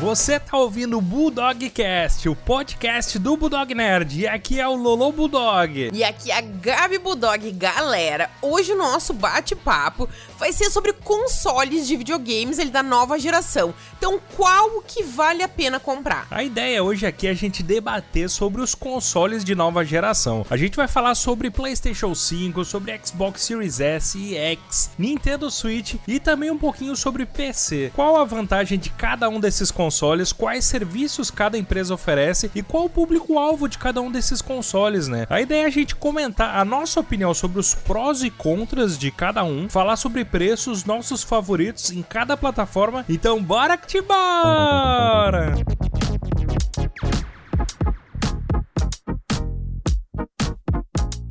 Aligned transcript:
Você 0.00 0.38
tá 0.38 0.58
ouvindo 0.58 0.98
o 0.98 1.00
Bulldogcast, 1.00 2.28
o 2.28 2.36
podcast 2.36 3.18
do 3.18 3.34
Bulldog 3.34 3.74
Nerd. 3.74 4.20
E 4.20 4.28
aqui 4.28 4.60
é 4.60 4.68
o 4.68 4.74
Lolo 4.74 5.10
Bulldog. 5.10 5.90
E 5.90 6.04
aqui 6.04 6.30
é 6.30 6.36
a 6.36 6.40
Gabi 6.42 6.98
Bulldog. 6.98 7.50
Galera, 7.52 8.28
hoje 8.42 8.72
o 8.72 8.76
nosso 8.76 9.14
bate-papo 9.14 10.06
vai 10.38 10.52
ser 10.52 10.70
sobre 10.70 10.92
consoles 10.92 11.86
de 11.86 11.96
videogames 11.96 12.58
ele 12.58 12.70
da 12.70 12.82
nova 12.82 13.18
geração. 13.18 13.72
Então, 13.96 14.20
qual 14.36 14.82
que 14.82 15.02
vale 15.02 15.42
a 15.42 15.48
pena 15.48 15.80
comprar? 15.80 16.26
A 16.30 16.44
ideia 16.44 16.84
hoje 16.84 17.06
aqui 17.06 17.26
é 17.26 17.30
a 17.30 17.34
gente 17.34 17.62
debater 17.62 18.28
sobre 18.28 18.60
os 18.60 18.74
consoles 18.74 19.42
de 19.42 19.54
nova 19.54 19.82
geração. 19.82 20.44
A 20.50 20.58
gente 20.58 20.76
vai 20.76 20.86
falar 20.86 21.14
sobre 21.14 21.50
PlayStation 21.50 22.14
5, 22.14 22.66
sobre 22.66 23.00
Xbox 23.02 23.40
Series 23.40 23.80
S 23.80 24.18
e 24.18 24.36
X, 24.36 24.90
Nintendo 24.98 25.50
Switch 25.50 25.94
e 26.06 26.20
também 26.20 26.50
um 26.50 26.58
pouquinho 26.58 26.94
sobre 26.94 27.24
PC. 27.24 27.90
Qual 27.94 28.18
a 28.18 28.24
vantagem 28.24 28.78
de 28.78 28.90
cada 28.90 29.30
um 29.30 29.40
desses 29.40 29.70
consoles? 29.70 29.86
Consoles, 29.96 30.30
quais 30.30 30.66
serviços 30.66 31.30
cada 31.30 31.56
empresa 31.56 31.94
oferece 31.94 32.50
e 32.54 32.62
qual 32.62 32.84
o 32.84 32.90
público-alvo 32.90 33.66
de 33.66 33.78
cada 33.78 34.02
um 34.02 34.10
desses 34.10 34.42
consoles, 34.42 35.08
né? 35.08 35.26
A 35.30 35.40
ideia 35.40 35.62
é 35.62 35.66
a 35.66 35.70
gente 35.70 35.96
comentar 35.96 36.58
a 36.58 36.64
nossa 36.66 37.00
opinião 37.00 37.32
sobre 37.32 37.58
os 37.58 37.74
prós 37.74 38.22
e 38.22 38.28
contras 38.28 38.98
de 38.98 39.10
cada 39.10 39.42
um, 39.42 39.70
falar 39.70 39.96
sobre 39.96 40.22
preços, 40.22 40.84
nossos 40.84 41.22
favoritos 41.22 41.90
em 41.90 42.02
cada 42.02 42.36
plataforma. 42.36 43.06
Então, 43.08 43.42
bora 43.42 43.78
que 43.78 43.86
te 43.86 44.02
bora! 44.02 45.54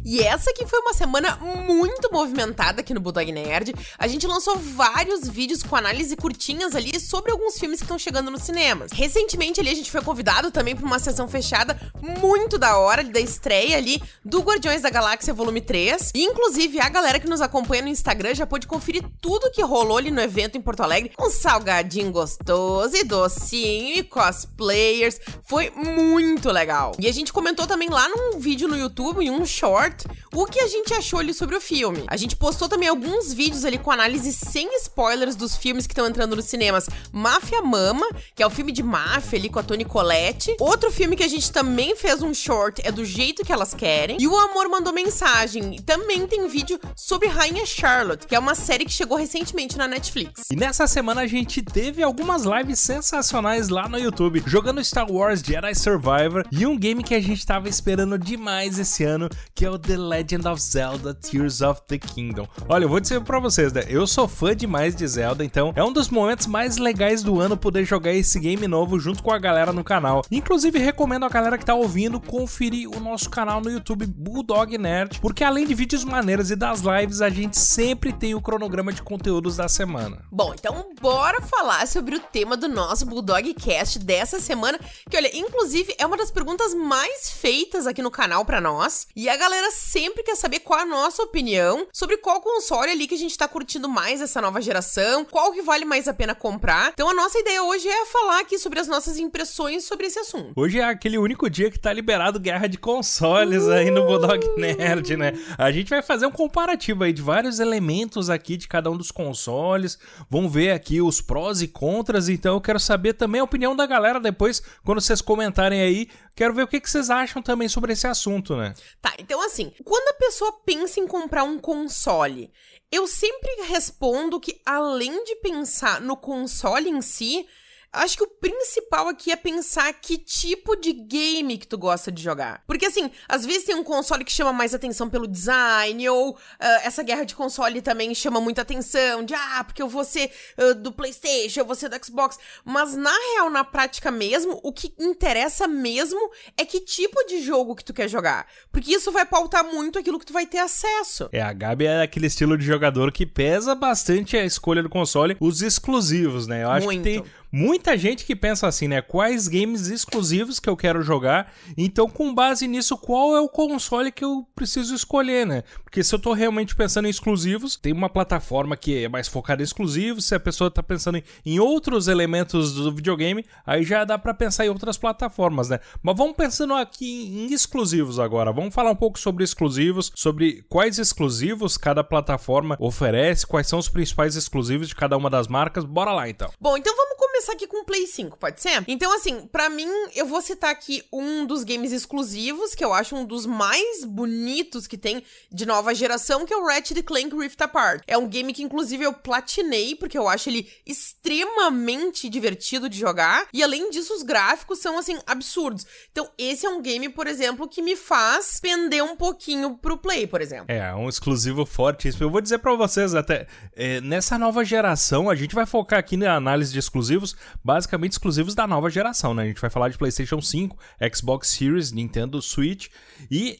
E 0.08 0.22
essa 0.22 0.52
aqui 0.52 0.68
foi 0.68 0.78
uma 0.82 0.94
semana 0.94 1.36
muito 1.38 2.14
movimentada 2.14 2.82
aqui 2.82 2.94
no 2.94 3.00
Bulldog 3.00 3.32
Nerd. 3.32 3.74
A 3.98 4.08
gente 4.08 4.28
lançou 4.28 4.56
vários 4.56 5.28
vídeos 5.28 5.64
com 5.64 5.76
análise 5.76 6.16
curtinhas 6.16 6.76
ali 6.76 7.00
sobre 7.00 7.32
alguns 7.32 7.58
filmes 7.58 7.80
que 7.80 7.86
estão 7.86 7.98
chegando 7.98 8.30
nos 8.30 8.44
cinemas. 8.44 8.92
Recentemente 8.92 9.60
ali 9.60 9.72
a 9.72 9.74
gente 9.74 9.90
foi 9.90 10.04
convidado 10.04 10.52
também 10.52 10.76
para 10.76 10.86
uma 10.86 11.00
sessão 11.00 11.28
fechada 11.28 11.76
muito 12.20 12.60
da 12.60 12.78
hora 12.78 13.04
da 13.04 13.20
estreia 13.20 13.78
ali 13.78 14.00
do 14.24 14.42
Guardiões 14.42 14.84
da 14.84 14.92
Galáxia 14.92 15.34
Volume 15.34 15.60
3. 15.60 16.12
E 16.14 16.24
inclusive 16.24 16.80
a 16.80 16.88
galera 16.88 17.20
que 17.20 17.28
nos 17.28 17.42
acompanha 17.42 17.82
no 17.82 17.90
Instagram 17.90 18.36
já 18.36 18.46
pôde 18.46 18.68
conferir 18.68 19.04
tudo 19.20 19.50
que 19.50 19.64
rolou 19.64 19.98
ali 19.98 20.12
no 20.12 20.22
evento 20.22 20.56
em 20.56 20.62
Porto 20.62 20.82
Alegre, 20.82 21.14
com 21.16 21.32
salgadinho 21.32 22.12
gostoso 22.12 22.96
e 22.96 23.04
docinho 23.04 23.98
e 23.98 24.04
cosplayers. 24.04 25.20
Foi 25.44 25.72
muito 25.72 26.52
legal. 26.52 26.92
E 27.00 27.08
a 27.08 27.12
gente 27.12 27.34
comentou 27.34 27.66
também 27.66 27.90
lá 27.90 28.08
num 28.08 28.38
vídeo 28.38 28.68
no 28.68 28.78
YouTube, 28.78 29.26
em 29.26 29.32
um 29.32 29.44
short 29.48 29.95
o 30.34 30.46
que 30.46 30.60
a 30.60 30.68
gente 30.68 30.94
achou 30.94 31.20
ali 31.20 31.34
sobre 31.34 31.56
o 31.56 31.62
filme. 31.62 32.04
A 32.08 32.18
gente 32.18 32.36
postou 32.36 32.68
também 32.68 32.90
alguns 32.90 33.34
vídeos 33.34 33.66
ali 33.66 33.78
com 33.78 33.92
análise 33.92 34.34
sem 34.34 34.76
spoilers 34.82 35.36
dos 35.36 35.56
filmes 35.56 35.88
que 35.88 35.94
estão 35.94 36.08
entrando 36.08 36.36
nos 36.36 36.46
cinemas. 36.46 36.88
Máfia 37.12 37.62
Mama, 37.62 38.08
que 38.36 38.44
é 38.44 38.48
o 38.48 38.50
filme 38.50 38.72
de 38.72 38.84
máfia 38.84 39.40
ali 39.40 39.50
com 39.50 39.60
a 39.60 39.64
Toni 39.64 39.86
Collette. 39.86 40.56
Outro 40.60 40.92
filme 40.92 41.16
que 41.16 41.24
a 41.24 41.28
gente 41.28 41.52
também 41.52 41.96
fez 41.96 42.22
um 42.22 42.34
short 42.34 42.82
é 42.84 42.92
Do 42.92 43.06
Jeito 43.06 43.44
Que 43.44 43.54
Elas 43.54 43.74
Querem. 43.74 44.18
E 44.20 44.28
o 44.28 44.38
Amor 44.38 44.70
Mandou 44.70 44.94
Mensagem. 44.94 45.82
Também 45.82 46.28
tem 46.28 46.48
vídeo 46.48 46.80
sobre 46.96 47.28
Rainha 47.28 47.66
Charlotte, 47.66 48.28
que 48.28 48.36
é 48.36 48.40
uma 48.40 48.56
série 48.56 48.86
que 48.86 48.92
chegou 48.92 49.18
recentemente 49.18 49.78
na 49.78 49.88
Netflix. 49.88 50.50
E 50.50 50.56
nessa 50.56 50.88
semana 50.88 51.22
a 51.22 51.28
gente 51.28 51.62
teve 51.62 52.04
algumas 52.04 52.44
lives 52.44 52.80
sensacionais 52.80 53.70
lá 53.70 53.88
no 53.88 53.98
YouTube, 53.98 54.44
jogando 54.46 54.84
Star 54.84 55.12
Wars 55.12 55.42
Jedi 55.42 55.76
Survivor 55.76 56.46
e 56.52 56.66
um 56.66 56.78
game 56.78 57.04
que 57.04 57.16
a 57.16 57.22
gente 57.22 57.46
tava 57.46 57.70
esperando 57.70 58.18
demais 58.18 58.80
esse 58.80 59.04
ano, 59.04 59.30
que 59.54 59.66
é 59.66 59.70
o 59.70 59.78
The 59.86 59.98
Legend 59.98 60.48
of 60.48 60.62
Zelda 60.62 61.14
Tears 61.14 61.62
of 61.62 61.82
the 61.88 62.00
Kingdom. 62.00 62.48
Olha, 62.68 62.86
eu 62.86 62.90
vou 62.90 63.00
dizer 63.00 63.22
pra 63.22 63.40
vocês, 63.40 63.72
né? 63.72 63.84
Eu 63.88 64.08
sou 64.08 64.28
fã 64.28 64.56
demais 64.56 64.96
de 64.96 65.08
Zelda, 65.08 65.46
então 65.46 65.72
é 65.76 65.84
um 65.84 65.94
dos 65.94 66.10
momentos 66.10 66.48
mais 66.48 66.78
legais 66.78 67.22
do 67.22 67.40
ano 67.40 67.56
poder 67.56 67.86
jogar 67.86 68.12
esse 68.12 68.40
game 68.40 68.68
novo 68.68 69.00
junto 69.00 69.22
com 69.22 69.32
a 69.32 69.38
galera 69.38 69.72
no 69.72 69.84
canal. 69.84 70.24
Inclusive, 70.32 70.80
recomendo 70.80 71.26
a 71.26 71.30
galera 71.30 71.58
que 71.58 71.66
tá 71.66 71.76
ouvindo 71.76 72.20
conferir 72.20 72.90
o 72.90 73.00
nosso 73.00 73.30
canal 73.30 73.62
no 73.62 73.70
YouTube 73.70 74.08
Bulldog 74.08 74.76
Nerd, 74.78 75.20
porque 75.20 75.44
além 75.44 75.68
de 75.68 75.76
vídeos 75.76 76.04
maneiros 76.04 76.50
e 76.50 76.56
das 76.56 76.82
lives, 76.82 77.22
a 77.22 77.30
gente 77.30 77.58
sempre 77.58 78.12
tem 78.12 78.34
o 78.34 78.42
cronograma 78.42 78.92
de 78.92 79.04
conteúdos 79.04 79.56
da 79.56 79.68
semana. 79.68 80.26
Bom, 80.32 80.54
então 80.54 80.92
bora 81.00 81.42
falar 81.42 81.88
sobre 81.88 82.16
o 82.16 82.20
tema 82.20 82.58
do 82.58 82.68
nosso 82.68 83.06
Bulldog 83.06 83.54
Cast 83.54 84.00
dessa 84.00 84.40
semana, 84.40 84.80
que 85.10 85.16
olha, 85.16 85.30
inclusive 85.38 85.94
é 86.00 86.06
uma 86.06 86.18
das 86.18 86.32
perguntas 86.32 86.74
mais 86.74 87.30
feitas 87.30 87.86
aqui 87.86 88.02
no 88.02 88.10
canal 88.10 88.44
para 88.44 88.60
nós, 88.60 89.08
e 89.16 89.30
a 89.30 89.38
galera 89.38 89.75
sempre 89.76 90.24
quer 90.24 90.36
saber 90.36 90.60
qual 90.60 90.80
a 90.80 90.86
nossa 90.86 91.22
opinião 91.24 91.88
sobre 91.94 92.18
qual 92.18 92.42
console 92.42 92.92
ali 92.92 93.08
que 93.08 93.16
a 93.16 93.18
gente 93.18 93.38
tá 93.38 93.48
curtindo 93.48 93.88
mais 93.88 94.22
essa 94.22 94.42
nova 94.42 94.62
geração, 94.62 95.26
qual 95.26 95.52
que 95.52 95.62
vale 95.62 95.86
mais 95.86 96.08
a 96.08 96.14
pena 96.14 96.34
comprar. 96.34 96.92
Então 96.94 97.10
a 97.10 97.14
nossa 97.14 97.38
ideia 97.38 97.64
hoje 97.64 97.88
é 97.88 98.06
falar 98.06 98.40
aqui 98.40 98.58
sobre 98.58 98.80
as 98.80 98.88
nossas 98.88 99.18
impressões 99.18 99.84
sobre 99.84 100.08
esse 100.08 100.20
assunto. 100.20 100.54
Hoje 100.56 100.80
é 100.80 100.84
aquele 100.84 101.18
único 101.18 101.50
dia 101.50 101.70
que 101.70 101.80
tá 101.80 101.92
liberado 101.92 102.40
guerra 102.40 102.68
de 102.68 102.78
consoles 102.78 103.64
uh! 103.64 103.72
aí 103.72 103.92
no 103.92 104.06
Bulldog 104.06 104.46
Nerd, 104.58 105.18
né? 105.18 105.34
A 105.58 105.72
gente 105.72 105.90
vai 105.90 106.02
fazer 106.02 106.26
um 106.26 106.32
comparativo 106.32 107.04
aí 107.04 107.14
de 107.14 107.22
vários 107.22 107.60
elementos 107.60 108.30
aqui 108.30 108.58
de 108.58 108.68
cada 108.68 108.90
um 108.90 108.98
dos 108.98 109.12
consoles. 109.12 109.98
Vamos 110.30 110.52
ver 110.52 110.72
aqui 110.72 111.02
os 111.02 111.22
prós 111.22 111.62
e 111.62 111.68
contras, 111.68 112.30
então 112.30 112.56
eu 112.56 112.62
quero 112.62 112.80
saber 112.80 113.14
também 113.14 113.42
a 113.42 113.44
opinião 113.44 113.76
da 113.76 113.86
galera 113.86 114.20
depois, 114.20 114.62
quando 114.84 115.02
vocês 115.02 115.22
comentarem 115.22 115.82
aí. 115.82 116.08
Quero 116.36 116.54
ver 116.54 116.64
o 116.64 116.68
que 116.68 116.82
vocês 116.82 117.10
acham 117.10 117.42
também 117.42 117.70
sobre 117.70 117.94
esse 117.94 118.06
assunto, 118.06 118.58
né? 118.58 118.74
Tá, 119.02 119.14
então 119.18 119.42
assim, 119.42 119.72
quando 119.84 120.10
a 120.10 120.20
pessoa 120.20 120.52
pensa 120.66 121.00
em 121.00 121.08
comprar 121.08 121.44
um 121.44 121.58
console, 121.58 122.52
eu 122.92 123.08
sempre 123.08 123.50
respondo 123.70 124.40
que 124.40 124.60
além 124.66 125.24
de 125.24 125.38
pensar 125.38 126.02
no 126.02 126.18
console 126.18 126.90
em 126.90 127.02
si, 127.02 127.48
acho 127.96 128.18
que 128.18 128.24
o 128.24 128.28
principal 128.28 129.08
aqui 129.08 129.32
é 129.32 129.36
pensar 129.36 129.92
que 129.94 130.18
tipo 130.18 130.76
de 130.76 130.94
game 130.94 131.58
que 131.58 131.68
tu 131.68 131.78
gosta 131.78 132.12
de 132.12 132.22
jogar. 132.22 132.64
Porque 132.68 132.86
assim, 132.86 133.10
às 133.28 133.46
vezes 133.46 133.64
tem 133.64 133.76
um 133.76 133.84
console 133.84 134.24
que 134.24 134.32
chama 134.32 134.52
mais 134.52 134.74
atenção 134.74 135.10
pelo 135.10 135.28
design, 135.28 136.08
ou 136.10 136.32
uh, 136.32 136.36
essa 136.84 137.04
guerra 137.04 137.24
de 137.24 137.36
console 137.36 137.82
também 137.82 138.14
chama 138.14 138.40
muita 138.42 138.62
atenção, 138.62 139.24
de 139.24 139.34
ah, 139.34 139.64
porque 139.64 139.82
eu 139.82 139.88
vou 139.88 140.04
ser 140.04 140.32
uh, 140.58 140.76
do 140.76 140.92
PlayStation, 140.92 141.62
eu 141.62 141.66
vou 141.66 141.76
ser 141.76 141.90
do 141.90 142.06
Xbox. 142.06 142.38
Mas 142.64 142.96
na 142.96 143.12
real, 143.12 143.50
na 143.50 143.64
prática 143.64 144.12
mesmo, 144.12 144.60
o 144.64 144.72
que 144.72 144.94
interessa 145.00 145.68
mesmo 145.68 146.20
é 146.58 146.66
que 146.66 146.80
tipo 146.80 147.24
de 147.26 147.42
jogo 147.42 147.76
que 147.76 147.84
tu 147.84 147.94
quer 147.94 148.08
jogar. 148.08 148.48
Porque 148.72 148.94
isso 148.94 149.12
vai 149.12 149.26
pautar 149.26 149.64
muito 149.64 149.98
aquilo 149.98 150.20
que 150.20 150.26
tu 150.26 150.34
vai 150.34 150.46
ter 150.46 150.60
acesso. 150.60 151.30
É, 151.32 151.42
a 151.42 151.54
Gabi 151.54 151.86
é 151.86 152.02
aquele 152.02 152.28
estilo 152.28 152.58
de 152.58 152.66
jogador 152.66 153.12
que 153.12 153.26
pesa 153.26 153.74
bastante 153.76 154.38
a 154.38 154.46
escolha 154.46 154.84
do 154.84 154.90
console, 154.90 155.38
os 155.40 155.62
exclusivos, 155.62 156.48
né? 156.48 156.64
Eu 156.64 156.70
acho 156.70 156.86
muito. 156.86 157.04
que 157.04 157.04
tem 157.04 157.24
muita 157.52 157.98
gente 157.98 158.26
que 158.26 158.36
pensa 158.36 158.68
assim, 158.68 158.88
né? 158.88 159.02
Quais 159.02 159.48
games 159.48 159.88
exclusivos 159.88 160.60
que 160.60 160.70
eu 160.70 160.78
quero 160.78 161.02
jogar? 161.02 161.52
Então, 161.78 162.10
com 162.10 162.34
base 162.34 162.68
nisso, 162.68 162.98
qual 162.98 163.36
é 163.36 163.42
o 163.42 163.50
console 163.50 164.12
que 164.12 164.24
eu 164.24 164.48
preciso 164.56 164.96
escolher, 164.96 165.46
né? 165.46 165.64
Porque 165.84 166.04
se 166.04 166.14
eu 166.14 166.20
tô 166.20 166.34
realmente 166.34 166.76
pensando 166.76 167.06
em 167.08 167.10
exclusivos, 167.10 167.76
tem 167.76 167.94
uma 167.94 168.10
plataforma 168.10 168.76
que 168.76 169.04
é 169.04 169.10
mais 169.10 169.28
focada 169.28 169.62
em 169.62 169.66
exclusivos. 169.66 170.26
Se 170.26 170.36
a 170.36 170.40
pessoa 170.40 170.70
tá 170.70 170.84
pensando 170.84 171.22
em 171.46 171.60
outros 171.60 172.08
elementos 172.08 172.74
do 172.74 172.94
videogame, 172.94 173.46
aí 173.66 173.84
já 173.84 174.04
dá 174.04 174.18
para 174.18 174.34
pensar 174.34 174.66
em 174.66 174.70
outras 174.70 174.98
plataformas, 174.98 175.70
né? 175.70 175.80
Mas 176.02 176.18
vamos 176.18 176.36
pensando 176.36 176.74
aqui 176.74 177.28
em 177.28 177.54
exclusivos 177.54 178.20
agora. 178.20 178.52
Vamos 178.52 178.74
falar 178.74 178.92
um 178.92 178.96
pouco 178.96 179.20
sobre 179.20 179.44
exclusivos, 179.44 180.12
sobre 180.16 180.66
quais 180.70 180.98
exclusivos 181.00 181.78
cada 181.78 182.04
plataforma 182.04 182.76
oferece, 182.80 183.48
quais 183.48 183.68
são 183.68 183.80
os 183.80 183.90
principais 183.90 184.36
exclusivos 184.36 184.88
de 184.88 184.96
cada 184.96 185.16
uma 185.16 185.30
das 185.30 185.48
marcas. 185.48 185.86
Bora 185.86 186.12
lá 186.12 186.30
então. 186.30 186.52
Bom, 186.60 186.78
então 186.78 186.96
vamos 186.96 187.18
começar 187.18 187.45
começar 187.46 187.54
aqui 187.54 187.68
com 187.68 187.82
o 187.82 187.86
Play 187.86 188.08
5, 188.08 188.38
pode 188.38 188.60
ser? 188.60 188.84
Então, 188.88 189.14
assim, 189.14 189.48
para 189.52 189.70
mim, 189.70 189.88
eu 190.16 190.26
vou 190.26 190.42
citar 190.42 190.72
aqui 190.72 191.04
um 191.14 191.46
dos 191.46 191.64
games 191.64 191.92
exclusivos, 191.92 192.74
que 192.74 192.84
eu 192.84 192.92
acho 192.92 193.16
um 193.16 193.24
dos 193.24 193.46
mais 193.46 194.04
bonitos 194.04 194.88
que 194.88 194.98
tem 194.98 195.24
de 195.52 195.66
nova 195.66 195.94
geração, 195.94 196.46
que 196.46 196.54
é 196.54 196.58
o 196.58 196.66
Ratchet 196.66 197.04
Clank 197.04 197.36
Rift 197.36 197.62
Apart. 197.62 198.02
É 198.08 198.18
um 198.18 198.28
game 198.28 198.52
que, 198.52 198.64
inclusive, 198.64 199.04
eu 199.04 199.14
platinei, 199.14 199.96
porque 199.96 200.18
eu 200.18 200.28
acho 200.28 200.50
ele 200.50 200.68
extremamente 200.86 202.28
divertido 202.30 202.90
de 202.90 202.98
jogar. 202.98 203.48
E, 203.54 203.62
além 203.62 203.92
disso, 203.92 204.14
os 204.14 204.24
gráficos 204.24 204.80
são, 204.80 204.98
assim, 204.98 205.20
absurdos. 205.28 205.86
Então, 206.12 206.28
esse 206.38 206.66
é 206.66 206.70
um 206.70 206.82
game, 206.82 207.10
por 207.10 207.28
exemplo, 207.28 207.68
que 207.68 207.82
me 207.82 207.96
faz 207.96 208.60
pender 208.60 209.04
um 209.04 209.16
pouquinho 209.16 209.78
pro 209.78 209.98
Play, 209.98 210.26
por 210.26 210.42
exemplo. 210.42 210.66
É, 210.68 210.94
um 210.96 211.08
exclusivo 211.08 211.66
forte. 211.66 212.10
Eu 212.20 212.30
vou 212.30 212.42
dizer 212.42 212.58
para 212.58 212.74
vocês, 212.74 213.14
até, 213.14 213.46
é, 213.76 214.02
nessa 214.02 214.38
nova 214.38 214.66
geração, 214.66 215.30
a 215.30 215.36
gente 215.36 215.54
vai 215.54 215.66
focar 215.66 216.00
aqui 216.00 216.18
na 216.18 216.36
análise 216.36 216.74
de 216.74 216.80
exclusivos, 216.80 217.25
basicamente 217.64 218.12
exclusivos 218.12 218.54
da 218.54 218.68
nova 218.68 218.90
geração, 218.90 219.34
né? 219.34 219.44
A 219.44 219.48
gente 219.48 219.62
vai 219.62 219.70
falar 219.70 219.90
de 219.90 219.98
PlayStation 219.98 220.42
5, 220.42 220.78
Xbox 221.14 221.48
Series, 221.50 221.92
Nintendo 221.92 222.42
Switch 222.42 222.90
e 223.32 223.60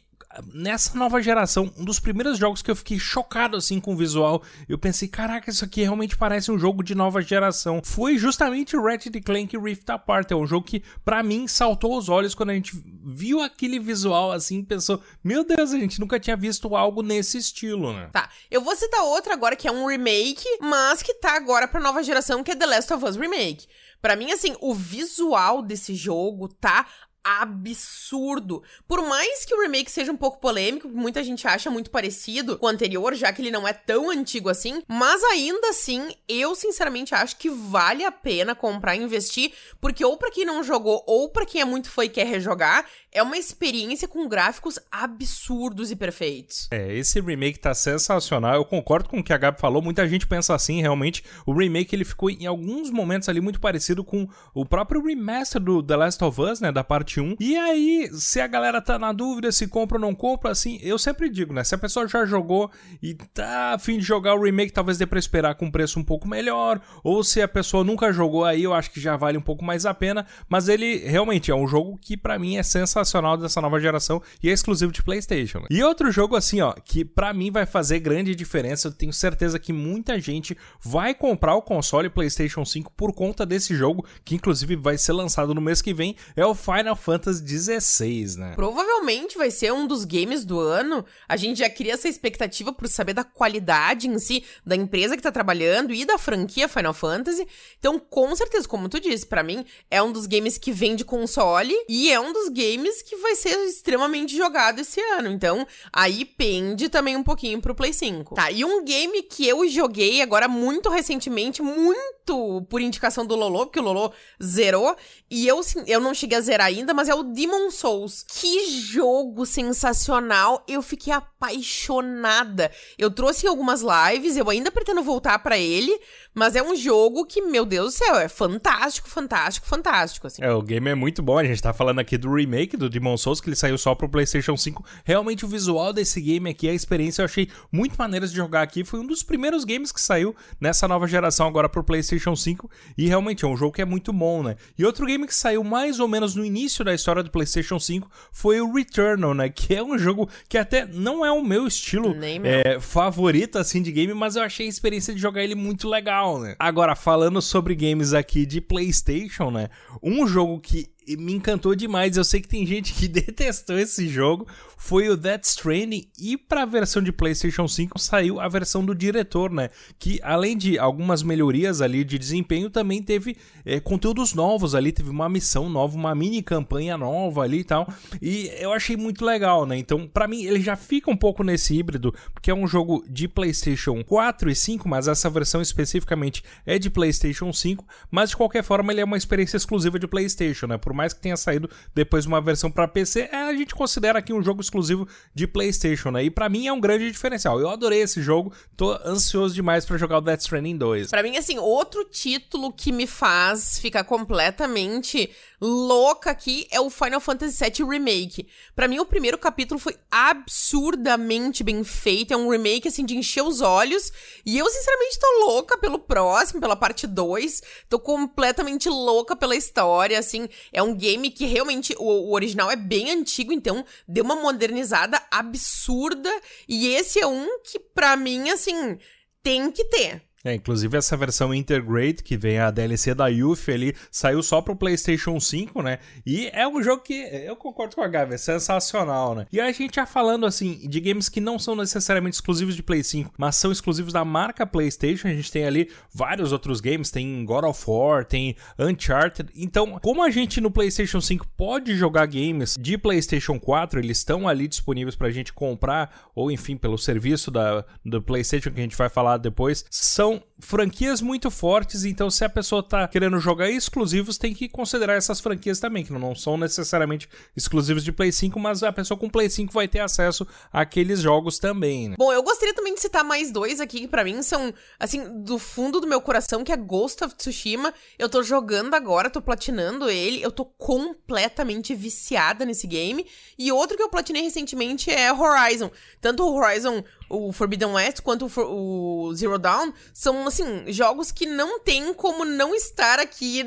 nessa 0.52 0.96
nova 0.96 1.22
geração, 1.22 1.72
um 1.76 1.84
dos 1.84 1.98
primeiros 1.98 2.38
jogos 2.38 2.62
que 2.62 2.70
eu 2.70 2.76
fiquei 2.76 2.98
chocado 2.98 3.56
assim 3.56 3.80
com 3.80 3.94
o 3.94 3.96
visual, 3.96 4.42
eu 4.68 4.78
pensei, 4.78 5.08
caraca, 5.08 5.50
isso 5.50 5.64
aqui 5.64 5.82
realmente 5.82 6.16
parece 6.16 6.50
um 6.50 6.58
jogo 6.58 6.82
de 6.82 6.94
nova 6.94 7.22
geração. 7.22 7.80
Foi 7.84 8.18
justamente 8.18 8.76
o 8.76 8.82
Ratchet 8.82 9.20
Clank 9.20 9.56
Rift 9.56 9.88
Apart, 9.90 10.30
é 10.30 10.36
um 10.36 10.46
jogo 10.46 10.66
que 10.66 10.82
para 11.04 11.22
mim 11.22 11.46
saltou 11.46 11.96
os 11.96 12.08
olhos 12.08 12.34
quando 12.34 12.50
a 12.50 12.54
gente 12.54 12.72
viu 13.04 13.40
aquele 13.40 13.78
visual 13.78 14.32
assim, 14.32 14.62
pensou, 14.62 15.00
meu 15.22 15.44
Deus, 15.44 15.72
a 15.72 15.78
gente 15.78 16.00
nunca 16.00 16.20
tinha 16.20 16.36
visto 16.36 16.74
algo 16.76 17.02
nesse 17.02 17.38
estilo, 17.38 17.92
né? 17.92 18.10
Tá, 18.12 18.28
eu 18.50 18.60
vou 18.60 18.76
citar 18.76 19.02
outro 19.04 19.32
agora 19.32 19.56
que 19.56 19.68
é 19.68 19.72
um 19.72 19.86
remake, 19.86 20.46
mas 20.60 21.02
que 21.02 21.14
tá 21.14 21.36
agora 21.36 21.68
pra 21.68 21.80
nova 21.80 22.02
geração, 22.02 22.42
que 22.42 22.50
é 22.50 22.56
The 22.56 22.66
Last 22.66 22.92
of 22.92 23.04
Us 23.04 23.16
Remake. 23.16 23.66
Para 24.00 24.14
mim, 24.14 24.30
assim, 24.30 24.54
o 24.60 24.74
visual 24.74 25.62
desse 25.62 25.94
jogo 25.94 26.48
tá 26.48 26.86
absurdo. 27.26 28.62
Por 28.86 29.02
mais 29.02 29.44
que 29.44 29.52
o 29.52 29.60
remake 29.60 29.90
seja 29.90 30.12
um 30.12 30.16
pouco 30.16 30.38
polêmico, 30.38 30.88
muita 30.88 31.24
gente 31.24 31.46
acha 31.48 31.68
muito 31.68 31.90
parecido 31.90 32.56
com 32.56 32.66
o 32.66 32.68
anterior, 32.68 33.14
já 33.14 33.32
que 33.32 33.42
ele 33.42 33.50
não 33.50 33.66
é 33.66 33.72
tão 33.72 34.08
antigo 34.10 34.48
assim, 34.48 34.80
mas 34.86 35.24
ainda 35.24 35.70
assim, 35.70 36.14
eu 36.28 36.54
sinceramente 36.54 37.16
acho 37.16 37.36
que 37.36 37.50
vale 37.50 38.04
a 38.04 38.12
pena 38.12 38.54
comprar 38.54 38.94
e 38.94 39.02
investir, 39.02 39.52
porque 39.80 40.04
ou 40.04 40.16
para 40.16 40.30
quem 40.30 40.44
não 40.44 40.62
jogou 40.62 41.02
ou 41.04 41.28
para 41.28 41.44
quem 41.44 41.60
é 41.60 41.64
muito 41.64 41.90
fã 41.90 42.04
e 42.04 42.08
quer 42.08 42.26
rejogar, 42.26 42.86
é 43.16 43.22
uma 43.22 43.38
experiência 43.38 44.06
com 44.06 44.28
gráficos 44.28 44.78
absurdos 44.92 45.90
e 45.90 45.96
perfeitos. 45.96 46.68
É, 46.70 46.94
esse 46.94 47.18
remake 47.18 47.58
tá 47.58 47.72
sensacional. 47.72 48.56
Eu 48.56 48.64
concordo 48.64 49.08
com 49.08 49.20
o 49.20 49.24
que 49.24 49.32
a 49.32 49.38
Gabi 49.38 49.58
falou. 49.58 49.80
Muita 49.80 50.06
gente 50.06 50.26
pensa 50.26 50.54
assim, 50.54 50.82
realmente. 50.82 51.24
O 51.46 51.54
remake 51.54 51.96
ele 51.96 52.04
ficou 52.04 52.28
em 52.28 52.44
alguns 52.44 52.90
momentos 52.90 53.26
ali 53.30 53.40
muito 53.40 53.58
parecido 53.58 54.04
com 54.04 54.28
o 54.52 54.66
próprio 54.66 55.02
remaster 55.02 55.62
do 55.62 55.82
The 55.82 55.96
Last 55.96 56.22
of 56.22 56.38
Us, 56.42 56.60
né, 56.60 56.70
da 56.70 56.84
parte 56.84 57.18
1. 57.18 57.36
E 57.40 57.56
aí, 57.56 58.10
se 58.12 58.38
a 58.38 58.46
galera 58.46 58.82
tá 58.82 58.98
na 58.98 59.14
dúvida 59.14 59.50
se 59.50 59.66
compra 59.66 59.96
ou 59.96 60.00
não 60.02 60.14
compra, 60.14 60.50
assim, 60.50 60.78
eu 60.82 60.98
sempre 60.98 61.30
digo, 61.30 61.54
né, 61.54 61.64
se 61.64 61.74
a 61.74 61.78
pessoa 61.78 62.06
já 62.06 62.26
jogou 62.26 62.70
e 63.02 63.14
tá 63.14 63.72
afim 63.72 63.96
de 63.96 64.04
jogar 64.04 64.34
o 64.34 64.42
remake, 64.42 64.74
talvez 64.74 64.98
dê 64.98 65.06
para 65.06 65.18
esperar 65.18 65.54
com 65.54 65.64
um 65.64 65.70
preço 65.70 65.98
um 65.98 66.04
pouco 66.04 66.28
melhor, 66.28 66.82
ou 67.02 67.24
se 67.24 67.40
a 67.40 67.48
pessoa 67.48 67.82
nunca 67.82 68.12
jogou 68.12 68.44
aí, 68.44 68.62
eu 68.62 68.74
acho 68.74 68.90
que 68.90 69.00
já 69.00 69.16
vale 69.16 69.38
um 69.38 69.42
pouco 69.42 69.64
mais 69.64 69.86
a 69.86 69.94
pena, 69.94 70.26
mas 70.50 70.68
ele 70.68 70.98
realmente 70.98 71.50
é 71.50 71.54
um 71.54 71.66
jogo 71.66 71.96
que 71.96 72.14
para 72.14 72.38
mim 72.38 72.58
é 72.58 72.62
sensacional 72.62 73.05
sensacional 73.06 73.36
dessa 73.36 73.60
nova 73.60 73.80
geração 73.80 74.20
e 74.42 74.50
é 74.50 74.52
exclusivo 74.52 74.92
de 74.92 75.02
PlayStation. 75.02 75.64
E 75.70 75.82
outro 75.82 76.10
jogo 76.10 76.36
assim, 76.36 76.60
ó, 76.60 76.72
que 76.72 77.04
para 77.04 77.32
mim 77.32 77.50
vai 77.50 77.64
fazer 77.64 78.00
grande 78.00 78.34
diferença, 78.34 78.88
eu 78.88 78.92
tenho 78.92 79.12
certeza 79.12 79.58
que 79.58 79.72
muita 79.72 80.20
gente 80.20 80.56
vai 80.80 81.14
comprar 81.14 81.54
o 81.54 81.62
console 81.62 82.10
PlayStation 82.10 82.64
5 82.64 82.92
por 82.96 83.12
conta 83.12 83.46
desse 83.46 83.74
jogo, 83.74 84.04
que 84.24 84.34
inclusive 84.34 84.76
vai 84.76 84.98
ser 84.98 85.12
lançado 85.12 85.54
no 85.54 85.60
mês 85.60 85.80
que 85.80 85.94
vem, 85.94 86.16
é 86.34 86.44
o 86.44 86.54
Final 86.54 86.96
Fantasy 86.96 87.46
XVI, 87.46 88.36
né? 88.36 88.52
Provavelmente 88.56 89.38
vai 89.38 89.50
ser 89.50 89.72
um 89.72 89.86
dos 89.86 90.04
games 90.04 90.44
do 90.44 90.58
ano. 90.58 91.04
A 91.28 91.36
gente 91.36 91.60
já 91.60 91.70
cria 91.70 91.94
essa 91.94 92.08
expectativa 92.08 92.72
por 92.72 92.88
saber 92.88 93.14
da 93.14 93.24
qualidade 93.24 94.08
em 94.08 94.18
si 94.18 94.44
da 94.64 94.74
empresa 94.74 95.16
que 95.16 95.22
tá 95.22 95.30
trabalhando 95.30 95.94
e 95.94 96.04
da 96.04 96.18
franquia 96.18 96.68
Final 96.68 96.92
Fantasy. 96.92 97.46
Então, 97.78 97.98
com 97.98 98.34
certeza, 98.34 98.66
como 98.66 98.88
tu 98.88 99.00
disse, 99.00 99.26
para 99.26 99.42
mim 99.42 99.64
é 99.90 100.02
um 100.02 100.10
dos 100.10 100.26
games 100.26 100.58
que 100.58 100.72
vem 100.72 100.96
de 100.96 101.04
console 101.04 101.74
e 101.88 102.10
é 102.10 102.18
um 102.18 102.32
dos 102.32 102.48
games 102.48 102.95
que 103.02 103.16
vai 103.16 103.34
ser 103.34 103.56
extremamente 103.66 104.36
jogado 104.36 104.80
esse 104.80 105.00
ano. 105.00 105.28
Então, 105.28 105.66
aí 105.92 106.24
pende 106.24 106.88
também 106.88 107.16
um 107.16 107.22
pouquinho 107.22 107.60
pro 107.60 107.74
Play 107.74 107.92
5. 107.92 108.34
Tá, 108.34 108.50
e 108.50 108.64
um 108.64 108.84
game 108.84 109.22
que 109.22 109.46
eu 109.46 109.66
joguei 109.68 110.22
agora 110.22 110.48
muito 110.48 110.88
recentemente, 110.88 111.62
muito 111.62 112.66
por 112.68 112.80
indicação 112.80 113.24
do 113.24 113.36
Lolo, 113.36 113.66
porque 113.66 113.78
o 113.78 113.82
Lolo 113.82 114.12
zerou, 114.42 114.96
e 115.30 115.46
eu, 115.46 115.60
eu 115.86 116.00
não 116.00 116.12
cheguei 116.12 116.38
a 116.38 116.40
zerar 116.40 116.66
ainda, 116.66 116.92
mas 116.92 117.08
é 117.08 117.14
o 117.14 117.22
Demon 117.22 117.70
Souls. 117.70 118.24
Que 118.26 118.68
jogo 118.68 119.46
sensacional! 119.46 120.64
Eu 120.68 120.82
fiquei 120.82 121.12
apaixonada. 121.12 122.70
Eu 122.98 123.10
trouxe 123.10 123.46
algumas 123.46 123.82
lives, 123.82 124.36
eu 124.36 124.48
ainda 124.50 124.70
pretendo 124.70 125.02
voltar 125.02 125.38
para 125.38 125.56
ele, 125.56 125.98
mas 126.34 126.54
é 126.54 126.62
um 126.62 126.76
jogo 126.76 127.24
que, 127.24 127.40
meu 127.42 127.64
Deus 127.64 127.94
do 127.94 127.98
céu, 127.98 128.16
é 128.16 128.28
fantástico, 128.28 129.08
fantástico, 129.08 129.66
fantástico. 129.66 130.26
Assim. 130.26 130.42
É, 130.42 130.52
o 130.52 130.62
game 130.62 130.90
é 130.90 130.94
muito 130.94 131.22
bom. 131.22 131.38
A 131.38 131.44
gente 131.44 131.62
tá 131.62 131.72
falando 131.72 131.98
aqui 131.98 132.18
do 132.18 132.32
remake 132.32 132.75
do 132.76 132.88
Demon 132.88 133.16
Souls, 133.16 133.40
que 133.40 133.48
ele 133.48 133.56
saiu 133.56 133.78
só 133.78 133.94
pro 133.94 134.08
PlayStation 134.08 134.56
5. 134.56 134.84
Realmente, 135.04 135.44
o 135.44 135.48
visual 135.48 135.92
desse 135.92 136.20
game 136.20 136.48
aqui, 136.50 136.68
a 136.68 136.74
experiência, 136.74 137.22
eu 137.22 137.26
achei 137.26 137.48
muito 137.70 137.96
maneira 137.96 138.26
de 138.26 138.34
jogar 138.34 138.62
aqui. 138.62 138.84
Foi 138.84 139.00
um 139.00 139.06
dos 139.06 139.22
primeiros 139.22 139.64
games 139.64 139.92
que 139.92 140.00
saiu 140.00 140.34
nessa 140.60 140.86
nova 140.86 141.06
geração 141.06 141.46
agora 141.46 141.68
pro 141.68 141.84
PlayStation 141.84 142.34
5. 142.34 142.70
E 142.96 143.06
realmente 143.06 143.44
é 143.44 143.48
um 143.48 143.56
jogo 143.56 143.72
que 143.72 143.82
é 143.82 143.84
muito 143.84 144.12
bom, 144.12 144.42
né? 144.42 144.56
E 144.78 144.84
outro 144.84 145.06
game 145.06 145.26
que 145.26 145.34
saiu 145.34 145.62
mais 145.62 146.00
ou 146.00 146.08
menos 146.08 146.34
no 146.34 146.44
início 146.44 146.84
da 146.84 146.94
história 146.94 147.22
do 147.22 147.30
PlayStation 147.30 147.78
5 147.78 148.10
foi 148.32 148.60
o 148.60 148.72
Returnal, 148.72 149.34
né? 149.34 149.48
Que 149.48 149.74
é 149.74 149.82
um 149.82 149.98
jogo 149.98 150.28
que 150.48 150.58
até 150.58 150.86
não 150.86 151.24
é 151.24 151.32
o 151.32 151.42
meu 151.42 151.66
estilo 151.66 152.14
é, 152.44 152.80
favorito, 152.80 153.58
assim, 153.58 153.82
de 153.82 153.92
game, 153.92 154.12
mas 154.14 154.36
eu 154.36 154.42
achei 154.42 154.66
a 154.66 154.68
experiência 154.68 155.14
de 155.14 155.20
jogar 155.20 155.42
ele 155.42 155.54
muito 155.54 155.88
legal, 155.88 156.40
né? 156.40 156.54
Agora, 156.58 156.94
falando 156.94 157.40
sobre 157.40 157.74
games 157.74 158.12
aqui 158.12 158.44
de 158.46 158.60
PlayStation, 158.60 159.50
né? 159.50 159.68
Um 160.02 160.26
jogo 160.26 160.60
que 160.60 160.88
me 161.16 161.34
encantou 161.34 161.74
demais. 161.74 162.16
Eu 162.16 162.24
sei 162.24 162.40
que 162.40 162.48
tem 162.48 162.66
gente 162.66 162.94
que 162.94 163.06
detestou 163.08 163.78
esse 163.78 164.08
jogo. 164.08 164.46
Foi 164.78 165.08
o 165.08 165.16
Death 165.16 165.44
Stranding 165.44 166.08
e 166.18 166.36
para 166.36 166.62
a 166.62 166.66
versão 166.66 167.02
de 167.02 167.10
PlayStation 167.10 167.66
5 167.66 167.98
saiu 167.98 168.40
a 168.40 168.48
versão 168.48 168.84
do 168.84 168.94
diretor, 168.94 169.50
né? 169.50 169.70
Que 169.98 170.20
além 170.22 170.56
de 170.56 170.78
algumas 170.78 171.22
melhorias 171.22 171.80
ali 171.80 172.04
de 172.04 172.18
desempenho, 172.18 172.70
também 172.70 173.02
teve 173.02 173.36
é, 173.64 173.80
conteúdos 173.80 174.34
novos 174.34 174.74
ali. 174.74 174.92
Teve 174.92 175.10
uma 175.10 175.28
missão 175.28 175.68
nova, 175.68 175.96
uma 175.96 176.14
mini 176.14 176.42
campanha 176.42 176.96
nova 176.96 177.42
ali 177.42 177.60
e 177.60 177.64
tal. 177.64 177.86
E 178.20 178.50
eu 178.58 178.72
achei 178.72 178.96
muito 178.96 179.24
legal, 179.24 179.66
né? 179.66 179.76
Então, 179.76 180.06
para 180.06 180.28
mim, 180.28 180.44
ele 180.44 180.60
já 180.60 180.76
fica 180.76 181.10
um 181.10 181.16
pouco 181.16 181.42
nesse 181.42 181.74
híbrido, 181.74 182.14
porque 182.32 182.50
é 182.50 182.54
um 182.54 182.66
jogo 182.66 183.04
de 183.08 183.28
PlayStation 183.28 184.02
4 184.04 184.50
e 184.50 184.54
5, 184.54 184.88
mas 184.88 185.08
essa 185.08 185.28
versão 185.28 185.60
especificamente 185.60 186.42
é 186.64 186.78
de 186.78 186.90
PlayStation 186.90 187.52
5. 187.52 187.84
Mas 188.10 188.30
de 188.30 188.36
qualquer 188.36 188.62
forma, 188.62 188.92
ele 188.92 189.00
é 189.00 189.04
uma 189.04 189.16
experiência 189.16 189.56
exclusiva 189.56 189.98
de 189.98 190.06
PlayStation, 190.06 190.66
né? 190.66 190.78
Por 190.78 190.92
mais 190.96 191.12
que 191.12 191.20
tenha 191.20 191.36
saído 191.36 191.70
depois 191.94 192.26
uma 192.26 192.40
versão 192.40 192.70
para 192.70 192.88
PC, 192.88 193.28
é, 193.30 193.36
a 193.36 193.54
gente 193.54 193.74
considera 193.74 194.18
aqui 194.18 194.32
um 194.32 194.42
jogo 194.42 194.60
exclusivo 194.60 195.06
de 195.34 195.46
PlayStation, 195.46 196.10
né? 196.10 196.24
E 196.24 196.30
para 196.30 196.48
mim 196.48 196.66
é 196.66 196.72
um 196.72 196.80
grande 196.80 197.10
diferencial. 197.10 197.60
Eu 197.60 197.68
adorei 197.68 198.00
esse 198.00 198.22
jogo, 198.22 198.52
tô 198.76 198.92
ansioso 199.04 199.54
demais 199.54 199.84
para 199.84 199.96
jogar 199.98 200.18
o 200.18 200.20
Death 200.20 200.40
Stranding 200.40 200.76
2. 200.76 201.10
Para 201.10 201.22
mim 201.22 201.36
assim, 201.36 201.58
outro 201.58 202.04
título 202.04 202.72
que 202.72 202.90
me 202.90 203.06
faz 203.06 203.78
ficar 203.78 204.04
completamente 204.04 205.30
louca 205.60 206.30
aqui 206.30 206.66
é 206.70 206.80
o 206.80 206.90
Final 206.90 207.20
Fantasy 207.20 207.64
VII 207.64 207.88
Remake. 207.88 208.48
Para 208.74 208.88
mim, 208.88 208.98
o 208.98 209.06
primeiro 209.06 209.38
capítulo 209.38 209.78
foi 209.78 209.96
absurdamente 210.10 211.62
bem 211.62 211.82
feito. 211.84 212.32
É 212.32 212.36
um 212.36 212.48
remake, 212.48 212.88
assim, 212.88 213.04
de 213.04 213.16
encher 213.16 213.42
os 213.42 213.60
olhos. 213.60 214.12
E 214.44 214.58
eu, 214.58 214.68
sinceramente, 214.68 215.18
tô 215.18 215.46
louca 215.46 215.78
pelo 215.78 215.98
próximo, 215.98 216.60
pela 216.60 216.76
parte 216.76 217.06
2. 217.06 217.62
Tô 217.88 217.98
completamente 217.98 218.88
louca 218.88 219.36
pela 219.36 219.56
história, 219.56 220.18
assim. 220.18 220.48
É 220.72 220.82
um 220.82 220.94
game 220.94 221.30
que 221.30 221.46
realmente 221.46 221.94
o, 221.98 222.04
o 222.04 222.32
original 222.32 222.70
é 222.70 222.76
bem 222.76 223.10
antigo, 223.10 223.52
então 223.52 223.84
deu 224.06 224.24
uma 224.24 224.36
modernizada 224.36 225.22
absurda. 225.30 226.30
E 226.68 226.88
esse 226.88 227.20
é 227.20 227.26
um 227.26 227.60
que, 227.62 227.78
pra 227.78 228.16
mim, 228.16 228.50
assim, 228.50 228.98
tem 229.42 229.70
que 229.70 229.84
ter. 229.84 230.25
É, 230.46 230.54
inclusive 230.54 230.96
essa 230.96 231.16
versão 231.16 231.52
Intergrade, 231.52 232.22
que 232.22 232.36
vem 232.36 232.60
a 232.60 232.70
DLC 232.70 233.12
da 233.14 233.26
Yuffie 233.26 233.74
ali, 233.74 233.96
saiu 234.12 234.40
só 234.44 234.62
pro 234.62 234.76
PlayStation 234.76 235.40
5, 235.40 235.82
né? 235.82 235.98
E 236.24 236.48
é 236.52 236.68
um 236.68 236.80
jogo 236.80 237.02
que 237.02 237.14
eu 237.14 237.56
concordo 237.56 237.96
com 237.96 238.02
a 238.02 238.06
Gabi, 238.06 238.34
é 238.34 238.38
sensacional, 238.38 239.34
né? 239.34 239.46
E 239.52 239.60
a 239.60 239.72
gente 239.72 239.96
já 239.96 240.06
falando 240.06 240.46
assim 240.46 240.88
de 240.88 241.00
games 241.00 241.28
que 241.28 241.40
não 241.40 241.58
são 241.58 241.74
necessariamente 241.74 242.36
exclusivos 242.36 242.76
de 242.76 242.82
Play 242.82 243.02
5, 243.02 243.34
mas 243.36 243.56
são 243.56 243.72
exclusivos 243.72 244.12
da 244.12 244.24
marca 244.24 244.64
PlayStation, 244.64 245.26
a 245.26 245.32
gente 245.32 245.50
tem 245.50 245.64
ali 245.64 245.90
vários 246.14 246.52
outros 246.52 246.80
games, 246.80 247.10
tem 247.10 247.44
God 247.44 247.64
of 247.64 247.82
War, 247.84 248.24
tem 248.24 248.54
Uncharted. 248.78 249.50
Então, 249.56 249.98
como 249.98 250.22
a 250.22 250.30
gente 250.30 250.60
no 250.60 250.70
PlayStation 250.70 251.20
5 251.20 251.44
pode 251.56 251.96
jogar 251.96 252.24
games 252.26 252.76
de 252.78 252.96
PlayStation 252.96 253.58
4, 253.58 253.98
eles 253.98 254.18
estão 254.18 254.46
ali 254.46 254.68
disponíveis 254.68 255.16
pra 255.16 255.28
gente 255.28 255.52
comprar 255.52 256.30
ou 256.36 256.52
enfim, 256.52 256.76
pelo 256.76 256.96
serviço 256.96 257.50
da 257.50 257.84
do 258.04 258.22
PlayStation 258.22 258.70
que 258.70 258.78
a 258.78 258.82
gente 258.84 258.96
vai 258.96 259.08
falar 259.08 259.38
depois, 259.38 259.84
são 259.90 260.35
franquias 260.58 261.20
muito 261.20 261.50
fortes, 261.50 262.04
então 262.04 262.30
se 262.30 262.44
a 262.44 262.48
pessoa 262.48 262.82
tá 262.82 263.06
querendo 263.06 263.38
jogar 263.38 263.70
exclusivos, 263.70 264.38
tem 264.38 264.54
que 264.54 264.68
considerar 264.68 265.14
essas 265.14 265.40
franquias 265.40 265.78
também, 265.78 266.04
que 266.04 266.12
não 266.12 266.34
são 266.34 266.56
necessariamente 266.56 267.28
exclusivos 267.56 268.02
de 268.02 268.12
Play 268.12 268.32
5, 268.32 268.58
mas 268.58 268.82
a 268.82 268.92
pessoa 268.92 269.18
com 269.18 269.28
Play 269.28 269.50
5 269.50 269.72
vai 269.72 269.86
ter 269.86 270.00
acesso 270.00 270.46
àqueles 270.72 271.20
jogos 271.20 271.58
também, 271.58 272.08
né? 272.08 272.16
Bom, 272.18 272.32
eu 272.32 272.42
gostaria 272.42 272.74
também 272.74 272.94
de 272.94 273.00
citar 273.00 273.24
mais 273.24 273.50
dois 273.50 273.80
aqui 273.80 274.00
que 274.00 274.08
para 274.08 274.24
mim 274.24 274.42
são, 274.42 274.72
assim, 274.98 275.42
do 275.42 275.58
fundo 275.58 276.00
do 276.00 276.06
meu 276.06 276.20
coração, 276.20 276.64
que 276.64 276.72
é 276.72 276.76
Ghost 276.76 277.24
of 277.24 277.34
Tsushima. 277.34 277.92
Eu 278.18 278.28
tô 278.28 278.42
jogando 278.42 278.94
agora, 278.94 279.30
tô 279.30 279.42
platinando 279.42 280.08
ele, 280.08 280.42
eu 280.42 280.50
tô 280.50 280.64
completamente 280.64 281.94
viciada 281.94 282.64
nesse 282.64 282.86
game. 282.86 283.26
E 283.58 283.72
outro 283.72 283.96
que 283.96 284.02
eu 284.02 284.08
platinei 284.08 284.42
recentemente 284.42 285.10
é 285.10 285.32
Horizon. 285.32 285.90
Tanto 286.20 286.42
o 286.44 286.54
Horizon 286.54 287.02
o 287.28 287.52
Forbidden 287.52 287.92
West 287.92 288.20
quanto 288.20 288.46
o, 288.46 289.34
Zero 289.34 289.58
Dawn 289.58 289.92
são, 290.12 290.46
assim, 290.46 290.84
jogos 290.92 291.30
que 291.30 291.46
não 291.46 291.80
tem 291.80 292.12
como 292.14 292.44
não 292.44 292.74
estar 292.74 293.18
aqui 293.18 293.62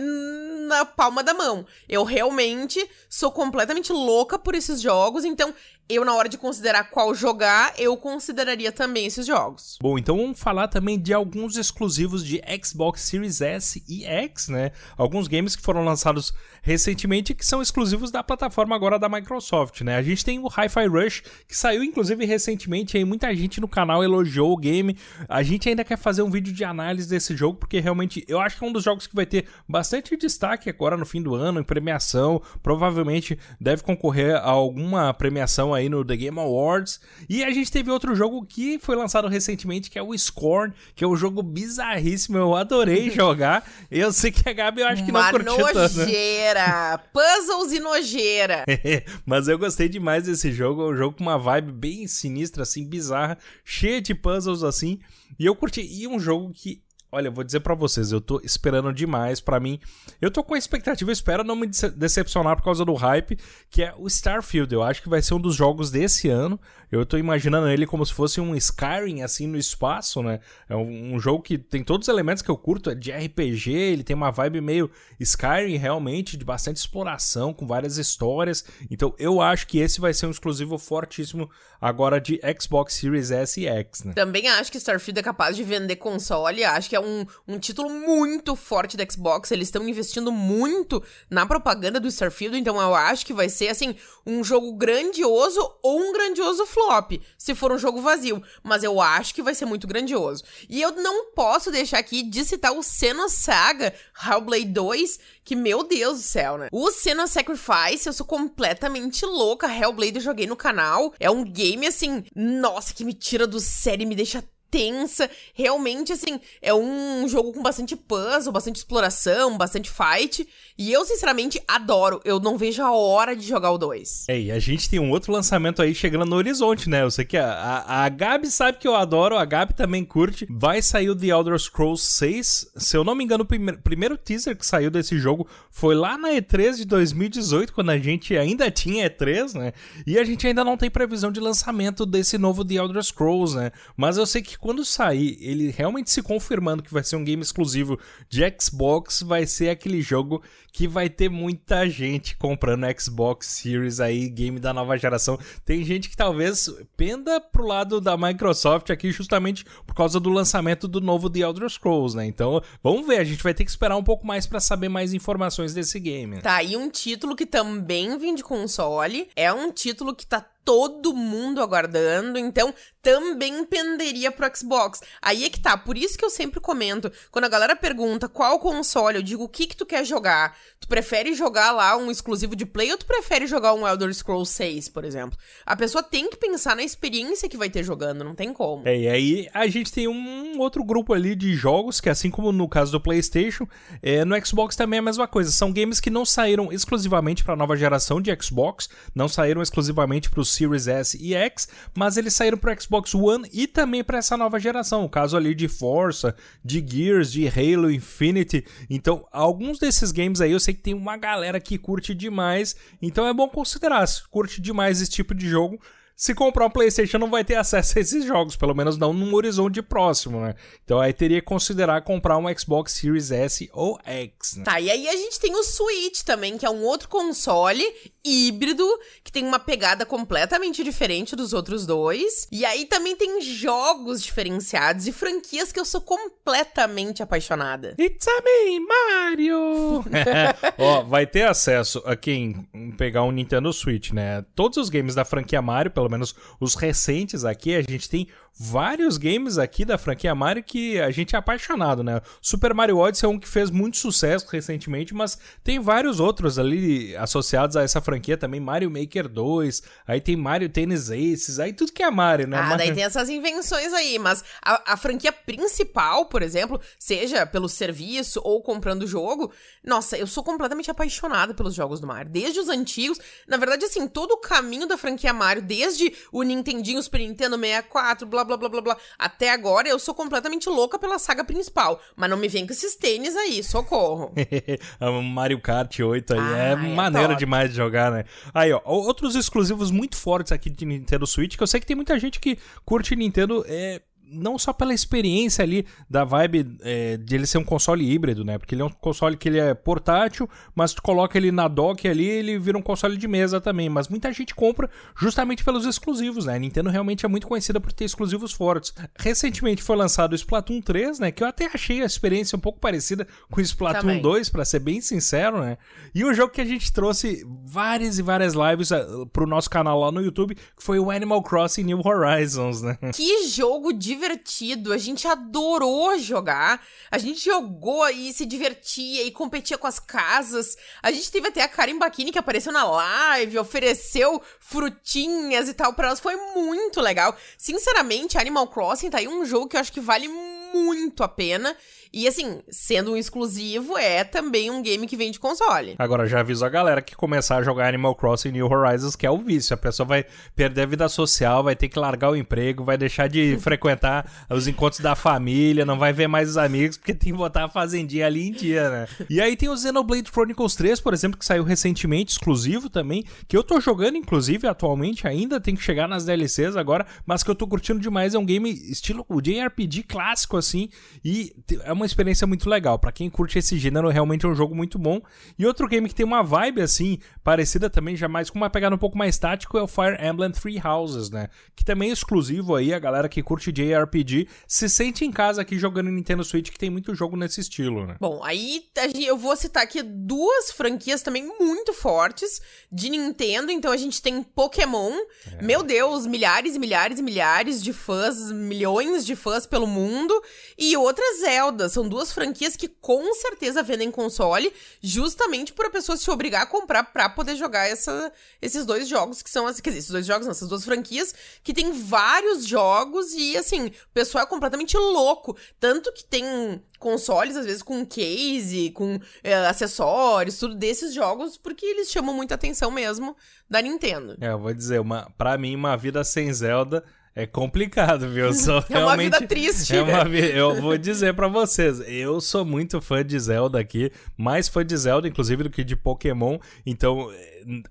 na 0.67 0.85
palma 0.85 1.23
da 1.23 1.33
mão. 1.33 1.65
Eu 1.87 2.03
realmente 2.03 2.85
sou 3.09 3.31
completamente 3.31 3.91
louca 3.91 4.37
por 4.37 4.55
esses 4.55 4.81
jogos, 4.81 5.25
então 5.25 5.53
eu, 5.89 6.05
na 6.05 6.13
hora 6.13 6.29
de 6.29 6.37
considerar 6.37 6.91
qual 6.91 7.15
jogar, 7.15 7.73
eu 7.75 7.97
consideraria 7.97 8.71
também 8.71 9.07
esses 9.07 9.25
jogos. 9.25 9.79
Bom, 9.81 9.97
então 9.97 10.15
vamos 10.15 10.39
falar 10.39 10.67
também 10.67 10.99
de 10.99 11.11
alguns 11.11 11.57
exclusivos 11.57 12.23
de 12.23 12.39
Xbox 12.63 13.01
Series 13.01 13.41
S 13.41 13.83
e 13.87 14.05
X, 14.05 14.49
né? 14.49 14.71
Alguns 14.95 15.27
games 15.27 15.55
que 15.55 15.63
foram 15.63 15.83
lançados 15.83 16.31
recentemente 16.61 17.33
que 17.33 17.45
são 17.45 17.61
exclusivos 17.61 18.11
da 18.11 18.23
plataforma 18.23 18.75
agora 18.75 18.99
da 18.99 19.09
Microsoft, 19.09 19.81
né? 19.81 19.95
A 19.95 20.01
gente 20.01 20.23
tem 20.23 20.39
o 20.39 20.47
Hi-Fi 20.47 20.87
Rush, 20.87 21.23
que 21.47 21.55
saiu 21.55 21.83
inclusive 21.83 22.25
recentemente, 22.25 22.97
aí 22.97 23.05
muita 23.05 23.33
gente 23.35 23.59
no 23.61 23.67
canal 23.67 24.03
elogiou 24.03 24.51
o 24.51 24.57
game. 24.57 24.97
A 25.27 25.43
gente 25.43 25.69
ainda 25.69 25.83
quer 25.83 25.97
fazer 25.97 26.21
um 26.21 26.29
vídeo 26.29 26.53
de 26.53 26.63
análise 26.63 27.09
desse 27.09 27.35
jogo, 27.35 27.57
porque 27.57 27.79
realmente 27.79 28.23
eu 28.27 28.39
acho 28.39 28.57
que 28.57 28.63
é 28.63 28.67
um 28.67 28.71
dos 28.71 28.83
jogos 28.83 29.07
que 29.07 29.15
vai 29.15 29.25
ter 29.25 29.45
bastante 29.67 30.15
destaque 30.15 30.69
agora 30.69 30.97
no 30.97 31.05
fim 31.05 31.21
do 31.21 31.35
ano, 31.35 31.59
em 31.59 31.63
premiação. 31.63 32.41
Provavelmente 32.61 33.37
deve 33.59 33.83
concorrer 33.83 34.35
a 34.35 34.49
alguma 34.49 35.13
premiação 35.13 35.73
aí 35.73 35.89
no 35.89 36.03
The 36.03 36.15
Game 36.15 36.39
Awards. 36.39 36.99
E 37.27 37.43
a 37.43 37.51
gente 37.51 37.71
teve 37.71 37.91
outro 37.91 38.15
jogo 38.15 38.45
que 38.45 38.79
foi 38.79 38.95
lançado 38.95 39.27
recentemente, 39.27 39.89
que 39.89 39.97
é 39.97 40.03
o 40.03 40.17
Scorn, 40.17 40.73
que 40.95 41.03
é 41.03 41.07
um 41.07 41.15
jogo 41.15 41.41
bizarríssimo. 41.41 42.37
Eu 42.37 42.55
adorei 42.55 43.09
jogar. 43.11 43.63
Eu 43.89 44.11
sei 44.11 44.31
que 44.31 44.47
a 44.47 44.53
Gabi 44.53 44.81
eu 44.81 44.87
acho 44.87 45.03
que 45.03 45.11
Uma 45.11 45.31
não 45.31 45.31
curtiu 45.31 45.73
tanto. 45.73 45.97
Né? 45.97 46.05
Nojeira! 46.49 46.97
Puzzles 47.13 47.71
e 47.71 47.79
nojeira! 47.79 48.65
Mas 49.25 49.47
eu 49.47 49.57
gostei 49.57 49.87
demais 49.87 50.25
desse 50.25 50.51
jogo. 50.51 50.83
É 50.83 50.85
um 50.85 50.95
jogo 50.95 51.17
com 51.17 51.23
uma 51.23 51.37
vibe 51.37 51.71
bem 51.71 52.07
sinistra, 52.07 52.63
assim, 52.63 52.87
bizarra, 52.87 53.37
cheia 53.63 54.01
de 54.01 54.15
puzzles 54.15 54.63
assim. 54.63 54.99
E 55.37 55.45
eu 55.45 55.55
curti. 55.55 55.81
E 55.81 56.07
um 56.07 56.19
jogo 56.19 56.51
que 56.53 56.81
Olha, 57.11 57.31
vou 57.31 57.43
dizer 57.43 57.61
para 57.61 57.73
vocês, 57.73 58.11
eu 58.11 58.21
tô 58.21 58.39
esperando 58.43 58.93
demais 58.93 59.41
para 59.41 59.59
mim. 59.59 59.79
Eu 60.21 60.29
tô 60.29 60.43
com 60.43 60.53
a 60.53 60.57
expectativa, 60.59 61.09
eu 61.09 61.13
espero 61.13 61.43
não 61.43 61.55
me 61.55 61.65
decepcionar 61.95 62.55
por 62.55 62.63
causa 62.63 62.85
do 62.85 62.93
hype, 62.93 63.35
que 63.67 63.81
é 63.81 63.95
o 63.97 64.05
Starfield. 64.05 64.71
Eu 64.71 64.83
acho 64.83 65.01
que 65.01 65.09
vai 65.09 65.19
ser 65.19 65.33
um 65.33 65.39
dos 65.39 65.55
jogos 65.55 65.89
desse 65.89 66.29
ano. 66.29 66.59
Eu 66.91 67.05
tô 67.05 67.17
imaginando 67.17 67.67
ele 67.67 67.87
como 67.87 68.05
se 68.05 68.13
fosse 68.13 68.39
um 68.39 68.55
Skyrim 68.55 69.21
assim 69.23 69.47
no 69.47 69.57
espaço, 69.57 70.21
né? 70.21 70.39
É 70.67 70.75
um, 70.75 71.15
um 71.15 71.19
jogo 71.19 71.41
que 71.41 71.57
tem 71.57 71.83
todos 71.83 72.07
os 72.07 72.13
elementos 72.13 72.43
que 72.43 72.49
eu 72.49 72.57
curto, 72.57 72.91
é 72.91 72.95
de 72.95 73.11
RPG, 73.11 73.71
ele 73.71 74.03
tem 74.03 74.15
uma 74.15 74.31
vibe 74.31 74.61
meio 74.61 74.89
Skyrim 75.19 75.77
realmente, 75.77 76.37
de 76.37 76.45
bastante 76.45 76.77
exploração, 76.77 77.53
com 77.53 77.65
várias 77.65 77.97
histórias. 77.97 78.63
Então, 78.89 79.15
eu 79.17 79.41
acho 79.41 79.67
que 79.67 79.79
esse 79.79 79.99
vai 79.99 80.13
ser 80.13 80.27
um 80.27 80.31
exclusivo 80.31 80.77
fortíssimo 80.77 81.49
agora 81.81 82.19
de 82.19 82.39
Xbox 82.59 82.95
Series 82.95 83.31
S 83.31 83.61
e 83.61 83.67
X, 83.67 84.03
né? 84.03 84.13
Também 84.13 84.47
acho 84.47 84.71
que 84.71 84.77
Starfield 84.77 85.19
é 85.19 85.23
capaz 85.23 85.55
de 85.55 85.63
vender 85.63 85.95
console, 85.95 86.63
acho 86.63 86.89
que 86.89 86.95
é 86.95 86.98
um, 86.99 87.25
um 87.47 87.59
título 87.59 87.89
muito 87.89 88.55
forte 88.55 88.97
da 88.97 89.05
Xbox, 89.09 89.51
eles 89.51 89.67
estão 89.67 89.87
investindo 89.87 90.31
muito 90.31 91.03
na 91.29 91.45
propaganda 91.45 91.99
do 91.99 92.07
Starfield, 92.07 92.57
então 92.57 92.79
eu 92.79 92.93
acho 92.93 93.25
que 93.25 93.33
vai 93.33 93.49
ser, 93.49 93.69
assim, 93.69 93.95
um 94.25 94.43
jogo 94.43 94.73
grandioso 94.73 95.59
ou 95.81 95.99
um 95.99 96.13
grandioso 96.13 96.65
flop, 96.65 97.13
se 97.37 97.55
for 97.55 97.71
um 97.71 97.77
jogo 97.77 98.01
vazio, 98.01 98.41
mas 98.63 98.83
eu 98.83 99.01
acho 99.01 99.33
que 99.33 99.41
vai 99.41 99.55
ser 99.55 99.65
muito 99.65 99.87
grandioso. 99.87 100.43
E 100.69 100.81
eu 100.81 100.91
não 100.91 101.31
posso 101.31 101.71
deixar 101.71 101.99
aqui 101.99 102.23
de 102.23 102.43
citar 102.43 102.71
o 102.73 102.83
Saga 103.29 103.93
Hellblade 104.25 104.65
2, 104.65 105.19
que, 105.43 105.55
meu 105.55 105.83
Deus 105.83 106.17
do 106.17 106.23
céu, 106.23 106.57
né? 106.57 106.67
O 106.71 106.91
Senna 106.91 107.25
Sacrifice, 107.25 108.05
eu 108.05 108.13
sou 108.13 108.25
completamente 108.25 109.25
louca. 109.25 109.67
Hellblade 109.67 110.15
eu 110.17 110.21
joguei 110.21 110.45
no 110.45 110.55
canal. 110.55 111.13
É 111.19 111.31
um 111.31 111.43
game, 111.43 111.87
assim, 111.87 112.23
nossa, 112.35 112.93
que 112.93 113.03
me 113.03 113.13
tira 113.13 113.47
do 113.47 113.59
sério 113.59 114.03
e 114.03 114.05
me 114.05 114.15
deixa 114.15 114.43
tensa. 114.69 115.29
Realmente, 115.53 116.13
assim, 116.13 116.39
é 116.61 116.73
um 116.73 117.27
jogo 117.27 117.53
com 117.53 117.61
bastante 117.61 117.95
puzzle, 117.95 118.53
bastante 118.53 118.77
exploração, 118.77 119.57
bastante 119.57 119.89
fight. 119.89 120.47
E 120.77 120.91
eu, 120.91 121.03
sinceramente, 121.05 121.61
adoro. 121.67 122.21
Eu 122.23 122.39
não 122.39 122.57
vejo 122.57 122.81
a 122.81 122.91
hora 122.91 123.35
de 123.35 123.45
jogar 123.45 123.71
o 123.71 123.77
2. 123.77 124.29
É, 124.29 124.39
e 124.39 124.51
a 124.51 124.59
gente 124.59 124.89
tem 124.89 124.99
um 124.99 125.11
outro 125.11 125.31
lançamento 125.31 125.81
aí 125.81 125.93
chegando 125.93 126.25
no 126.25 126.35
horizonte, 126.35 126.89
né? 126.89 127.03
Eu 127.03 127.11
sei 127.11 127.25
que 127.25 127.37
a, 127.37 127.51
a, 127.51 128.05
a 128.05 128.09
Gabi 128.09 128.49
sabe 128.49 128.77
que 128.77 128.87
eu 128.87 128.95
adoro, 128.95 129.37
a 129.37 129.45
Gabi 129.45 129.73
também 129.73 130.05
curte. 130.05 130.47
Vai 130.49 130.81
sair 130.81 131.09
o 131.09 131.15
The 131.15 131.27
Elder 131.27 131.57
Scrolls 131.59 132.05
6. 132.05 132.71
Se 132.77 132.95
eu 132.95 133.03
não 133.03 133.15
me 133.15 133.23
engano, 133.23 133.43
o 133.43 133.47
primeiro, 133.47 133.81
primeiro 133.81 134.17
teaser 134.17 134.57
que 134.57 134.65
saiu 134.65 134.89
desse 134.89 135.17
jogo 135.17 135.47
foi 135.69 135.95
lá 135.95 136.17
na 136.17 136.29
E3 136.29 136.77
de 136.77 136.85
2018, 136.85 137.73
quando 137.73 137.89
a 137.89 137.97
gente 137.97 138.37
ainda 138.37 138.69
tinha 138.69 139.09
E3, 139.09 139.57
né? 139.57 139.73
E 140.05 140.17
a 140.17 140.23
gente 140.23 140.45
ainda 140.47 140.63
não 140.63 140.77
tem 140.77 140.89
previsão 140.89 141.31
de 141.31 141.39
lançamento 141.39 142.05
desse 142.05 142.37
novo 142.37 142.63
The 142.63 142.75
Elder 142.75 143.03
Scrolls, 143.03 143.55
né? 143.55 143.71
Mas 143.97 144.17
eu 144.17 144.25
sei 144.25 144.41
que 144.41 144.57
quando 144.59 144.83
sair, 144.83 145.37
ele 145.39 145.71
realmente 145.71 146.11
se 146.11 146.21
confirmando 146.21 146.83
que 146.83 146.93
vai 146.93 147.03
ser 147.03 147.15
um 147.15 147.23
game 147.23 147.41
exclusivo 147.41 147.99
de 148.29 148.41
Xbox, 148.59 149.21
vai 149.21 149.45
ser 149.45 149.69
aquele 149.69 150.01
jogo 150.01 150.41
que 150.71 150.87
vai 150.87 151.09
ter 151.09 151.29
muita 151.29 151.89
gente 151.89 152.37
comprando 152.37 152.85
Xbox 152.99 153.47
Series 153.47 153.99
aí, 153.99 154.29
game 154.29 154.59
da 154.59 154.73
nova 154.73 154.97
geração. 154.97 155.37
Tem 155.65 155.83
gente 155.83 156.09
que 156.09 156.15
talvez 156.15 156.69
penda 156.95 157.39
pro 157.39 157.65
lado 157.65 157.99
da 157.99 158.17
Microsoft 158.17 158.89
aqui 158.89 159.11
justamente 159.11 159.65
por 159.85 159.95
causa 159.95 160.19
do 160.19 160.29
lançamento 160.29 160.87
do 160.87 161.01
novo 161.01 161.29
The 161.29 161.39
Elder 161.39 161.69
Scrolls, 161.69 162.15
né? 162.15 162.25
Então, 162.25 162.61
vamos 162.83 163.07
ver, 163.07 163.19
a 163.19 163.23
gente 163.23 163.41
vai 163.41 163.53
ter 163.53 163.63
que 163.63 163.71
esperar 163.71 163.95
um 163.95 164.03
pouco 164.03 164.25
mais 164.25 164.45
para 164.45 164.59
saber 164.59 164.89
mais 164.89 165.13
informações 165.13 165.73
desse 165.73 165.99
game. 165.99 166.41
Tá, 166.41 166.61
e 166.61 166.75
um 166.75 166.89
título 166.89 167.35
que 167.35 167.45
também 167.45 168.17
vem 168.17 168.35
de 168.35 168.43
console, 168.43 169.29
é 169.35 169.51
um 169.51 169.71
título 169.71 170.15
que 170.15 170.25
tá 170.25 170.45
todo 170.63 171.13
mundo 171.13 171.61
aguardando, 171.61 172.37
então 172.37 172.73
também 173.01 173.65
penderia 173.65 174.31
pro 174.31 174.49
Xbox. 174.55 175.01
Aí 175.21 175.45
é 175.45 175.49
que 175.49 175.59
tá, 175.59 175.77
por 175.77 175.97
isso 175.97 176.17
que 176.17 176.25
eu 176.25 176.29
sempre 176.29 176.59
comento, 176.59 177.11
quando 177.31 177.45
a 177.45 177.49
galera 177.49 177.75
pergunta 177.75 178.27
qual 178.27 178.59
console, 178.59 179.17
eu 179.17 179.23
digo 179.23 179.43
o 179.43 179.49
que 179.49 179.67
que 179.67 179.75
tu 179.75 179.85
quer 179.85 180.05
jogar. 180.05 180.55
Tu 180.79 180.87
prefere 180.87 181.33
jogar 181.33 181.71
lá 181.71 181.95
um 181.97 182.11
exclusivo 182.11 182.55
de 182.55 182.65
Play 182.65 182.91
ou 182.91 182.97
tu 182.97 183.05
prefere 183.05 183.47
jogar 183.47 183.73
um 183.73 183.87
Elder 183.87 184.13
Scrolls 184.13 184.51
6, 184.53 184.89
por 184.89 185.05
exemplo? 185.05 185.37
A 185.65 185.75
pessoa 185.75 186.03
tem 186.03 186.29
que 186.29 186.37
pensar 186.37 186.75
na 186.75 186.83
experiência 186.83 187.49
que 187.49 187.57
vai 187.57 187.69
ter 187.69 187.83
jogando, 187.83 188.23
não 188.23 188.35
tem 188.35 188.53
como. 188.53 188.87
É, 188.87 188.97
e 188.97 189.09
aí 189.09 189.49
a 189.53 189.67
gente 189.67 189.91
tem 189.91 190.07
um 190.07 190.59
outro 190.59 190.83
grupo 190.83 191.13
ali 191.13 191.35
de 191.35 191.53
jogos 191.53 192.01
que 192.01 192.09
assim 192.09 192.29
como 192.29 192.51
no 192.51 192.67
caso 192.67 192.91
do 192.91 193.01
PlayStation, 193.01 193.67
é, 194.01 194.25
no 194.25 194.45
Xbox 194.45 194.75
também 194.75 194.97
é 194.97 194.99
a 194.99 195.03
mesma 195.03 195.27
coisa. 195.27 195.51
São 195.51 195.71
games 195.71 195.99
que 195.99 196.09
não 196.09 196.25
saíram 196.25 196.71
exclusivamente 196.71 197.43
para 197.43 197.55
nova 197.55 197.75
geração 197.75 198.21
de 198.21 198.35
Xbox, 198.41 198.89
não 199.15 199.27
saíram 199.27 199.61
exclusivamente 199.61 200.29
para 200.29 200.41
o 200.41 200.45
Series 200.59 200.87
S 200.87 201.17
e 201.19 201.33
X, 201.33 201.67
mas 201.95 202.17
eles 202.17 202.33
saíram 202.33 202.57
para 202.57 202.77
Xbox 202.79 203.15
One 203.15 203.49
e 203.53 203.65
também 203.65 204.03
para 204.03 204.17
essa 204.17 204.35
nova 204.35 204.59
geração. 204.59 205.05
O 205.05 205.09
caso 205.09 205.37
ali 205.37 205.55
de 205.55 205.67
Forza, 205.67 206.35
de 206.63 206.85
Gears, 206.85 207.31
de 207.31 207.47
Halo 207.47 207.89
Infinity. 207.89 208.65
Então, 208.89 209.25
alguns 209.31 209.79
desses 209.79 210.11
games 210.11 210.41
aí 210.41 210.51
eu 210.51 210.59
sei 210.59 210.73
que 210.73 210.81
tem 210.81 210.93
uma 210.93 211.17
galera 211.17 211.59
que 211.59 211.77
curte 211.77 212.13
demais, 212.13 212.75
então 213.01 213.25
é 213.25 213.33
bom 213.33 213.47
considerar. 213.47 214.05
Se 214.07 214.27
curte 214.27 214.61
demais 214.61 215.01
esse 215.01 215.11
tipo 215.11 215.33
de 215.33 215.47
jogo, 215.47 215.79
se 216.19 216.35
comprar 216.35 216.65
um 216.65 216.69
PlayStation 216.69 217.17
não 217.17 217.29
vai 217.29 217.45
ter 217.45 217.55
acesso 217.55 217.97
a 217.97 218.01
esses 218.01 218.25
jogos, 218.25 218.57
pelo 218.57 218.75
menos 218.75 218.97
não 218.97 219.13
num 219.13 219.33
horizonte 219.33 219.81
próximo, 219.81 220.41
né? 220.41 220.53
Então 220.83 220.99
aí 220.99 221.13
teria 221.13 221.39
que 221.39 221.47
considerar 221.47 222.01
comprar 222.01 222.37
um 222.37 222.53
Xbox 222.57 222.91
Series 222.91 223.31
S 223.31 223.69
ou 223.71 223.97
X. 224.03 224.57
Né? 224.57 224.65
Tá, 224.65 224.81
e 224.81 224.91
aí 224.91 225.07
a 225.07 225.15
gente 225.15 225.39
tem 225.39 225.55
o 225.55 225.63
Switch 225.63 226.23
também, 226.23 226.57
que 226.57 226.65
é 226.65 226.69
um 226.69 226.83
outro 226.83 227.07
console 227.07 227.85
híbrido, 228.29 228.87
que 229.23 229.31
tem 229.31 229.45
uma 229.45 229.59
pegada 229.59 230.05
completamente 230.05 230.83
diferente 230.83 231.35
dos 231.35 231.53
outros 231.53 231.85
dois. 231.85 232.47
E 232.51 232.63
aí 232.63 232.85
também 232.85 233.15
tem 233.15 233.41
jogos 233.41 234.21
diferenciados 234.21 235.07
e 235.07 235.11
franquias 235.11 235.71
que 235.71 235.79
eu 235.79 235.85
sou 235.85 236.01
completamente 236.01 237.23
apaixonada. 237.23 237.95
It's 237.99 238.27
a 238.27 238.41
me, 238.41 238.79
Mario! 238.79 240.05
Ó, 240.77 241.03
vai 241.03 241.25
ter 241.25 241.47
acesso 241.47 242.01
a 242.05 242.15
quem 242.15 242.67
pegar 242.97 243.23
um 243.23 243.31
Nintendo 243.31 243.71
Switch, 243.73 244.11
né? 244.11 244.45
Todos 244.55 244.77
os 244.77 244.89
games 244.89 245.15
da 245.15 245.25
franquia 245.25 245.61
Mario, 245.61 245.91
pelo 245.91 246.09
menos 246.09 246.35
os 246.59 246.75
recentes 246.75 247.43
aqui, 247.43 247.75
a 247.75 247.81
gente 247.81 248.09
tem 248.09 248.27
vários 248.57 249.17
games 249.17 249.57
aqui 249.57 249.85
da 249.85 249.97
franquia 249.97 250.35
Mario 250.35 250.63
que 250.63 250.99
a 250.99 251.11
gente 251.11 251.35
é 251.35 251.39
apaixonado, 251.39 252.03
né? 252.03 252.21
Super 252.41 252.73
Mario 252.73 252.97
Odyssey 252.97 253.25
é 253.25 253.29
um 253.29 253.39
que 253.39 253.47
fez 253.47 253.69
muito 253.69 253.97
sucesso 253.97 254.45
recentemente, 254.49 255.13
mas 255.13 255.37
tem 255.63 255.79
vários 255.79 256.19
outros 256.19 256.59
ali 256.59 257.15
associados 257.15 257.77
a 257.77 257.83
essa 257.83 258.01
franquia 258.01 258.37
também, 258.37 258.59
Mario 258.59 258.91
Maker 258.91 259.29
2, 259.29 259.81
aí 260.05 260.19
tem 260.19 260.35
Mario 260.35 260.69
Tennis 260.69 261.09
Aces, 261.09 261.59
aí 261.59 261.71
tudo 261.71 261.93
que 261.93 262.03
é 262.03 262.11
Mario, 262.11 262.47
né? 262.47 262.57
Ah, 262.57 262.75
daí 262.75 262.93
tem 262.93 263.03
essas 263.03 263.29
invenções 263.29 263.93
aí, 263.93 264.19
mas 264.19 264.43
a, 264.61 264.93
a 264.93 264.97
franquia 264.97 265.31
principal, 265.31 266.25
por 266.25 266.41
exemplo, 266.41 266.81
seja 266.97 267.45
pelo 267.45 267.69
serviço 267.69 268.41
ou 268.43 268.61
comprando 268.61 269.03
o 269.03 269.07
jogo, 269.07 269.51
nossa, 269.83 270.17
eu 270.17 270.27
sou 270.27 270.43
completamente 270.43 270.91
apaixonada 270.91 271.53
pelos 271.53 271.73
jogos 271.73 271.99
do 271.99 272.07
Mario, 272.07 272.31
desde 272.31 272.59
os 272.59 272.67
antigos, 272.67 273.19
na 273.47 273.57
verdade, 273.57 273.85
assim, 273.85 274.07
todo 274.07 274.31
o 274.31 274.37
caminho 274.37 274.87
da 274.87 274.97
franquia 274.97 275.31
Mario, 275.31 275.61
desde 275.61 276.13
o 276.31 276.43
Nintendinho, 276.43 277.01
Super 277.01 277.19
Nintendo 277.19 277.57
64, 277.57 278.27
blá 278.27 278.38
blá 278.43 278.57
blá 278.57 278.69
blá 278.69 278.81
blá. 278.81 278.97
Até 279.17 279.51
agora 279.51 279.87
eu 279.87 279.99
sou 279.99 280.13
completamente 280.13 280.69
louca 280.69 280.97
pela 280.97 281.19
saga 281.19 281.43
principal. 281.43 282.01
Mas 282.15 282.29
não 282.29 282.37
me 282.37 282.47
vem 282.47 282.65
com 282.65 282.73
esses 282.73 282.95
tênis 282.95 283.35
aí, 283.35 283.63
socorro. 283.63 284.33
Mario 285.23 285.59
Kart 285.59 285.99
8 285.99 286.33
aí 286.33 286.53
é, 286.53 286.71
é 286.71 286.75
maneira 286.75 287.35
demais 287.35 287.69
de 287.69 287.75
jogar, 287.75 288.11
né? 288.11 288.25
Aí, 288.53 288.71
ó, 288.71 288.81
outros 288.85 289.35
exclusivos 289.35 289.91
muito 289.91 290.17
fortes 290.17 290.51
aqui 290.51 290.69
de 290.69 290.85
Nintendo 290.85 291.25
Switch, 291.25 291.55
que 291.55 291.63
eu 291.63 291.67
sei 291.67 291.79
que 291.79 291.85
tem 291.85 291.95
muita 291.95 292.17
gente 292.19 292.39
que 292.39 292.57
curte 292.85 293.15
Nintendo, 293.15 293.63
é 293.67 294.01
não 294.31 294.57
só 294.57 294.71
pela 294.73 294.93
experiência 294.93 295.63
ali 295.63 295.85
da 296.09 296.23
vibe 296.23 296.77
é, 296.81 297.17
de 297.17 297.35
ele 297.35 297.45
ser 297.45 297.57
um 297.57 297.63
console 297.63 298.09
híbrido, 298.09 298.43
né? 298.43 298.57
Porque 298.57 298.75
ele 298.75 298.81
é 298.81 298.85
um 298.85 298.89
console 298.89 299.37
que 299.37 299.49
ele 299.49 299.59
é 299.59 299.73
portátil, 299.73 300.49
mas 300.75 300.93
tu 300.93 301.01
coloca 301.01 301.37
ele 301.37 301.51
na 301.51 301.67
dock 301.67 302.07
ali, 302.07 302.27
ele 302.27 302.57
vira 302.59 302.77
um 302.77 302.81
console 302.81 303.17
de 303.17 303.27
mesa 303.27 303.59
também. 303.59 303.89
Mas 303.89 304.07
muita 304.07 304.31
gente 304.31 304.53
compra 304.53 304.89
justamente 305.15 305.63
pelos 305.63 305.85
exclusivos, 305.85 306.45
né? 306.45 306.55
A 306.55 306.59
Nintendo 306.59 306.89
realmente 306.89 307.25
é 307.25 307.29
muito 307.29 307.47
conhecida 307.47 307.79
por 307.79 307.91
ter 307.91 308.05
exclusivos 308.05 308.51
fortes. 308.51 308.93
Recentemente 309.17 309.81
foi 309.83 309.95
lançado 309.95 310.33
o 310.33 310.35
Splatoon 310.35 310.81
3, 310.81 311.19
né? 311.19 311.31
Que 311.31 311.43
eu 311.43 311.47
até 311.47 311.69
achei 311.73 312.01
a 312.01 312.05
experiência 312.05 312.55
um 312.55 312.59
pouco 312.59 312.79
parecida 312.79 313.27
com 313.49 313.59
o 313.59 313.63
Splatoon 313.63 314.01
também. 314.01 314.21
2, 314.21 314.49
para 314.49 314.65
ser 314.65 314.79
bem 314.79 315.01
sincero, 315.01 315.61
né? 315.61 315.77
E 316.13 316.23
um 316.23 316.33
jogo 316.33 316.53
que 316.53 316.61
a 316.61 316.65
gente 316.65 316.91
trouxe 316.91 317.45
várias 317.65 318.19
e 318.19 318.21
várias 318.21 318.53
lives 318.53 318.91
uh, 318.91 319.25
pro 319.27 319.47
nosso 319.47 319.69
canal 319.69 319.99
lá 319.99 320.11
no 320.11 320.21
YouTube, 320.21 320.55
que 320.55 320.83
foi 320.83 320.99
o 320.99 321.11
Animal 321.11 321.41
Crossing 321.43 321.83
New 321.83 322.01
Horizons, 322.03 322.81
né? 322.81 322.97
Que 323.13 323.47
jogo 323.47 323.93
divertido! 324.19 324.91
A 324.91 324.97
gente 324.97 325.27
adorou 325.27 326.19
jogar. 326.19 326.85
A 327.09 327.17
gente 327.17 327.43
jogou 327.43 328.07
e 328.09 328.33
se 328.33 328.45
divertia 328.45 329.23
e 329.23 329.31
competia 329.31 329.77
com 329.77 329.87
as 329.87 329.99
casas. 329.99 330.75
A 331.01 331.11
gente 331.11 331.31
teve 331.31 331.47
até 331.47 331.63
a 331.63 331.67
Karen 331.67 331.97
Bakini 331.97 332.31
que 332.31 332.37
apareceu 332.37 332.73
na 332.73 332.83
live, 332.83 333.57
ofereceu 333.57 334.41
frutinhas 334.59 335.69
e 335.69 335.73
tal 335.73 335.93
para 335.93 336.09
nós. 336.09 336.19
Foi 336.19 336.35
muito 336.35 336.99
legal. 336.99 337.35
Sinceramente, 337.57 338.37
Animal 338.37 338.67
Crossing 338.67 339.09
tá 339.09 339.19
aí 339.19 339.27
um 339.27 339.45
jogo 339.45 339.67
que 339.67 339.77
eu 339.77 339.81
acho 339.81 339.93
que 339.93 340.01
vale 340.01 340.27
muito 340.27 341.23
a 341.23 341.27
pena. 341.27 341.75
E 342.11 342.27
assim, 342.27 342.61
sendo 342.69 343.11
um 343.11 343.17
exclusivo, 343.17 343.95
é 343.95 344.23
também 344.23 344.71
um 344.71 344.81
game 344.81 345.05
que 345.05 345.15
vem 345.15 345.29
de 345.29 345.39
console. 345.39 345.95
Agora, 345.99 346.25
já 346.25 346.39
aviso 346.39 346.65
a 346.65 346.69
galera 346.69 347.01
que 347.03 347.15
começar 347.15 347.57
a 347.57 347.63
jogar 347.63 347.87
Animal 347.87 348.15
Crossing 348.15 348.51
New 348.51 348.65
Horizons, 348.65 349.15
que 349.15 349.27
é 349.27 349.31
o 349.31 349.37
vício. 349.37 349.75
A 349.75 349.77
pessoa 349.77 350.07
vai 350.07 350.25
perder 350.55 350.81
a 350.81 350.85
vida 350.87 351.07
social, 351.07 351.63
vai 351.63 351.75
ter 351.75 351.87
que 351.87 351.99
largar 351.99 352.31
o 352.31 352.35
emprego, 352.35 352.83
vai 352.83 352.97
deixar 352.97 353.27
de 353.27 353.57
frequentar 353.61 354.29
os 354.49 354.67
encontros 354.67 355.01
da 355.01 355.15
família, 355.15 355.85
não 355.85 355.99
vai 355.99 356.11
ver 356.11 356.27
mais 356.27 356.49
os 356.49 356.57
amigos, 356.57 356.97
porque 356.97 357.13
tem 357.13 357.31
que 357.31 357.37
botar 357.37 357.65
a 357.65 357.69
fazendinha 357.69 358.25
ali 358.25 358.47
em 358.47 358.51
dia, 358.51 358.89
né? 358.89 359.07
E 359.29 359.39
aí 359.39 359.55
tem 359.55 359.69
o 359.69 359.77
Xenoblade 359.77 360.31
Chronicles 360.31 360.75
3, 360.75 360.99
por 360.99 361.13
exemplo, 361.13 361.37
que 361.37 361.45
saiu 361.45 361.63
recentemente, 361.63 362.31
exclusivo 362.31 362.89
também, 362.89 363.23
que 363.47 363.55
eu 363.55 363.63
tô 363.63 363.79
jogando, 363.79 364.17
inclusive, 364.17 364.67
atualmente 364.67 365.27
ainda, 365.27 365.59
tem 365.59 365.75
que 365.75 365.83
chegar 365.83 366.07
nas 366.07 366.25
DLCs 366.25 366.75
agora, 366.75 367.05
mas 367.23 367.43
que 367.43 367.51
eu 367.51 367.55
tô 367.55 367.67
curtindo 367.67 367.99
demais. 367.99 368.33
É 368.33 368.39
um 368.39 368.45
game 368.45 368.71
estilo 368.71 369.23
o 369.29 369.39
JRPG 369.39 370.03
clássico, 370.03 370.57
assim, 370.57 370.89
e 371.23 371.53
é 371.83 371.93
uma 371.98 371.98
experiência 372.05 372.47
muito 372.47 372.69
legal. 372.69 372.97
para 372.99 373.11
quem 373.11 373.29
curte 373.29 373.59
esse 373.59 373.77
gênero, 373.77 374.09
realmente 374.09 374.45
é 374.45 374.49
um 374.49 374.55
jogo 374.55 374.75
muito 374.75 374.97
bom. 374.97 375.21
E 375.57 375.65
outro 375.65 375.87
game 375.87 376.07
que 376.07 376.15
tem 376.15 376.25
uma 376.25 376.43
vibe 376.43 376.81
assim, 376.81 377.19
parecida 377.43 377.89
também, 377.89 378.15
já 378.15 378.27
mais 378.27 378.49
com 378.49 378.57
uma 378.57 378.69
pegada 378.69 378.95
um 378.95 378.99
pouco 378.99 379.17
mais 379.17 379.37
tático, 379.37 379.77
é 379.77 379.81
o 379.81 379.87
Fire 379.87 380.17
Emblem 380.21 380.51
Three 380.51 380.81
Houses, 380.83 381.29
né? 381.29 381.49
Que 381.75 381.83
também 381.83 382.09
é 382.09 382.13
exclusivo 382.13 382.75
aí, 382.75 382.93
a 382.93 382.99
galera 382.99 383.29
que 383.29 383.43
curte 383.43 383.71
JRPG 383.71 384.47
se 384.67 384.89
sente 384.89 385.25
em 385.25 385.31
casa 385.31 385.61
aqui 385.61 385.77
jogando 385.77 386.09
Nintendo 386.09 386.43
Switch, 386.43 386.69
que 386.69 386.79
tem 386.79 386.89
muito 386.89 387.15
jogo 387.15 387.35
nesse 387.35 387.61
estilo, 387.61 388.05
né? 388.05 388.15
Bom, 388.19 388.41
aí 388.43 388.83
eu 389.25 389.37
vou 389.37 389.55
citar 389.55 389.83
aqui 389.83 390.01
duas 390.01 390.71
franquias 390.71 391.21
também 391.21 391.51
muito 391.59 391.93
fortes 391.93 392.61
de 392.91 393.09
Nintendo. 393.09 393.71
Então 393.71 393.91
a 393.91 393.97
gente 393.97 394.21
tem 394.21 394.41
Pokémon. 394.41 395.13
É. 395.51 395.63
Meu 395.63 395.83
Deus, 395.83 396.25
milhares 396.25 396.75
e 396.75 396.79
milhares 396.79 397.19
e 397.19 397.23
milhares 397.23 397.83
de 397.83 397.93
fãs, 397.93 398.51
milhões 398.51 399.25
de 399.25 399.35
fãs 399.35 399.65
pelo 399.65 399.87
mundo. 399.87 400.41
E 400.77 400.95
outra 400.95 401.25
Zelda 401.39 401.88
são 401.91 402.07
duas 402.07 402.31
franquias 402.31 402.75
que 402.75 402.87
com 402.87 403.33
certeza 403.33 403.83
vendem 403.83 404.11
console, 404.11 404.71
justamente 405.01 405.73
por 405.73 405.85
a 405.85 405.89
pessoa 405.89 406.17
se 406.17 406.29
obrigar 406.29 406.63
a 406.63 406.65
comprar 406.65 407.03
pra 407.03 407.29
poder 407.29 407.55
jogar 407.55 407.87
essa, 407.87 408.31
esses 408.61 408.85
dois 408.85 409.07
jogos, 409.07 409.41
que 409.41 409.49
são, 409.49 409.65
quer 409.65 409.89
dizer, 409.89 409.99
esses 409.99 410.11
dois 410.11 410.25
jogos, 410.25 410.45
não, 410.45 410.51
essas 410.51 410.69
duas 410.69 410.85
franquias, 410.85 411.33
que 411.63 411.73
tem 411.73 411.91
vários 411.91 412.65
jogos 412.65 413.33
e, 413.33 413.57
assim, 413.57 413.87
o 413.87 414.13
pessoal 414.13 414.43
é 414.43 414.47
completamente 414.47 414.97
louco. 414.97 415.57
Tanto 415.79 416.11
que 416.13 416.23
tem 416.23 416.81
consoles, 416.97 417.55
às 417.55 417.65
vezes, 417.65 417.81
com 417.81 418.05
case, 418.05 418.91
com 418.91 419.19
é, 419.43 419.55
acessórios, 419.67 420.59
tudo 420.59 420.75
desses 420.75 421.13
jogos, 421.13 421.57
porque 421.57 421.85
eles 421.85 422.11
chamam 422.11 422.33
muita 422.35 422.55
atenção 422.55 422.91
mesmo 422.91 423.35
da 423.69 423.81
Nintendo. 423.81 424.37
É, 424.41 424.51
eu 424.51 424.59
vou 424.59 424.73
dizer, 424.73 424.99
uma, 424.99 425.31
pra 425.37 425.57
mim, 425.57 425.75
uma 425.75 425.95
vida 425.95 426.23
sem 426.23 426.51
Zelda 426.53 427.03
é 427.39 427.47
complicado, 427.47 428.27
viu? 428.27 428.47
Eu 428.47 428.53
sou 428.53 428.83
é 428.89 428.99
uma 428.99 429.15
vida 429.15 429.39
triste. 429.47 429.95
É 429.95 430.01
uma 430.01 430.25
vi... 430.25 430.39
Eu 430.39 430.81
vou 430.81 430.97
dizer 430.97 431.33
para 431.33 431.47
vocês, 431.47 432.01
eu 432.05 432.41
sou 432.41 432.65
muito 432.65 432.99
fã 432.99 433.23
de 433.23 433.39
Zelda 433.39 433.79
aqui, 433.79 434.11
mais 434.37 434.67
fã 434.67 434.85
de 434.85 434.95
Zelda, 434.97 435.27
inclusive, 435.27 435.63
do 435.63 435.69
que 435.69 435.83
de 435.83 435.95
Pokémon. 435.95 436.57
Então, 436.85 437.29